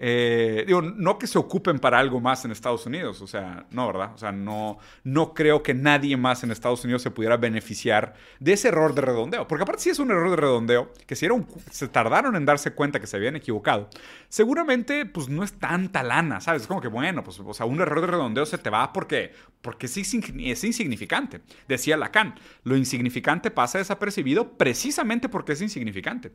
Eh, 0.04 0.64
digo, 0.66 0.82
no 0.82 1.16
que 1.16 1.28
se 1.28 1.38
ocupen 1.38 1.78
para 1.78 1.96
algo 1.96 2.20
más 2.20 2.44
en 2.44 2.50
Estados 2.50 2.84
Unidos, 2.86 3.22
o 3.22 3.28
sea, 3.28 3.66
no, 3.70 3.86
¿verdad? 3.86 4.10
O 4.12 4.18
sea, 4.18 4.32
no, 4.32 4.78
no 5.04 5.32
creo 5.32 5.62
que 5.62 5.74
nadie 5.74 6.16
más 6.16 6.42
en 6.42 6.50
Estados 6.50 6.82
Unidos 6.82 7.02
se 7.02 7.12
pudiera 7.12 7.36
beneficiar 7.36 8.14
de 8.40 8.54
ese 8.54 8.66
error 8.66 8.96
de 8.96 9.02
redondeo, 9.02 9.46
porque 9.46 9.62
aparte 9.62 9.82
si 9.82 9.90
es 9.90 10.00
un 10.00 10.10
error 10.10 10.28
de 10.30 10.34
redondeo, 10.34 10.92
que 11.06 11.14
si 11.14 11.26
era 11.26 11.36
se 11.70 11.86
tardaron 11.86 12.34
en 12.34 12.44
darse 12.44 12.72
cuenta 12.72 12.98
que 12.98 13.06
se 13.06 13.16
habían 13.16 13.36
equivocado, 13.36 13.88
seguramente 14.28 15.06
pues 15.06 15.28
no 15.28 15.44
es 15.44 15.52
tanta 15.52 16.02
lana, 16.02 16.40
¿sabes? 16.40 16.62
Es 16.62 16.68
como 16.68 16.80
que, 16.80 16.88
bueno, 16.88 17.22
pues, 17.22 17.38
o 17.38 17.54
sea, 17.54 17.66
un 17.66 17.80
error 17.80 18.00
de 18.00 18.08
redondeo 18.08 18.44
se 18.44 18.58
te 18.58 18.70
va 18.70 18.92
porque, 18.92 19.32
porque 19.60 19.86
es, 19.86 19.96
es 19.96 20.64
insignificante. 20.64 21.42
Decía 21.68 21.96
Lacan, 21.96 22.34
lo 22.64 22.76
insignificante 22.76 23.52
pasa 23.52 23.78
desapercibido 23.78 24.58
precisamente 24.58 25.28
porque 25.28 25.52
es 25.52 25.62
insignificante. 25.62 26.32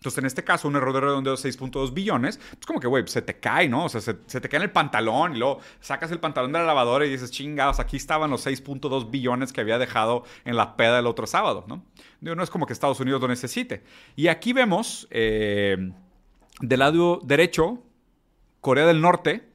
Entonces, 0.00 0.16
en 0.16 0.24
este 0.24 0.42
caso, 0.42 0.66
un 0.66 0.76
error 0.76 0.94
de 0.94 1.00
redondeo 1.00 1.36
de 1.36 1.42
6.2 1.42 1.92
billones, 1.92 2.38
pues 2.38 2.64
como 2.64 2.80
que, 2.80 2.86
güey, 2.86 3.06
se 3.06 3.20
te 3.20 3.38
cae, 3.38 3.68
¿no? 3.68 3.84
O 3.84 3.88
sea, 3.90 4.00
se, 4.00 4.14
te 4.14 4.48
cae 4.48 4.56
en 4.56 4.62
el 4.62 4.70
pantalón 4.70 5.36
y 5.36 5.38
luego 5.38 5.60
sacas 5.78 6.10
el 6.10 6.18
pantalón 6.18 6.52
de 6.52 6.58
la 6.58 6.64
lavadora 6.64 7.04
y 7.04 7.10
dices, 7.10 7.30
chingados, 7.30 7.80
aquí 7.80 7.98
estaban 7.98 8.30
los 8.30 8.46
6.2 8.46 9.10
billones 9.10 9.52
que 9.52 9.60
había 9.60 9.76
dejado 9.76 10.24
en 10.46 10.56
la 10.56 10.74
peda 10.74 11.00
el 11.00 11.06
otro 11.06 11.26
sábado, 11.26 11.66
¿no? 11.68 11.84
No 12.22 12.42
es 12.42 12.48
como 12.48 12.64
que 12.64 12.72
Estados 12.72 12.98
Unidos 12.98 13.20
lo 13.20 13.28
necesite. 13.28 13.82
Y 14.16 14.28
aquí 14.28 14.54
vemos, 14.54 15.06
eh, 15.10 15.92
del 16.62 16.78
lado 16.78 17.20
derecho, 17.22 17.82
Corea 18.62 18.86
del 18.86 19.02
Norte, 19.02 19.50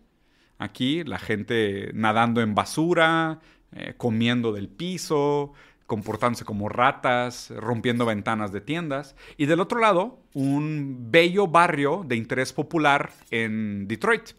aquí 0.59 1.03
la 1.05 1.17
gente 1.17 1.89
nadando 1.95 2.41
en 2.41 2.53
basura, 2.53 3.39
eh, 3.71 3.95
comiendo 3.97 4.51
del 4.51 4.69
piso, 4.69 5.53
comportándose 5.87 6.45
como 6.45 6.69
ratas, 6.69 7.51
rompiendo 7.55 8.05
ventanas 8.05 8.51
de 8.51 8.61
tiendas. 8.61 9.15
Y 9.37 9.45
del 9.45 9.59
otro 9.59 9.79
lado, 9.79 10.19
un 10.33 11.11
bello 11.11 11.47
barrio 11.47 12.03
de 12.05 12.15
interés 12.15 12.53
popular 12.53 13.11
en 13.31 13.87
Detroit. 13.87 14.31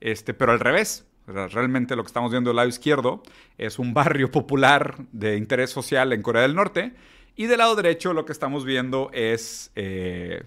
Este, 0.00 0.34
pero 0.34 0.52
al 0.52 0.60
revés. 0.60 1.06
Realmente 1.26 1.94
lo 1.94 2.02
que 2.02 2.08
estamos 2.08 2.32
viendo 2.32 2.50
del 2.50 2.56
lado 2.56 2.68
izquierdo 2.68 3.22
es 3.56 3.78
un 3.78 3.94
barrio 3.94 4.30
popular 4.32 4.96
de 5.12 5.36
interés 5.36 5.70
social 5.70 6.12
en 6.12 6.22
Corea 6.22 6.42
del 6.42 6.54
Norte. 6.54 6.94
Y 7.36 7.46
del 7.46 7.58
lado 7.58 7.76
derecho 7.76 8.12
lo 8.12 8.24
que 8.24 8.32
estamos 8.32 8.64
viendo 8.64 9.10
es 9.12 9.70
eh, 9.76 10.42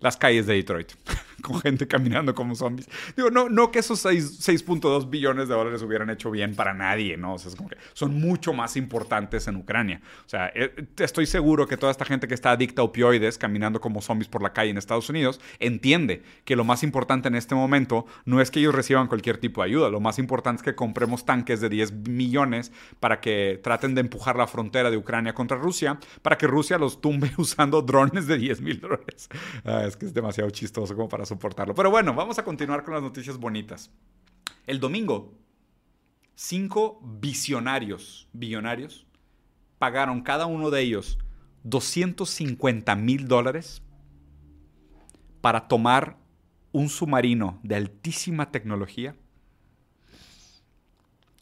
las 0.00 0.16
calles 0.16 0.46
de 0.46 0.54
Detroit, 0.54 0.92
con 1.42 1.60
gente 1.60 1.86
caminando 1.86 2.34
como 2.34 2.54
zombies. 2.54 2.88
Digo, 3.16 3.30
no, 3.30 3.48
no 3.48 3.70
que 3.70 3.80
esos 3.80 4.04
6.2 4.04 5.10
billones 5.10 5.48
de 5.48 5.54
dólares 5.54 5.82
hubieran 5.82 6.10
hecho 6.10 6.30
bien 6.30 6.54
para 6.54 6.74
nadie, 6.74 7.16
¿no? 7.16 7.34
O 7.34 7.38
sea, 7.38 7.50
es 7.50 7.56
como 7.56 7.68
que 7.68 7.76
son 7.92 8.18
mucho 8.20 8.52
más 8.52 8.76
importantes 8.76 9.48
en 9.48 9.56
Ucrania. 9.56 10.00
O 10.26 10.28
sea, 10.28 10.50
eh, 10.54 10.86
estoy 10.98 11.26
seguro 11.26 11.66
que 11.66 11.76
toda 11.76 11.92
esta 11.92 12.04
gente 12.04 12.28
que 12.28 12.34
está 12.34 12.52
adicta 12.52 12.82
a 12.82 12.84
opioides, 12.84 13.38
caminando 13.38 13.80
como 13.80 14.00
zombies 14.00 14.28
por 14.28 14.42
la 14.42 14.52
calle 14.52 14.70
en 14.70 14.78
Estados 14.78 15.08
Unidos, 15.08 15.40
entiende 15.58 16.22
que 16.44 16.56
lo 16.56 16.64
más 16.64 16.82
importante 16.82 17.28
en 17.28 17.34
este 17.34 17.54
momento 17.54 18.06
no 18.24 18.40
es 18.40 18.50
que 18.50 18.60
ellos 18.60 18.74
reciban 18.74 19.08
cualquier 19.08 19.38
tipo 19.38 19.62
de 19.62 19.68
ayuda, 19.68 19.88
lo 19.88 20.00
más 20.00 20.18
importante 20.18 20.60
es 20.60 20.64
que 20.64 20.74
compremos 20.74 21.24
tanques 21.24 21.60
de 21.60 21.68
10 21.68 22.08
millones 22.08 22.72
para 23.00 23.20
que 23.20 23.60
traten 23.62 23.94
de 23.94 24.00
empujar 24.00 24.36
la 24.36 24.46
frontera 24.46 24.90
de 24.90 24.96
Ucrania 24.96 25.34
contra 25.34 25.56
Rusia, 25.56 25.98
para 26.22 26.36
que 26.38 26.46
Rusia 26.46 26.78
los 26.78 27.00
tumbe 27.00 27.30
usando 27.38 27.82
drones 27.82 28.26
de 28.26 28.38
10 28.38 28.60
mil 28.60 28.80
dólares. 28.80 29.28
Ah, 29.64 29.84
es 29.86 29.96
que 29.96 30.06
es 30.06 30.14
demasiado 30.14 30.50
chistoso 30.50 30.94
como 30.94 31.08
para 31.08 31.23
soportarlo. 31.26 31.74
Pero 31.74 31.90
bueno, 31.90 32.14
vamos 32.14 32.38
a 32.38 32.44
continuar 32.44 32.84
con 32.84 32.94
las 32.94 33.02
noticias 33.02 33.38
bonitas. 33.38 33.90
El 34.66 34.80
domingo, 34.80 35.32
cinco 36.34 37.00
visionarios, 37.02 38.28
billonarios, 38.32 39.06
pagaron 39.78 40.22
cada 40.22 40.46
uno 40.46 40.70
de 40.70 40.80
ellos 40.80 41.18
250 41.64 42.94
mil 42.96 43.28
dólares 43.28 43.82
para 45.40 45.68
tomar 45.68 46.18
un 46.72 46.88
submarino 46.88 47.60
de 47.62 47.76
altísima 47.76 48.50
tecnología 48.50 49.16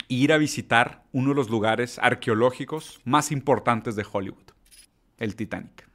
e 0.08 0.14
ir 0.14 0.32
a 0.32 0.38
visitar 0.38 1.04
uno 1.12 1.30
de 1.30 1.34
los 1.36 1.50
lugares 1.50 1.98
arqueológicos 1.98 3.00
más 3.04 3.32
importantes 3.32 3.96
de 3.96 4.04
Hollywood, 4.10 4.52
el 5.18 5.36
Titanic. 5.36 5.88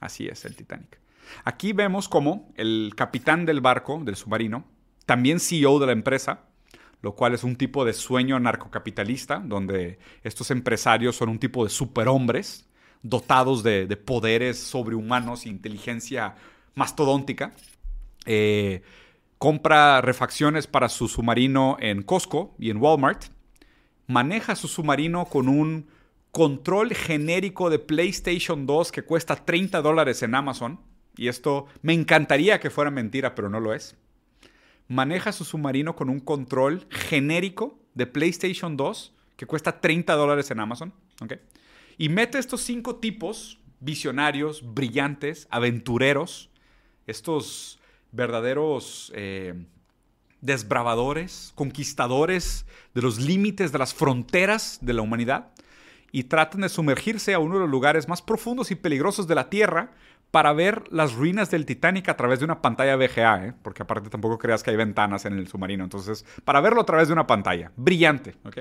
Así 0.00 0.28
es, 0.28 0.44
el 0.44 0.56
Titanic. 0.56 0.99
Aquí 1.44 1.72
vemos 1.72 2.08
cómo 2.08 2.52
el 2.56 2.92
capitán 2.96 3.46
del 3.46 3.60
barco, 3.60 4.00
del 4.04 4.16
submarino, 4.16 4.64
también 5.06 5.40
CEO 5.40 5.78
de 5.78 5.86
la 5.86 5.92
empresa, 5.92 6.46
lo 7.02 7.14
cual 7.14 7.34
es 7.34 7.44
un 7.44 7.56
tipo 7.56 7.84
de 7.84 7.92
sueño 7.92 8.38
narcocapitalista, 8.38 9.42
donde 9.44 9.98
estos 10.22 10.50
empresarios 10.50 11.16
son 11.16 11.30
un 11.30 11.38
tipo 11.38 11.64
de 11.64 11.70
superhombres 11.70 12.68
dotados 13.02 13.62
de, 13.62 13.86
de 13.86 13.96
poderes 13.96 14.58
sobrehumanos 14.58 15.46
e 15.46 15.48
inteligencia 15.48 16.34
mastodóntica. 16.74 17.52
Eh, 18.26 18.82
compra 19.38 20.02
refacciones 20.02 20.66
para 20.66 20.88
su 20.88 21.08
submarino 21.08 21.76
en 21.80 22.02
Costco 22.02 22.54
y 22.58 22.70
en 22.70 22.76
Walmart. 22.76 23.24
Maneja 24.06 24.54
su 24.54 24.68
submarino 24.68 25.24
con 25.24 25.48
un 25.48 25.88
control 26.30 26.94
genérico 26.94 27.70
de 27.70 27.78
PlayStation 27.78 28.66
2 28.66 28.92
que 28.92 29.02
cuesta 29.02 29.36
30 29.36 29.80
dólares 29.82 30.22
en 30.22 30.34
Amazon 30.34 30.80
y 31.20 31.28
esto 31.28 31.66
me 31.82 31.92
encantaría 31.92 32.60
que 32.60 32.70
fuera 32.70 32.90
mentira, 32.90 33.34
pero 33.34 33.50
no 33.50 33.60
lo 33.60 33.74
es. 33.74 33.94
Maneja 34.88 35.32
su 35.32 35.44
submarino 35.44 35.94
con 35.94 36.08
un 36.08 36.18
control 36.18 36.86
genérico 36.88 37.78
de 37.92 38.06
PlayStation 38.06 38.74
2 38.78 39.14
que 39.36 39.44
cuesta 39.44 39.82
30 39.82 40.14
dólares 40.14 40.50
en 40.50 40.60
Amazon. 40.60 40.94
¿okay? 41.20 41.40
Y 41.98 42.08
mete 42.08 42.38
estos 42.38 42.62
cinco 42.62 42.96
tipos 42.96 43.60
visionarios, 43.80 44.62
brillantes, 44.72 45.46
aventureros, 45.50 46.48
estos 47.06 47.78
verdaderos 48.12 49.12
eh, 49.14 49.66
desbravadores, 50.40 51.52
conquistadores 51.54 52.64
de 52.94 53.02
los 53.02 53.20
límites, 53.20 53.72
de 53.72 53.78
las 53.78 53.92
fronteras 53.92 54.78
de 54.80 54.94
la 54.94 55.02
humanidad, 55.02 55.52
y 56.12 56.24
tratan 56.24 56.62
de 56.62 56.70
sumergirse 56.70 57.34
a 57.34 57.40
uno 57.40 57.56
de 57.56 57.60
los 57.60 57.70
lugares 57.70 58.08
más 58.08 58.22
profundos 58.22 58.70
y 58.70 58.74
peligrosos 58.74 59.28
de 59.28 59.34
la 59.34 59.50
Tierra 59.50 59.92
para 60.30 60.52
ver 60.52 60.84
las 60.90 61.14
ruinas 61.14 61.50
del 61.50 61.66
Titanic 61.66 62.08
a 62.08 62.16
través 62.16 62.38
de 62.38 62.44
una 62.44 62.62
pantalla 62.62 62.96
VGA, 62.96 63.46
¿eh? 63.46 63.54
porque 63.62 63.82
aparte 63.82 64.10
tampoco 64.10 64.38
creas 64.38 64.62
que 64.62 64.70
hay 64.70 64.76
ventanas 64.76 65.24
en 65.24 65.34
el 65.34 65.48
submarino. 65.48 65.84
Entonces, 65.84 66.24
para 66.44 66.60
verlo 66.60 66.82
a 66.82 66.86
través 66.86 67.08
de 67.08 67.14
una 67.14 67.26
pantalla. 67.26 67.72
Brillante, 67.76 68.36
¿ok? 68.44 68.58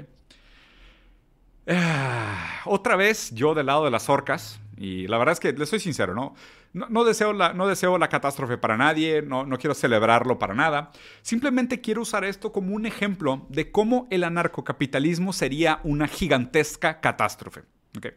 Ah, 1.68 2.62
otra 2.66 2.96
vez 2.96 3.32
yo 3.32 3.54
del 3.54 3.68
lado 3.68 3.86
de 3.86 3.92
las 3.92 4.10
orcas, 4.10 4.60
y 4.76 5.08
la 5.08 5.18
verdad 5.18 5.34
es 5.34 5.40
que 5.40 5.54
le 5.54 5.66
soy 5.66 5.80
sincero, 5.80 6.16
¿no? 6.16 6.34
No, 6.72 7.04
deseo, 7.04 7.34
la, 7.34 7.54
no 7.54 7.68
deseo 7.68 7.98
la 7.98 8.10
catástrofe 8.10 8.58
para 8.58 8.78
nadie, 8.78 9.22
no, 9.22 9.46
no 9.46 9.58
quiero 9.58 9.74
celebrarlo 9.74 10.40
para 10.40 10.54
nada. 10.54 10.92
Simplemente 11.22 11.82
quiero 11.82 12.02
usar 12.02 12.24
esto 12.24 12.52
como 12.52 12.76
un 12.76 12.86
ejemplo 12.86 13.46
de 13.50 13.72
cómo 13.72 14.08
el 14.12 14.24
anarcocapitalismo 14.24 15.34
sería 15.34 15.80
una 15.84 16.08
gigantesca 16.08 17.02
catástrofe. 17.02 17.64
¿okay? 17.98 18.12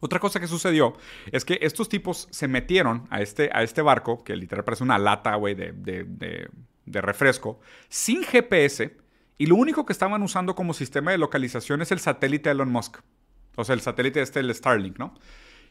Otra 0.00 0.18
cosa 0.18 0.40
que 0.40 0.46
sucedió 0.46 0.94
es 1.32 1.44
que 1.44 1.58
estos 1.62 1.88
tipos 1.88 2.28
se 2.30 2.48
metieron 2.48 3.06
a 3.10 3.20
este, 3.20 3.50
a 3.52 3.62
este 3.62 3.82
barco, 3.82 4.22
que 4.24 4.36
literal 4.36 4.64
parece 4.64 4.84
una 4.84 4.98
lata, 4.98 5.34
güey, 5.36 5.54
de, 5.54 5.72
de, 5.72 7.00
refresco, 7.00 7.60
sin 7.88 8.22
GPS, 8.22 8.96
y 9.38 9.46
lo 9.46 9.56
único 9.56 9.84
que 9.84 9.92
estaban 9.92 10.22
usando 10.22 10.54
como 10.54 10.74
sistema 10.74 11.10
de 11.10 11.18
localización 11.18 11.82
es 11.82 11.92
el 11.92 12.00
satélite 12.00 12.48
de 12.48 12.54
Elon 12.54 12.70
Musk. 12.70 12.98
O 13.56 13.64
sea, 13.64 13.74
el 13.74 13.80
satélite 13.80 14.20
este, 14.20 14.40
el 14.40 14.54
Starlink, 14.54 14.98
¿no? 14.98 15.14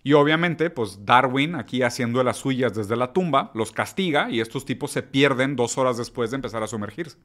Y 0.03 0.13
obviamente, 0.13 0.69
pues 0.69 1.03
Darwin, 1.03 1.55
aquí 1.55 1.81
haciendo 1.81 2.23
las 2.23 2.37
suyas 2.37 2.75
desde 2.75 2.95
la 2.95 3.11
tumba, 3.11 3.51
los 3.55 3.71
castiga 3.71 4.29
y 4.29 4.39
estos 4.39 4.63
tipos 4.65 4.91
se 4.91 5.01
pierden 5.01 5.55
dos 5.55 5.79
horas 5.79 5.97
después 5.97 6.29
de 6.29 6.35
empezar 6.35 6.61
a 6.61 6.67
sumergirse. 6.67 7.17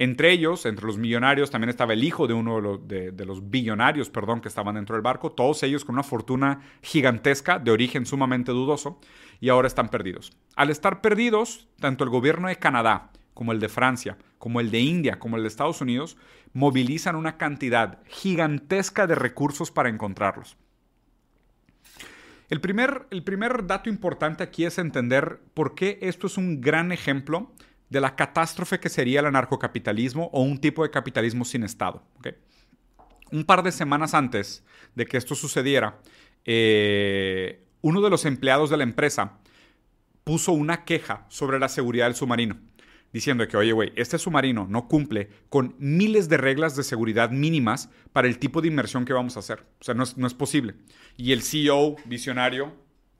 Entre 0.00 0.30
ellos, 0.30 0.64
entre 0.64 0.86
los 0.86 0.96
millonarios, 0.96 1.50
también 1.50 1.70
estaba 1.70 1.92
el 1.92 2.04
hijo 2.04 2.28
de 2.28 2.32
uno 2.32 2.78
de 2.78 3.26
los, 3.26 3.50
billonarios, 3.50 4.10
perdón, 4.10 4.40
que 4.40 4.46
estaban 4.46 4.76
dentro 4.76 4.94
del 4.94 5.02
barco, 5.02 5.32
todos 5.32 5.64
ellos 5.64 5.84
con 5.84 5.96
una 5.96 6.04
fortuna 6.04 6.60
gigantesca 6.82 7.58
de 7.58 7.72
origen 7.72 8.06
sumamente 8.06 8.52
dudoso, 8.52 9.00
y 9.40 9.48
ahora 9.48 9.66
están 9.66 9.88
perdidos. 9.88 10.32
Al 10.54 10.70
estar 10.70 11.00
perdidos, 11.00 11.66
tanto 11.80 12.04
el 12.04 12.10
gobierno 12.10 12.46
de 12.46 12.54
Canadá 12.56 13.10
como 13.34 13.50
el 13.50 13.58
de 13.58 13.68
Francia, 13.68 14.16
como 14.38 14.60
el 14.60 14.70
de 14.70 14.78
India, 14.78 15.18
como 15.18 15.36
el 15.36 15.42
de 15.42 15.48
Estados 15.48 15.80
Unidos, 15.80 16.16
movilizan 16.52 17.16
una 17.16 17.36
cantidad 17.36 17.98
gigantesca 18.06 19.08
de 19.08 19.16
recursos 19.16 19.72
para 19.72 19.88
encontrarlos. 19.88 20.56
El 22.50 22.60
primer, 22.60 23.08
el 23.10 23.24
primer 23.24 23.66
dato 23.66 23.90
importante 23.90 24.44
aquí 24.44 24.64
es 24.64 24.78
entender 24.78 25.40
por 25.54 25.74
qué 25.74 25.98
esto 26.02 26.28
es 26.28 26.36
un 26.36 26.60
gran 26.60 26.92
ejemplo 26.92 27.52
de 27.90 28.00
la 28.00 28.16
catástrofe 28.16 28.80
que 28.80 28.88
sería 28.88 29.20
el 29.20 29.26
anarcocapitalismo 29.26 30.30
o 30.32 30.42
un 30.42 30.58
tipo 30.58 30.82
de 30.82 30.90
capitalismo 30.90 31.44
sin 31.44 31.62
Estado. 31.62 32.02
¿okay? 32.18 32.34
Un 33.32 33.44
par 33.44 33.62
de 33.62 33.72
semanas 33.72 34.14
antes 34.14 34.64
de 34.94 35.06
que 35.06 35.16
esto 35.16 35.34
sucediera, 35.34 36.00
eh, 36.44 37.64
uno 37.80 38.00
de 38.00 38.10
los 38.10 38.24
empleados 38.24 38.70
de 38.70 38.76
la 38.76 38.82
empresa 38.82 39.38
puso 40.24 40.52
una 40.52 40.84
queja 40.84 41.24
sobre 41.28 41.58
la 41.58 41.68
seguridad 41.68 42.06
del 42.06 42.14
submarino, 42.14 42.58
diciendo 43.12 43.46
que, 43.48 43.56
oye, 43.56 43.72
güey, 43.72 43.92
este 43.96 44.18
submarino 44.18 44.66
no 44.68 44.88
cumple 44.88 45.30
con 45.48 45.74
miles 45.78 46.28
de 46.28 46.36
reglas 46.36 46.76
de 46.76 46.82
seguridad 46.82 47.30
mínimas 47.30 47.90
para 48.12 48.28
el 48.28 48.38
tipo 48.38 48.60
de 48.60 48.68
inversión 48.68 49.04
que 49.04 49.14
vamos 49.14 49.36
a 49.36 49.40
hacer. 49.40 49.64
O 49.80 49.84
sea, 49.84 49.94
no 49.94 50.02
es, 50.02 50.18
no 50.18 50.26
es 50.26 50.34
posible. 50.34 50.74
Y 51.16 51.32
el 51.32 51.42
CEO 51.42 51.96
visionario, 52.04 52.74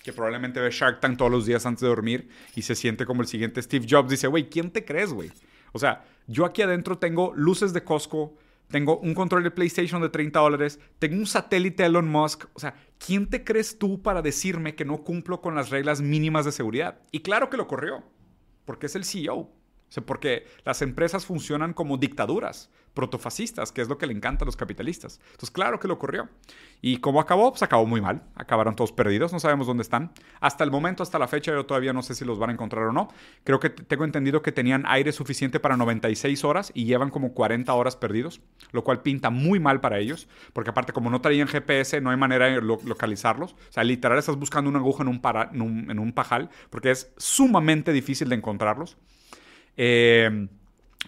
que 0.09 0.15
probablemente 0.15 0.59
ve 0.59 0.71
Shark 0.71 1.01
Tank 1.01 1.19
todos 1.19 1.31
los 1.31 1.45
días 1.45 1.67
antes 1.67 1.83
de 1.83 1.89
dormir 1.89 2.31
y 2.57 2.63
se 2.63 2.75
siente 2.75 3.05
como 3.05 3.21
el 3.21 3.29
siguiente 3.29 3.61
Steve 3.61 3.87
Jobs, 3.87 4.09
dice, 4.09 4.27
güey, 4.27 4.49
¿quién 4.49 4.71
te 4.71 4.83
crees, 4.83 5.13
güey? 5.13 5.31
O 5.73 5.79
sea, 5.79 6.03
yo 6.27 6.47
aquí 6.47 6.63
adentro 6.63 6.97
tengo 6.97 7.35
luces 7.37 7.75
de 7.75 7.85
Costco, 7.85 8.35
tengo 8.69 8.99
un 9.01 9.13
control 9.13 9.43
de 9.43 9.51
PlayStation 9.51 10.01
de 10.01 10.09
30 10.09 10.41
dólares, 10.41 10.81
tengo 10.99 11.17
un 11.17 11.27
satélite 11.27 11.83
de 11.83 11.91
Elon 11.91 12.09
Musk. 12.09 12.47
O 12.55 12.59
sea, 12.59 12.75
¿quién 12.97 13.29
te 13.29 13.45
crees 13.45 13.79
tú 13.79 14.01
para 14.01 14.23
decirme 14.23 14.75
que 14.75 14.87
no 14.87 15.05
cumplo 15.05 15.43
con 15.43 15.55
las 15.55 15.69
reglas 15.69 16.01
mínimas 16.01 16.47
de 16.47 16.53
seguridad? 16.53 16.99
Y 17.13 17.21
claro 17.21 17.51
que 17.51 17.59
lo 17.59 17.67
corrió, 17.67 18.03
porque 18.65 18.87
es 18.87 18.97
el 18.97 19.05
CEO. 19.05 19.37
O 19.37 19.53
sea, 19.91 20.07
porque 20.07 20.47
las 20.65 20.81
empresas 20.81 21.27
funcionan 21.27 21.75
como 21.75 21.99
dictaduras 21.99 22.71
protofascistas, 22.99 23.71
que 23.71 23.81
es 23.81 23.89
lo 23.89 23.97
que 23.97 24.09
le 24.09 24.13
encanta 24.13 24.45
a 24.45 24.47
los 24.47 24.57
capitalistas. 24.57 25.21
Entonces, 25.27 25.53
claro 25.53 25.79
que 25.79 25.87
lo 25.87 25.95
ocurrió. 25.95 26.29
¿Y 26.83 26.97
cómo 26.97 27.21
acabó? 27.21 27.53
Pues 27.53 27.63
acabó 27.63 27.87
muy 27.87 28.01
mal. 28.01 28.25
Acabaron 28.35 28.75
todos 28.75 28.91
perdidos, 28.91 29.33
no 29.33 29.39
sabemos 29.39 29.69
dónde 29.69 29.83
están. 29.83 30.11
Hasta 30.41 30.65
el 30.65 30.73
momento, 30.73 31.05
hasta 31.05 31.17
la 31.21 31.29
fecha, 31.29 31.53
yo 31.53 31.65
todavía 31.65 31.93
no 31.93 32.03
sé 32.03 32.17
si 32.17 32.25
los 32.25 32.41
van 32.41 32.51
a 32.51 32.55
encontrar 32.55 32.87
o 32.87 32.93
no. 32.93 33.07
Creo 33.45 33.61
que 33.61 33.71
tengo 33.71 34.05
entendido 34.05 34.43
que 34.43 34.51
tenían 34.51 34.83
aire 34.89 35.13
suficiente 35.13 35.61
para 35.61 35.77
96 35.77 36.43
horas 36.43 36.73
y 36.75 36.87
llevan 36.87 37.11
como 37.11 37.35
40 37.35 37.73
horas 37.73 37.95
perdidos, 37.95 38.41
lo 38.73 38.83
cual 38.83 39.01
pinta 39.03 39.31
muy 39.31 39.61
mal 39.61 39.81
para 39.81 40.01
ellos, 40.01 40.27
porque 40.53 40.71
aparte, 40.71 40.93
como 40.93 41.09
no 41.09 41.21
traían 41.21 41.47
GPS, 41.47 42.01
no 42.01 42.11
hay 42.11 42.17
manera 42.17 42.47
de 42.47 42.61
lo 42.61 42.81
localizarlos. 42.85 43.53
O 43.53 43.73
sea, 43.73 43.85
literal 43.85 44.19
estás 44.19 44.35
buscando 44.35 44.69
una 44.69 44.81
aguja 44.81 45.05
en 45.05 45.09
un, 45.09 45.21
para 45.21 45.51
en 45.53 45.63
un, 45.63 45.89
en 45.89 46.01
un 46.01 46.13
pajal, 46.13 46.51
porque 46.69 46.91
es 46.91 47.13
sumamente 47.17 47.93
difícil 47.93 48.29
de 48.29 48.35
encontrarlos. 48.35 48.97
Eh, 49.77 50.49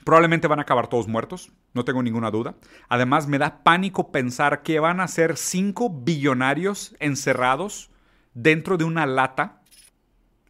probablemente 0.05 0.49
van 0.49 0.59
a 0.59 0.63
acabar 0.63 0.89
todos 0.89 1.09
muertos, 1.09 1.53
no 1.75 1.85
tengo 1.85 2.03
ninguna 2.03 2.31
duda. 2.31 2.55
Además, 2.89 3.27
me 3.27 3.39
da 3.39 3.63
pánico 3.63 4.13
pensar 4.13 4.63
que 4.63 4.81
van 4.81 5.01
a 5.01 5.09
ser 5.09 5.37
cinco 5.37 5.91
billonarios 5.91 6.95
encerrados 7.01 7.91
dentro 8.35 8.77
de 8.77 8.85
una 8.85 9.07
lata. 9.07 9.57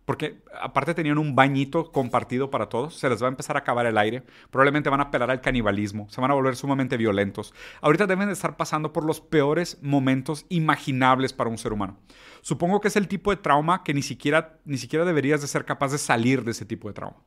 Porque 0.05 0.43
aparte 0.61 0.93
tenían 0.93 1.19
un 1.19 1.37
bañito 1.37 1.93
compartido 1.93 2.51
para 2.51 2.69
todos, 2.69 2.97
se 2.97 3.09
les 3.09 3.23
va 3.23 3.27
a 3.27 3.31
empezar 3.31 3.55
a 3.55 3.61
acabar 3.61 3.87
el 3.87 3.97
aire, 3.97 4.25
probablemente 4.51 4.91
van 4.91 4.99
a 4.99 5.05
apelar 5.05 5.31
al 5.31 5.41
canibalismo, 5.41 6.09
se 6.11 6.21
van 6.21 6.33
a 6.33 6.35
volver 6.35 6.57
sumamente 6.57 6.97
violentos. 6.97 7.55
Ahorita 7.81 8.09
deben 8.09 8.27
de 8.27 8.33
estar 8.33 8.57
pasando 8.57 8.93
por 8.93 9.05
los 9.05 9.21
peores 9.21 9.79
momentos 9.83 10.47
imaginables 10.49 11.33
para 11.33 11.49
un 11.49 11.59
ser 11.59 11.73
humano. 11.73 11.97
Supongo 12.41 12.81
que 12.81 12.89
es 12.89 12.97
el 12.97 13.07
tipo 13.07 13.31
de 13.31 13.37
trauma 13.37 13.85
que 13.85 13.95
ni 13.95 14.03
siquiera, 14.03 14.59
ni 14.65 14.79
siquiera 14.79 15.05
deberías 15.05 15.43
de 15.43 15.47
ser 15.47 15.65
capaz 15.65 15.93
de 15.93 15.99
salir 15.99 16.43
de 16.43 16.51
ese 16.51 16.65
tipo 16.65 16.89
de 16.89 16.95
trauma. 16.95 17.19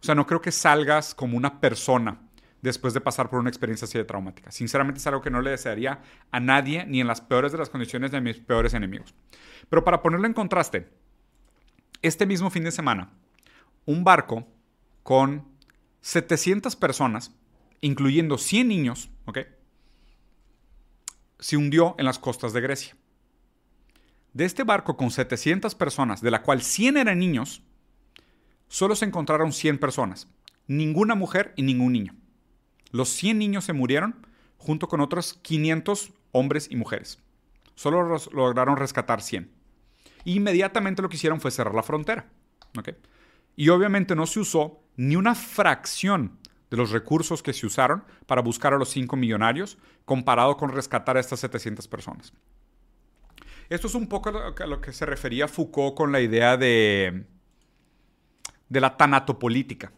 O 0.00 0.04
sea, 0.04 0.14
no 0.14 0.26
creo 0.26 0.40
que 0.40 0.52
salgas 0.52 1.14
como 1.14 1.36
una 1.36 1.60
persona 1.60 2.20
después 2.62 2.94
de 2.94 3.00
pasar 3.00 3.30
por 3.30 3.38
una 3.38 3.50
experiencia 3.50 3.84
así 3.84 3.98
de 3.98 4.04
traumática. 4.04 4.50
Sinceramente 4.50 4.98
es 4.98 5.06
algo 5.06 5.22
que 5.22 5.30
no 5.30 5.42
le 5.42 5.50
desearía 5.50 6.00
a 6.30 6.40
nadie, 6.40 6.84
ni 6.86 7.00
en 7.00 7.06
las 7.06 7.20
peores 7.20 7.52
de 7.52 7.58
las 7.58 7.70
condiciones 7.70 8.10
de 8.10 8.20
mis 8.20 8.38
peores 8.38 8.74
enemigos. 8.74 9.14
Pero 9.68 9.84
para 9.84 10.02
ponerlo 10.02 10.26
en 10.26 10.34
contraste, 10.34 10.88
este 12.02 12.26
mismo 12.26 12.50
fin 12.50 12.64
de 12.64 12.72
semana, 12.72 13.10
un 13.86 14.04
barco 14.04 14.46
con 15.02 15.46
700 16.00 16.76
personas, 16.76 17.34
incluyendo 17.80 18.38
100 18.38 18.68
niños, 18.68 19.10
¿ok? 19.26 19.38
Se 21.38 21.56
hundió 21.56 21.94
en 21.98 22.04
las 22.04 22.18
costas 22.18 22.52
de 22.52 22.60
Grecia. 22.60 22.96
De 24.32 24.44
este 24.44 24.64
barco 24.64 24.96
con 24.96 25.10
700 25.10 25.74
personas, 25.74 26.20
de 26.20 26.30
la 26.30 26.42
cual 26.42 26.62
100 26.62 26.98
eran 26.98 27.18
niños, 27.18 27.62
solo 28.70 28.94
se 28.94 29.04
encontraron 29.04 29.52
100 29.52 29.78
personas, 29.78 30.28
ninguna 30.68 31.16
mujer 31.16 31.52
y 31.56 31.62
ningún 31.62 31.92
niño. 31.92 32.14
Los 32.92 33.10
100 33.10 33.38
niños 33.38 33.64
se 33.64 33.72
murieron 33.72 34.26
junto 34.56 34.88
con 34.88 35.00
otros 35.00 35.34
500 35.42 36.12
hombres 36.32 36.68
y 36.70 36.76
mujeres. 36.76 37.18
Solo 37.74 38.16
lograron 38.32 38.76
rescatar 38.76 39.22
100. 39.22 39.50
Y 40.24 40.36
inmediatamente 40.36 41.02
lo 41.02 41.08
que 41.08 41.16
hicieron 41.16 41.40
fue 41.40 41.50
cerrar 41.50 41.74
la 41.74 41.82
frontera. 41.82 42.30
Y 43.56 43.68
obviamente 43.70 44.14
no 44.14 44.26
se 44.26 44.40
usó 44.40 44.80
ni 44.96 45.16
una 45.16 45.34
fracción 45.34 46.38
de 46.70 46.76
los 46.76 46.90
recursos 46.90 47.42
que 47.42 47.52
se 47.52 47.66
usaron 47.66 48.04
para 48.26 48.42
buscar 48.42 48.72
a 48.72 48.78
los 48.78 48.90
5 48.90 49.16
millonarios 49.16 49.78
comparado 50.04 50.56
con 50.56 50.70
rescatar 50.70 51.16
a 51.16 51.20
estas 51.20 51.40
700 51.40 51.88
personas. 51.88 52.32
Esto 53.68 53.88
es 53.88 53.94
un 53.94 54.08
poco 54.08 54.30
a 54.30 54.66
lo 54.66 54.80
que 54.80 54.92
se 54.92 55.06
refería 55.06 55.48
Foucault 55.48 55.96
con 55.96 56.12
la 56.12 56.20
idea 56.20 56.56
de, 56.56 57.24
de 58.70 58.80
la 58.80 58.96
tanatopolítica. 58.96 59.92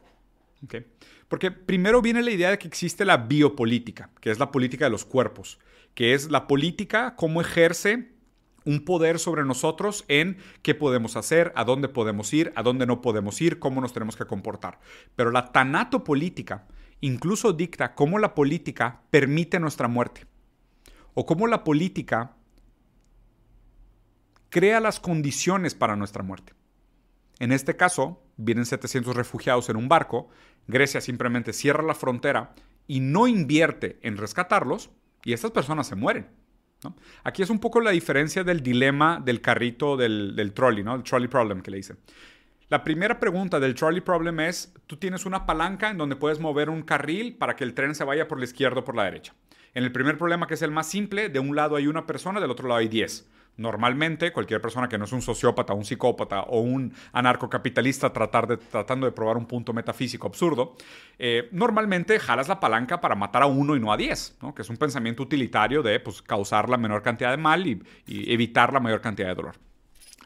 Porque 1.29 1.51
primero 1.51 2.03
viene 2.03 2.23
la 2.23 2.31
idea 2.33 2.51
de 2.51 2.59
que 2.59 2.66
existe 2.66 3.05
la 3.05 3.16
biopolítica, 3.16 4.11
que 4.20 4.31
es 4.31 4.41
la 4.41 4.51
política 4.51 4.87
de 4.87 4.91
los 4.91 5.05
cuerpos, 5.05 5.61
que 5.95 6.14
es 6.14 6.31
la 6.31 6.49
política, 6.49 7.14
cómo 7.14 7.41
ejerce 7.41 8.11
un 8.64 8.85
poder 8.85 9.18
sobre 9.18 9.45
nosotros 9.45 10.05
en 10.09 10.39
qué 10.62 10.75
podemos 10.75 11.16
hacer, 11.16 11.53
a 11.57 11.64
dónde 11.64 11.89
podemos 11.89 12.33
ir, 12.33 12.53
a 12.55 12.62
dónde 12.62 12.87
no 12.87 13.01
podemos 13.01 13.41
ir, 13.41 13.59
cómo 13.59 13.81
nos 13.81 13.93
tenemos 13.93 14.16
que 14.16 14.27
comportar. 14.27 14.79
Pero 15.16 15.31
la 15.31 15.53
tanatopolítica 15.53 16.66
incluso 17.01 17.53
dicta 17.53 17.95
cómo 17.95 18.18
la 18.18 18.35
política 18.35 19.03
permite 19.11 19.59
nuestra 19.59 19.89
muerte 19.89 20.27
o 21.14 21.27
cómo 21.27 21.47
la 21.47 21.64
política 21.64 22.37
crea 24.49 24.81
las 24.81 25.01
condiciones 25.01 25.75
para 25.75 25.97
nuestra 25.97 26.23
muerte. 26.23 26.55
En 27.39 27.53
este 27.53 27.76
caso, 27.76 28.22
vienen 28.37 28.66
700 28.66 29.16
refugiados 29.16 29.68
en 29.68 29.76
un 29.76 29.89
barco, 29.89 30.28
Grecia 30.66 31.01
simplemente 31.01 31.53
cierra 31.53 31.83
la 31.83 31.95
frontera 31.95 32.55
y 32.87 33.01
no 33.01 33.26
invierte 33.26 33.99
en 34.03 34.16
rescatarlos 34.16 34.91
y 35.24 35.33
estas 35.33 35.51
personas 35.51 35.87
se 35.87 35.97
mueren. 35.97 36.28
Aquí 37.22 37.43
es 37.43 37.51
un 37.51 37.61
poco 37.61 37.80
la 37.80 37.93
diferencia 37.93 38.43
del 38.43 38.62
dilema 38.62 39.20
del 39.24 39.41
carrito 39.41 39.97
del, 39.97 40.53
trolley, 40.55 40.83
¿no? 40.83 40.95
el 40.95 41.03
trolley 41.03 41.28
problem 41.28 41.62
que 41.62 41.70
le 41.70 41.76
dicen. 41.76 41.99
La 42.68 42.83
primera 42.83 43.20
pregunta 43.20 43.61
del 43.61 43.74
trolley 43.74 44.01
problem 44.01 44.41
es, 44.41 44.72
tú 44.87 44.97
tienes 44.97 45.26
una 45.26 45.47
palanca 45.47 45.91
en 45.91 45.99
donde 45.99 46.16
puedes 46.16 46.41
mover 46.41 46.70
un 46.70 46.83
carril 46.83 47.37
para 47.37 47.55
que 47.55 47.64
el 47.64 47.74
tren 47.74 47.95
se 47.95 48.03
vaya 48.03 48.28
por 48.28 48.39
la 48.39 48.45
izquierda 48.45 48.80
o 48.80 48.85
por 48.85 48.97
la 48.97 49.05
derecha. 49.05 49.35
En 49.74 49.85
el 49.85 49.93
primer 49.93 50.18
problema, 50.18 50.47
que 50.47 50.55
es 50.55 50.62
el 50.62 50.70
más 50.70 50.89
simple, 50.89 51.28
de 51.28 51.39
un 51.39 51.55
lado 51.55 51.76
hay 51.76 51.87
una 51.87 52.07
persona, 52.07 52.41
del 52.41 52.51
otro 52.51 52.68
lado 52.68 52.80
hay 52.80 52.89
10. 52.89 53.28
Normalmente, 53.57 54.32
cualquier 54.32 54.62
persona 54.62 54.88
que 54.88 54.96
no 54.96 55.05
es 55.05 55.12
un 55.12 55.20
sociópata, 55.20 55.74
un 55.74 55.84
psicópata 55.84 56.40
o 56.42 56.61
un 56.61 56.94
anarcocapitalista 57.12 58.11
tratar 58.11 58.46
de, 58.46 58.57
tratando 58.57 59.05
de 59.05 59.12
probar 59.12 59.36
un 59.36 59.46
punto 59.46 59.74
metafísico 59.74 60.26
absurdo, 60.26 60.74
eh, 61.18 61.48
normalmente 61.53 62.18
jalas 62.18 62.48
la 62.48 62.61
palanca 62.61 63.00
para 63.00 63.14
matar 63.14 63.42
a 63.42 63.46
uno 63.46 63.76
y 63.76 63.80
no 63.80 63.92
a 63.92 63.98
diez, 63.98 64.38
¿no? 64.40 64.55
que 64.55 64.62
es 64.62 64.70
un 64.70 64.78
pensamiento 64.78 65.22
utilitario 65.22 65.82
de 65.82 66.00
pues, 66.00 66.22
causar 66.22 66.70
la 66.70 66.78
menor 66.78 67.03
cantidad 67.03 67.30
de 67.30 67.36
mal 67.36 67.66
y, 67.66 67.82
evitar 68.07 68.72
la 68.72 68.80
mayor 68.80 69.00
cantidad 69.00 69.28
de 69.28 69.34
dolor. 69.34 69.57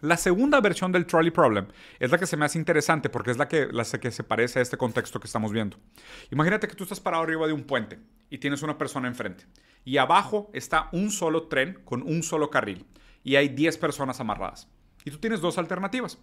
La 0.03 0.17
segunda 0.17 0.61
versión 0.61 0.93
del 0.93 1.07
trolley 1.07 1.31
problem 1.31 1.67
es 1.99 2.11
la 2.11 2.19
que 2.19 2.27
se 2.27 2.37
me 2.37 2.45
hace 2.45 2.59
interesante 2.59 3.09
porque 3.09 3.31
es 3.31 3.39
la 3.39 3.49
que, 3.49 3.67
la 3.73 3.85
que 3.85 4.11
se 4.11 4.23
parece 4.23 4.59
a 4.59 4.63
este 4.63 4.77
contexto 4.77 5.19
que 5.19 5.27
estamos 5.27 5.53
viendo. 5.53 5.79
Imagínate 6.31 6.69
que 6.69 6.75
tú 6.75 6.85
estás 6.85 7.01
parado 7.01 7.25
arriba 7.25 7.47
de 7.47 7.55
un 7.55 7.65
puente 7.65 7.99
y 8.31 8.39
tienes 8.39 8.63
una 8.63 8.79
persona 8.79 9.09
enfrente 9.09 9.47
y 9.85 9.97
abajo 9.97 10.51
está 10.53 10.91
un 10.93 11.11
solo 11.11 11.49
tren 11.49 11.81
con 11.85 12.03
un 12.03 12.23
solo 12.23 12.51
carril 12.51 12.87
y 13.27 13.35
hay 13.35 13.49
10 13.49 13.77
personas 13.79 14.21
amarradas. 14.21 14.69
Y 15.05 15.11
tú 15.11 15.19
tienes 15.19 15.41
dos 15.41 15.59
alternativas. 15.59 16.19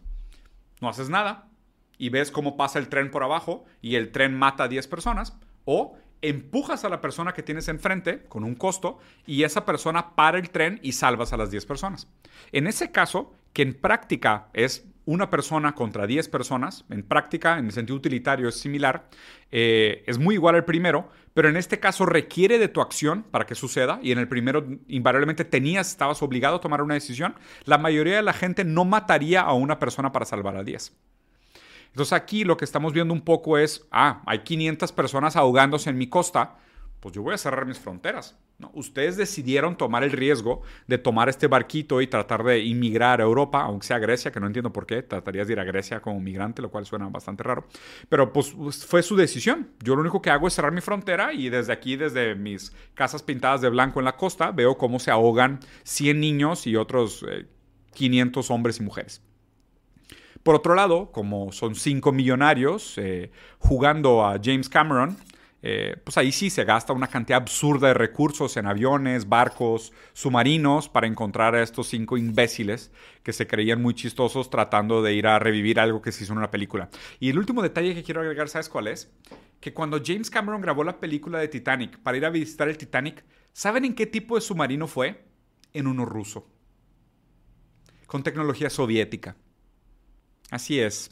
No 0.79 0.87
haces 0.87 1.09
nada 1.09 1.49
y 1.97 2.07
ves 2.07 2.31
cómo 2.31 2.55
pasa 2.55 2.79
el 2.79 2.87
tren 2.87 3.11
por 3.11 3.23
abajo 3.23 3.65
y 3.81 3.95
el 3.95 4.13
tren 4.13 4.33
mata 4.33 4.63
a 4.63 4.67
10 4.69 4.87
personas 4.87 5.37
o 5.65 5.97
empujas 6.21 6.85
a 6.85 6.89
la 6.89 7.01
persona 7.01 7.33
que 7.33 7.43
tienes 7.43 7.67
enfrente 7.67 8.23
con 8.23 8.45
un 8.45 8.55
costo 8.55 8.99
y 9.25 9.43
esa 9.43 9.65
persona 9.65 10.15
para 10.15 10.39
el 10.39 10.49
tren 10.49 10.79
y 10.81 10.93
salvas 10.93 11.33
a 11.33 11.37
las 11.37 11.51
10 11.51 11.65
personas. 11.65 12.07
En 12.53 12.67
ese 12.67 12.93
caso, 12.93 13.33
que 13.51 13.63
en 13.63 13.73
práctica 13.73 14.47
es 14.53 14.87
una 15.03 15.29
persona 15.29 15.75
contra 15.75 16.07
10 16.07 16.29
personas, 16.29 16.85
en 16.89 17.03
práctica, 17.03 17.59
en 17.59 17.65
el 17.65 17.73
sentido 17.73 17.97
utilitario 17.97 18.47
es 18.47 18.55
similar, 18.55 19.09
eh, 19.55 20.03
es 20.07 20.17
muy 20.17 20.33
igual 20.33 20.55
al 20.55 20.65
primero, 20.65 21.09
pero 21.35 21.47
en 21.47 21.57
este 21.57 21.79
caso 21.79 22.07
requiere 22.07 22.57
de 22.57 22.69
tu 22.69 22.81
acción 22.81 23.21
para 23.21 23.45
que 23.45 23.53
suceda, 23.53 23.99
y 24.01 24.11
en 24.11 24.17
el 24.17 24.27
primero 24.27 24.65
invariablemente 24.87 25.45
tenías, 25.45 25.91
estabas 25.91 26.23
obligado 26.23 26.55
a 26.55 26.59
tomar 26.59 26.81
una 26.81 26.95
decisión, 26.95 27.35
la 27.65 27.77
mayoría 27.77 28.15
de 28.15 28.23
la 28.23 28.33
gente 28.33 28.63
no 28.63 28.83
mataría 28.83 29.41
a 29.41 29.53
una 29.53 29.77
persona 29.77 30.11
para 30.11 30.25
salvar 30.25 30.57
a 30.57 30.63
10. 30.63 30.97
Entonces 31.89 32.13
aquí 32.13 32.45
lo 32.45 32.57
que 32.57 32.65
estamos 32.65 32.93
viendo 32.93 33.13
un 33.13 33.21
poco 33.21 33.59
es, 33.59 33.85
ah, 33.91 34.23
hay 34.25 34.39
500 34.39 34.91
personas 34.91 35.35
ahogándose 35.35 35.91
en 35.91 35.99
mi 35.99 36.09
costa, 36.09 36.55
pues 36.99 37.13
yo 37.13 37.21
voy 37.21 37.35
a 37.35 37.37
cerrar 37.37 37.67
mis 37.67 37.77
fronteras. 37.77 38.35
Ustedes 38.73 39.17
decidieron 39.17 39.77
tomar 39.77 40.03
el 40.03 40.11
riesgo 40.11 40.61
de 40.87 40.97
tomar 40.97 41.27
este 41.27 41.47
barquito 41.47 42.01
y 42.01 42.07
tratar 42.07 42.43
de 42.43 42.59
inmigrar 42.59 43.19
a 43.19 43.23
Europa, 43.23 43.61
aunque 43.61 43.87
sea 43.87 43.97
a 43.97 43.99
Grecia, 43.99 44.31
que 44.31 44.39
no 44.39 44.47
entiendo 44.47 44.71
por 44.71 44.85
qué, 44.85 45.03
tratarías 45.03 45.47
de 45.47 45.53
ir 45.53 45.59
a 45.59 45.63
Grecia 45.63 45.99
como 46.01 46.19
migrante, 46.19 46.61
lo 46.61 46.69
cual 46.71 46.85
suena 46.85 47.09
bastante 47.09 47.43
raro. 47.43 47.65
Pero 48.09 48.31
pues, 48.31 48.51
pues 48.51 48.85
fue 48.85 49.03
su 49.03 49.15
decisión. 49.15 49.69
Yo 49.83 49.95
lo 49.95 50.01
único 50.01 50.21
que 50.21 50.29
hago 50.29 50.47
es 50.47 50.53
cerrar 50.53 50.71
mi 50.71 50.81
frontera 50.81 51.33
y 51.33 51.49
desde 51.49 51.73
aquí, 51.73 51.95
desde 51.95 52.35
mis 52.35 52.71
casas 52.93 53.21
pintadas 53.21 53.61
de 53.61 53.69
blanco 53.69 53.99
en 53.99 54.05
la 54.05 54.15
costa, 54.15 54.51
veo 54.51 54.77
cómo 54.77 54.99
se 54.99 55.11
ahogan 55.11 55.59
100 55.83 56.19
niños 56.19 56.67
y 56.67 56.75
otros 56.75 57.25
500 57.93 58.49
eh, 58.49 58.53
hombres 58.53 58.79
y 58.79 58.83
mujeres. 58.83 59.21
Por 60.43 60.55
otro 60.55 60.75
lado, 60.75 61.11
como 61.11 61.53
son 61.53 61.73
cinco 61.73 62.11
millonarios 62.11 62.97
eh, 62.97 63.31
jugando 63.59 64.25
a 64.25 64.37
James 64.43 64.67
Cameron, 64.67 65.17
eh, 65.65 65.95
pues 66.03 66.17
ahí 66.17 66.33
sí 66.33 66.49
se 66.49 66.65
gasta 66.65 66.91
una 66.91 67.07
cantidad 67.07 67.41
absurda 67.41 67.87
de 67.87 67.93
recursos 67.93 68.57
en 68.57 68.67
aviones, 68.67 69.29
barcos, 69.29 69.93
submarinos 70.11 70.89
para 70.89 71.07
encontrar 71.07 71.55
a 71.55 71.63
estos 71.63 71.87
cinco 71.87 72.17
imbéciles 72.17 72.91
que 73.23 73.31
se 73.31 73.47
creían 73.47 73.81
muy 73.81 73.93
chistosos 73.93 74.49
tratando 74.49 75.01
de 75.01 75.13
ir 75.13 75.25
a 75.25 75.39
revivir 75.39 75.79
algo 75.79 76.01
que 76.01 76.11
se 76.11 76.25
hizo 76.25 76.33
en 76.33 76.39
una 76.39 76.51
película. 76.51 76.89
Y 77.21 77.29
el 77.29 77.39
último 77.39 77.61
detalle 77.61 77.95
que 77.95 78.03
quiero 78.03 78.19
agregar, 78.19 78.49
¿sabes 78.49 78.67
cuál 78.67 78.87
es? 78.89 79.09
Que 79.61 79.73
cuando 79.73 80.01
James 80.03 80.29
Cameron 80.29 80.59
grabó 80.59 80.83
la 80.83 80.99
película 80.99 81.39
de 81.39 81.47
Titanic 81.47 81.97
para 81.99 82.17
ir 82.17 82.25
a 82.25 82.29
visitar 82.29 82.67
el 82.67 82.77
Titanic, 82.77 83.23
¿saben 83.53 83.85
en 83.85 83.95
qué 83.95 84.05
tipo 84.05 84.35
de 84.35 84.41
submarino 84.41 84.87
fue? 84.87 85.23
En 85.71 85.87
uno 85.87 86.03
ruso. 86.03 86.45
Con 88.05 88.21
tecnología 88.21 88.69
soviética. 88.69 89.37
Así 90.51 90.81
es. 90.81 91.09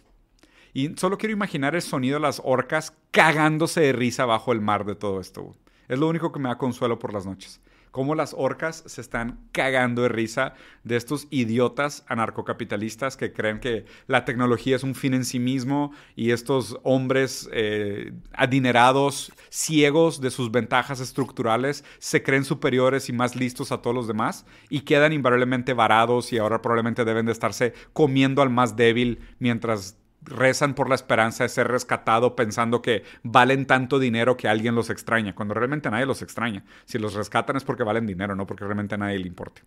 Y 0.73 0.95
solo 0.97 1.17
quiero 1.17 1.33
imaginar 1.33 1.75
el 1.75 1.81
sonido 1.81 2.15
de 2.15 2.21
las 2.21 2.41
orcas 2.43 2.95
cagándose 3.11 3.81
de 3.81 3.93
risa 3.93 4.25
bajo 4.25 4.53
el 4.53 4.61
mar 4.61 4.85
de 4.85 4.95
todo 4.95 5.19
esto. 5.19 5.55
Es 5.87 5.99
lo 5.99 6.07
único 6.07 6.31
que 6.31 6.39
me 6.39 6.49
da 6.49 6.57
consuelo 6.57 6.99
por 6.99 7.13
las 7.13 7.25
noches. 7.25 7.61
Cómo 7.91 8.15
las 8.15 8.33
orcas 8.37 8.83
se 8.85 9.01
están 9.01 9.41
cagando 9.51 10.03
de 10.03 10.07
risa 10.07 10.53
de 10.85 10.95
estos 10.95 11.27
idiotas 11.29 12.05
anarcocapitalistas 12.07 13.17
que 13.17 13.33
creen 13.33 13.59
que 13.59 13.83
la 14.07 14.23
tecnología 14.23 14.77
es 14.77 14.83
un 14.83 14.95
fin 14.95 15.13
en 15.13 15.25
sí 15.25 15.39
mismo 15.39 15.91
y 16.15 16.31
estos 16.31 16.79
hombres 16.83 17.49
eh, 17.51 18.13
adinerados, 18.31 19.33
ciegos 19.49 20.21
de 20.21 20.31
sus 20.31 20.51
ventajas 20.51 21.01
estructurales, 21.01 21.83
se 21.99 22.23
creen 22.23 22.45
superiores 22.45 23.09
y 23.09 23.13
más 23.13 23.35
listos 23.35 23.73
a 23.73 23.81
todos 23.81 23.93
los 23.93 24.07
demás 24.07 24.45
y 24.69 24.81
quedan 24.81 25.11
invariablemente 25.11 25.73
varados 25.73 26.31
y 26.31 26.37
ahora 26.37 26.61
probablemente 26.61 27.03
deben 27.03 27.25
de 27.25 27.33
estarse 27.33 27.73
comiendo 27.91 28.41
al 28.41 28.49
más 28.49 28.77
débil 28.77 29.19
mientras 29.39 30.00
rezan 30.23 30.75
por 30.75 30.89
la 30.89 30.95
esperanza 30.95 31.43
de 31.43 31.49
ser 31.49 31.67
rescatado 31.67 32.35
pensando 32.35 32.81
que 32.81 33.03
valen 33.23 33.65
tanto 33.65 33.99
dinero 33.99 34.37
que 34.37 34.47
alguien 34.47 34.75
los 34.75 34.89
extraña, 34.89 35.35
cuando 35.35 35.53
realmente 35.53 35.89
nadie 35.89 36.05
los 36.05 36.21
extraña. 36.21 36.63
Si 36.85 36.99
los 36.99 37.13
rescatan 37.13 37.57
es 37.57 37.63
porque 37.63 37.83
valen 37.83 38.05
dinero, 38.05 38.35
no 38.35 38.45
porque 38.45 38.63
realmente 38.63 38.95
a 38.95 38.97
nadie 38.97 39.19
le 39.19 39.27
importe. 39.27 39.63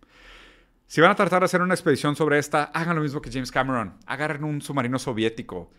Si 0.87 1.01
van 1.01 1.11
a 1.11 1.15
tratar 1.15 1.41
de 1.41 1.45
hacer 1.45 1.61
una 1.61 1.73
expedición 1.73 2.15
sobre 2.15 2.37
esta, 2.37 2.65
hagan 2.65 2.95
lo 2.95 3.01
mismo 3.01 3.21
que 3.21 3.31
James 3.31 3.51
Cameron. 3.51 3.95
Agarren 4.05 4.43
un 4.43 4.61
submarino 4.61 4.99
soviético. 4.99 5.71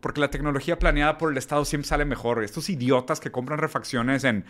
porque 0.00 0.20
la 0.20 0.28
tecnología 0.28 0.76
planeada 0.76 1.18
por 1.18 1.30
el 1.30 1.38
Estado 1.38 1.64
siempre 1.64 1.86
sale 1.88 2.04
mejor. 2.04 2.42
Estos 2.42 2.68
idiotas 2.68 3.20
que 3.20 3.30
compran 3.30 3.60
refacciones 3.60 4.24
en 4.24 4.44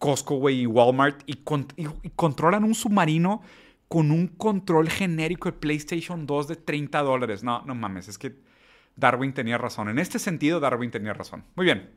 Costco 0.00 0.50
y 0.50 0.66
Walmart 0.66 1.22
y, 1.26 1.38
y 1.76 2.10
controlan 2.16 2.64
un 2.64 2.74
submarino 2.74 3.42
con 3.86 4.10
un 4.10 4.26
control 4.26 4.88
genérico 4.90 5.50
de 5.50 5.58
PlayStation 5.58 6.26
2 6.26 6.48
de 6.48 6.56
30 6.56 7.00
dólares. 7.02 7.44
No, 7.44 7.62
no 7.62 7.76
mames, 7.76 8.08
es 8.08 8.18
que 8.18 8.34
Darwin 8.96 9.32
tenía 9.32 9.58
razón. 9.58 9.88
En 9.88 9.98
este 9.98 10.18
sentido, 10.18 10.60
Darwin 10.60 10.90
tenía 10.90 11.12
razón. 11.12 11.44
Muy 11.54 11.64
bien. 11.64 11.90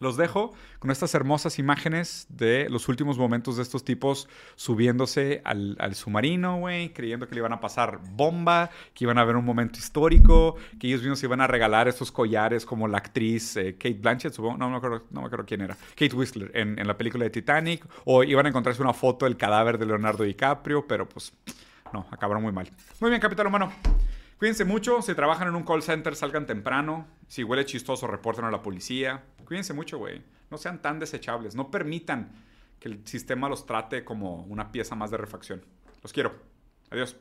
Los 0.00 0.16
dejo 0.16 0.54
con 0.78 0.90
estas 0.90 1.14
hermosas 1.14 1.58
imágenes 1.58 2.26
de 2.30 2.70
los 2.70 2.88
últimos 2.88 3.18
momentos 3.18 3.58
de 3.58 3.62
estos 3.62 3.84
tipos 3.84 4.30
subiéndose 4.56 5.42
al, 5.44 5.94
submarino, 5.94 6.56
güey, 6.56 6.94
creyendo 6.94 7.28
que 7.28 7.34
le 7.34 7.40
iban 7.40 7.52
a 7.52 7.60
pasar 7.60 8.00
bomba, 8.12 8.70
que 8.94 9.04
iban 9.04 9.18
a 9.18 9.20
haber 9.20 9.36
un 9.36 9.44
momento 9.44 9.78
histórico, 9.78 10.56
que 10.78 10.86
ellos 10.86 11.02
mismos 11.02 11.22
iban 11.22 11.42
a 11.42 11.46
regalar 11.46 11.86
estos 11.86 12.10
collares 12.10 12.64
como 12.64 12.88
la 12.88 12.96
actriz 12.96 13.58
eh, 13.58 13.74
Kate 13.74 13.98
Blanchett, 14.00 14.32
supongo, 14.32 14.56
no, 14.56 14.70
me 14.70 14.78
acuerdo, 14.78 15.04
no 15.10 15.20
me 15.20 15.44
quién 15.44 15.60
era, 15.60 15.76
Kate 15.90 16.16
Whistler 16.16 16.50
en, 16.54 16.78
en 16.78 16.86
la 16.86 16.96
película 16.96 17.24
de 17.24 17.30
Titanic, 17.30 17.84
o 18.06 18.24
iban 18.24 18.46
a 18.46 18.48
encontrarse 18.48 18.80
una 18.80 18.94
foto 18.94 19.26
del 19.26 19.36
cadáver 19.36 19.76
de 19.76 19.84
Leonardo 19.84 20.24
DiCaprio, 20.24 20.86
pero 20.88 21.06
pues 21.06 21.30
no, 21.92 22.06
acabaron 22.10 22.42
muy 22.42 22.52
mal. 22.52 22.70
Muy 23.00 23.10
bien, 23.10 23.20
capitán 23.20 23.48
humano. 23.48 23.70
Cuídense 24.40 24.64
mucho. 24.64 25.02
Si 25.02 25.14
trabajan 25.14 25.48
en 25.48 25.54
un 25.54 25.64
call 25.64 25.82
center, 25.82 26.16
salgan 26.16 26.46
temprano. 26.46 27.06
Si 27.28 27.44
huele 27.44 27.66
chistoso, 27.66 28.06
reporten 28.06 28.46
a 28.46 28.50
la 28.50 28.62
policía. 28.62 29.22
Cuídense 29.44 29.74
mucho, 29.74 29.98
güey. 29.98 30.22
No 30.50 30.56
sean 30.56 30.80
tan 30.80 30.98
desechables. 30.98 31.54
No 31.54 31.70
permitan 31.70 32.32
que 32.78 32.88
el 32.88 33.06
sistema 33.06 33.50
los 33.50 33.66
trate 33.66 34.02
como 34.02 34.44
una 34.44 34.72
pieza 34.72 34.94
más 34.94 35.10
de 35.10 35.18
refacción. 35.18 35.62
Los 36.02 36.14
quiero. 36.14 36.32
Adiós. 36.88 37.16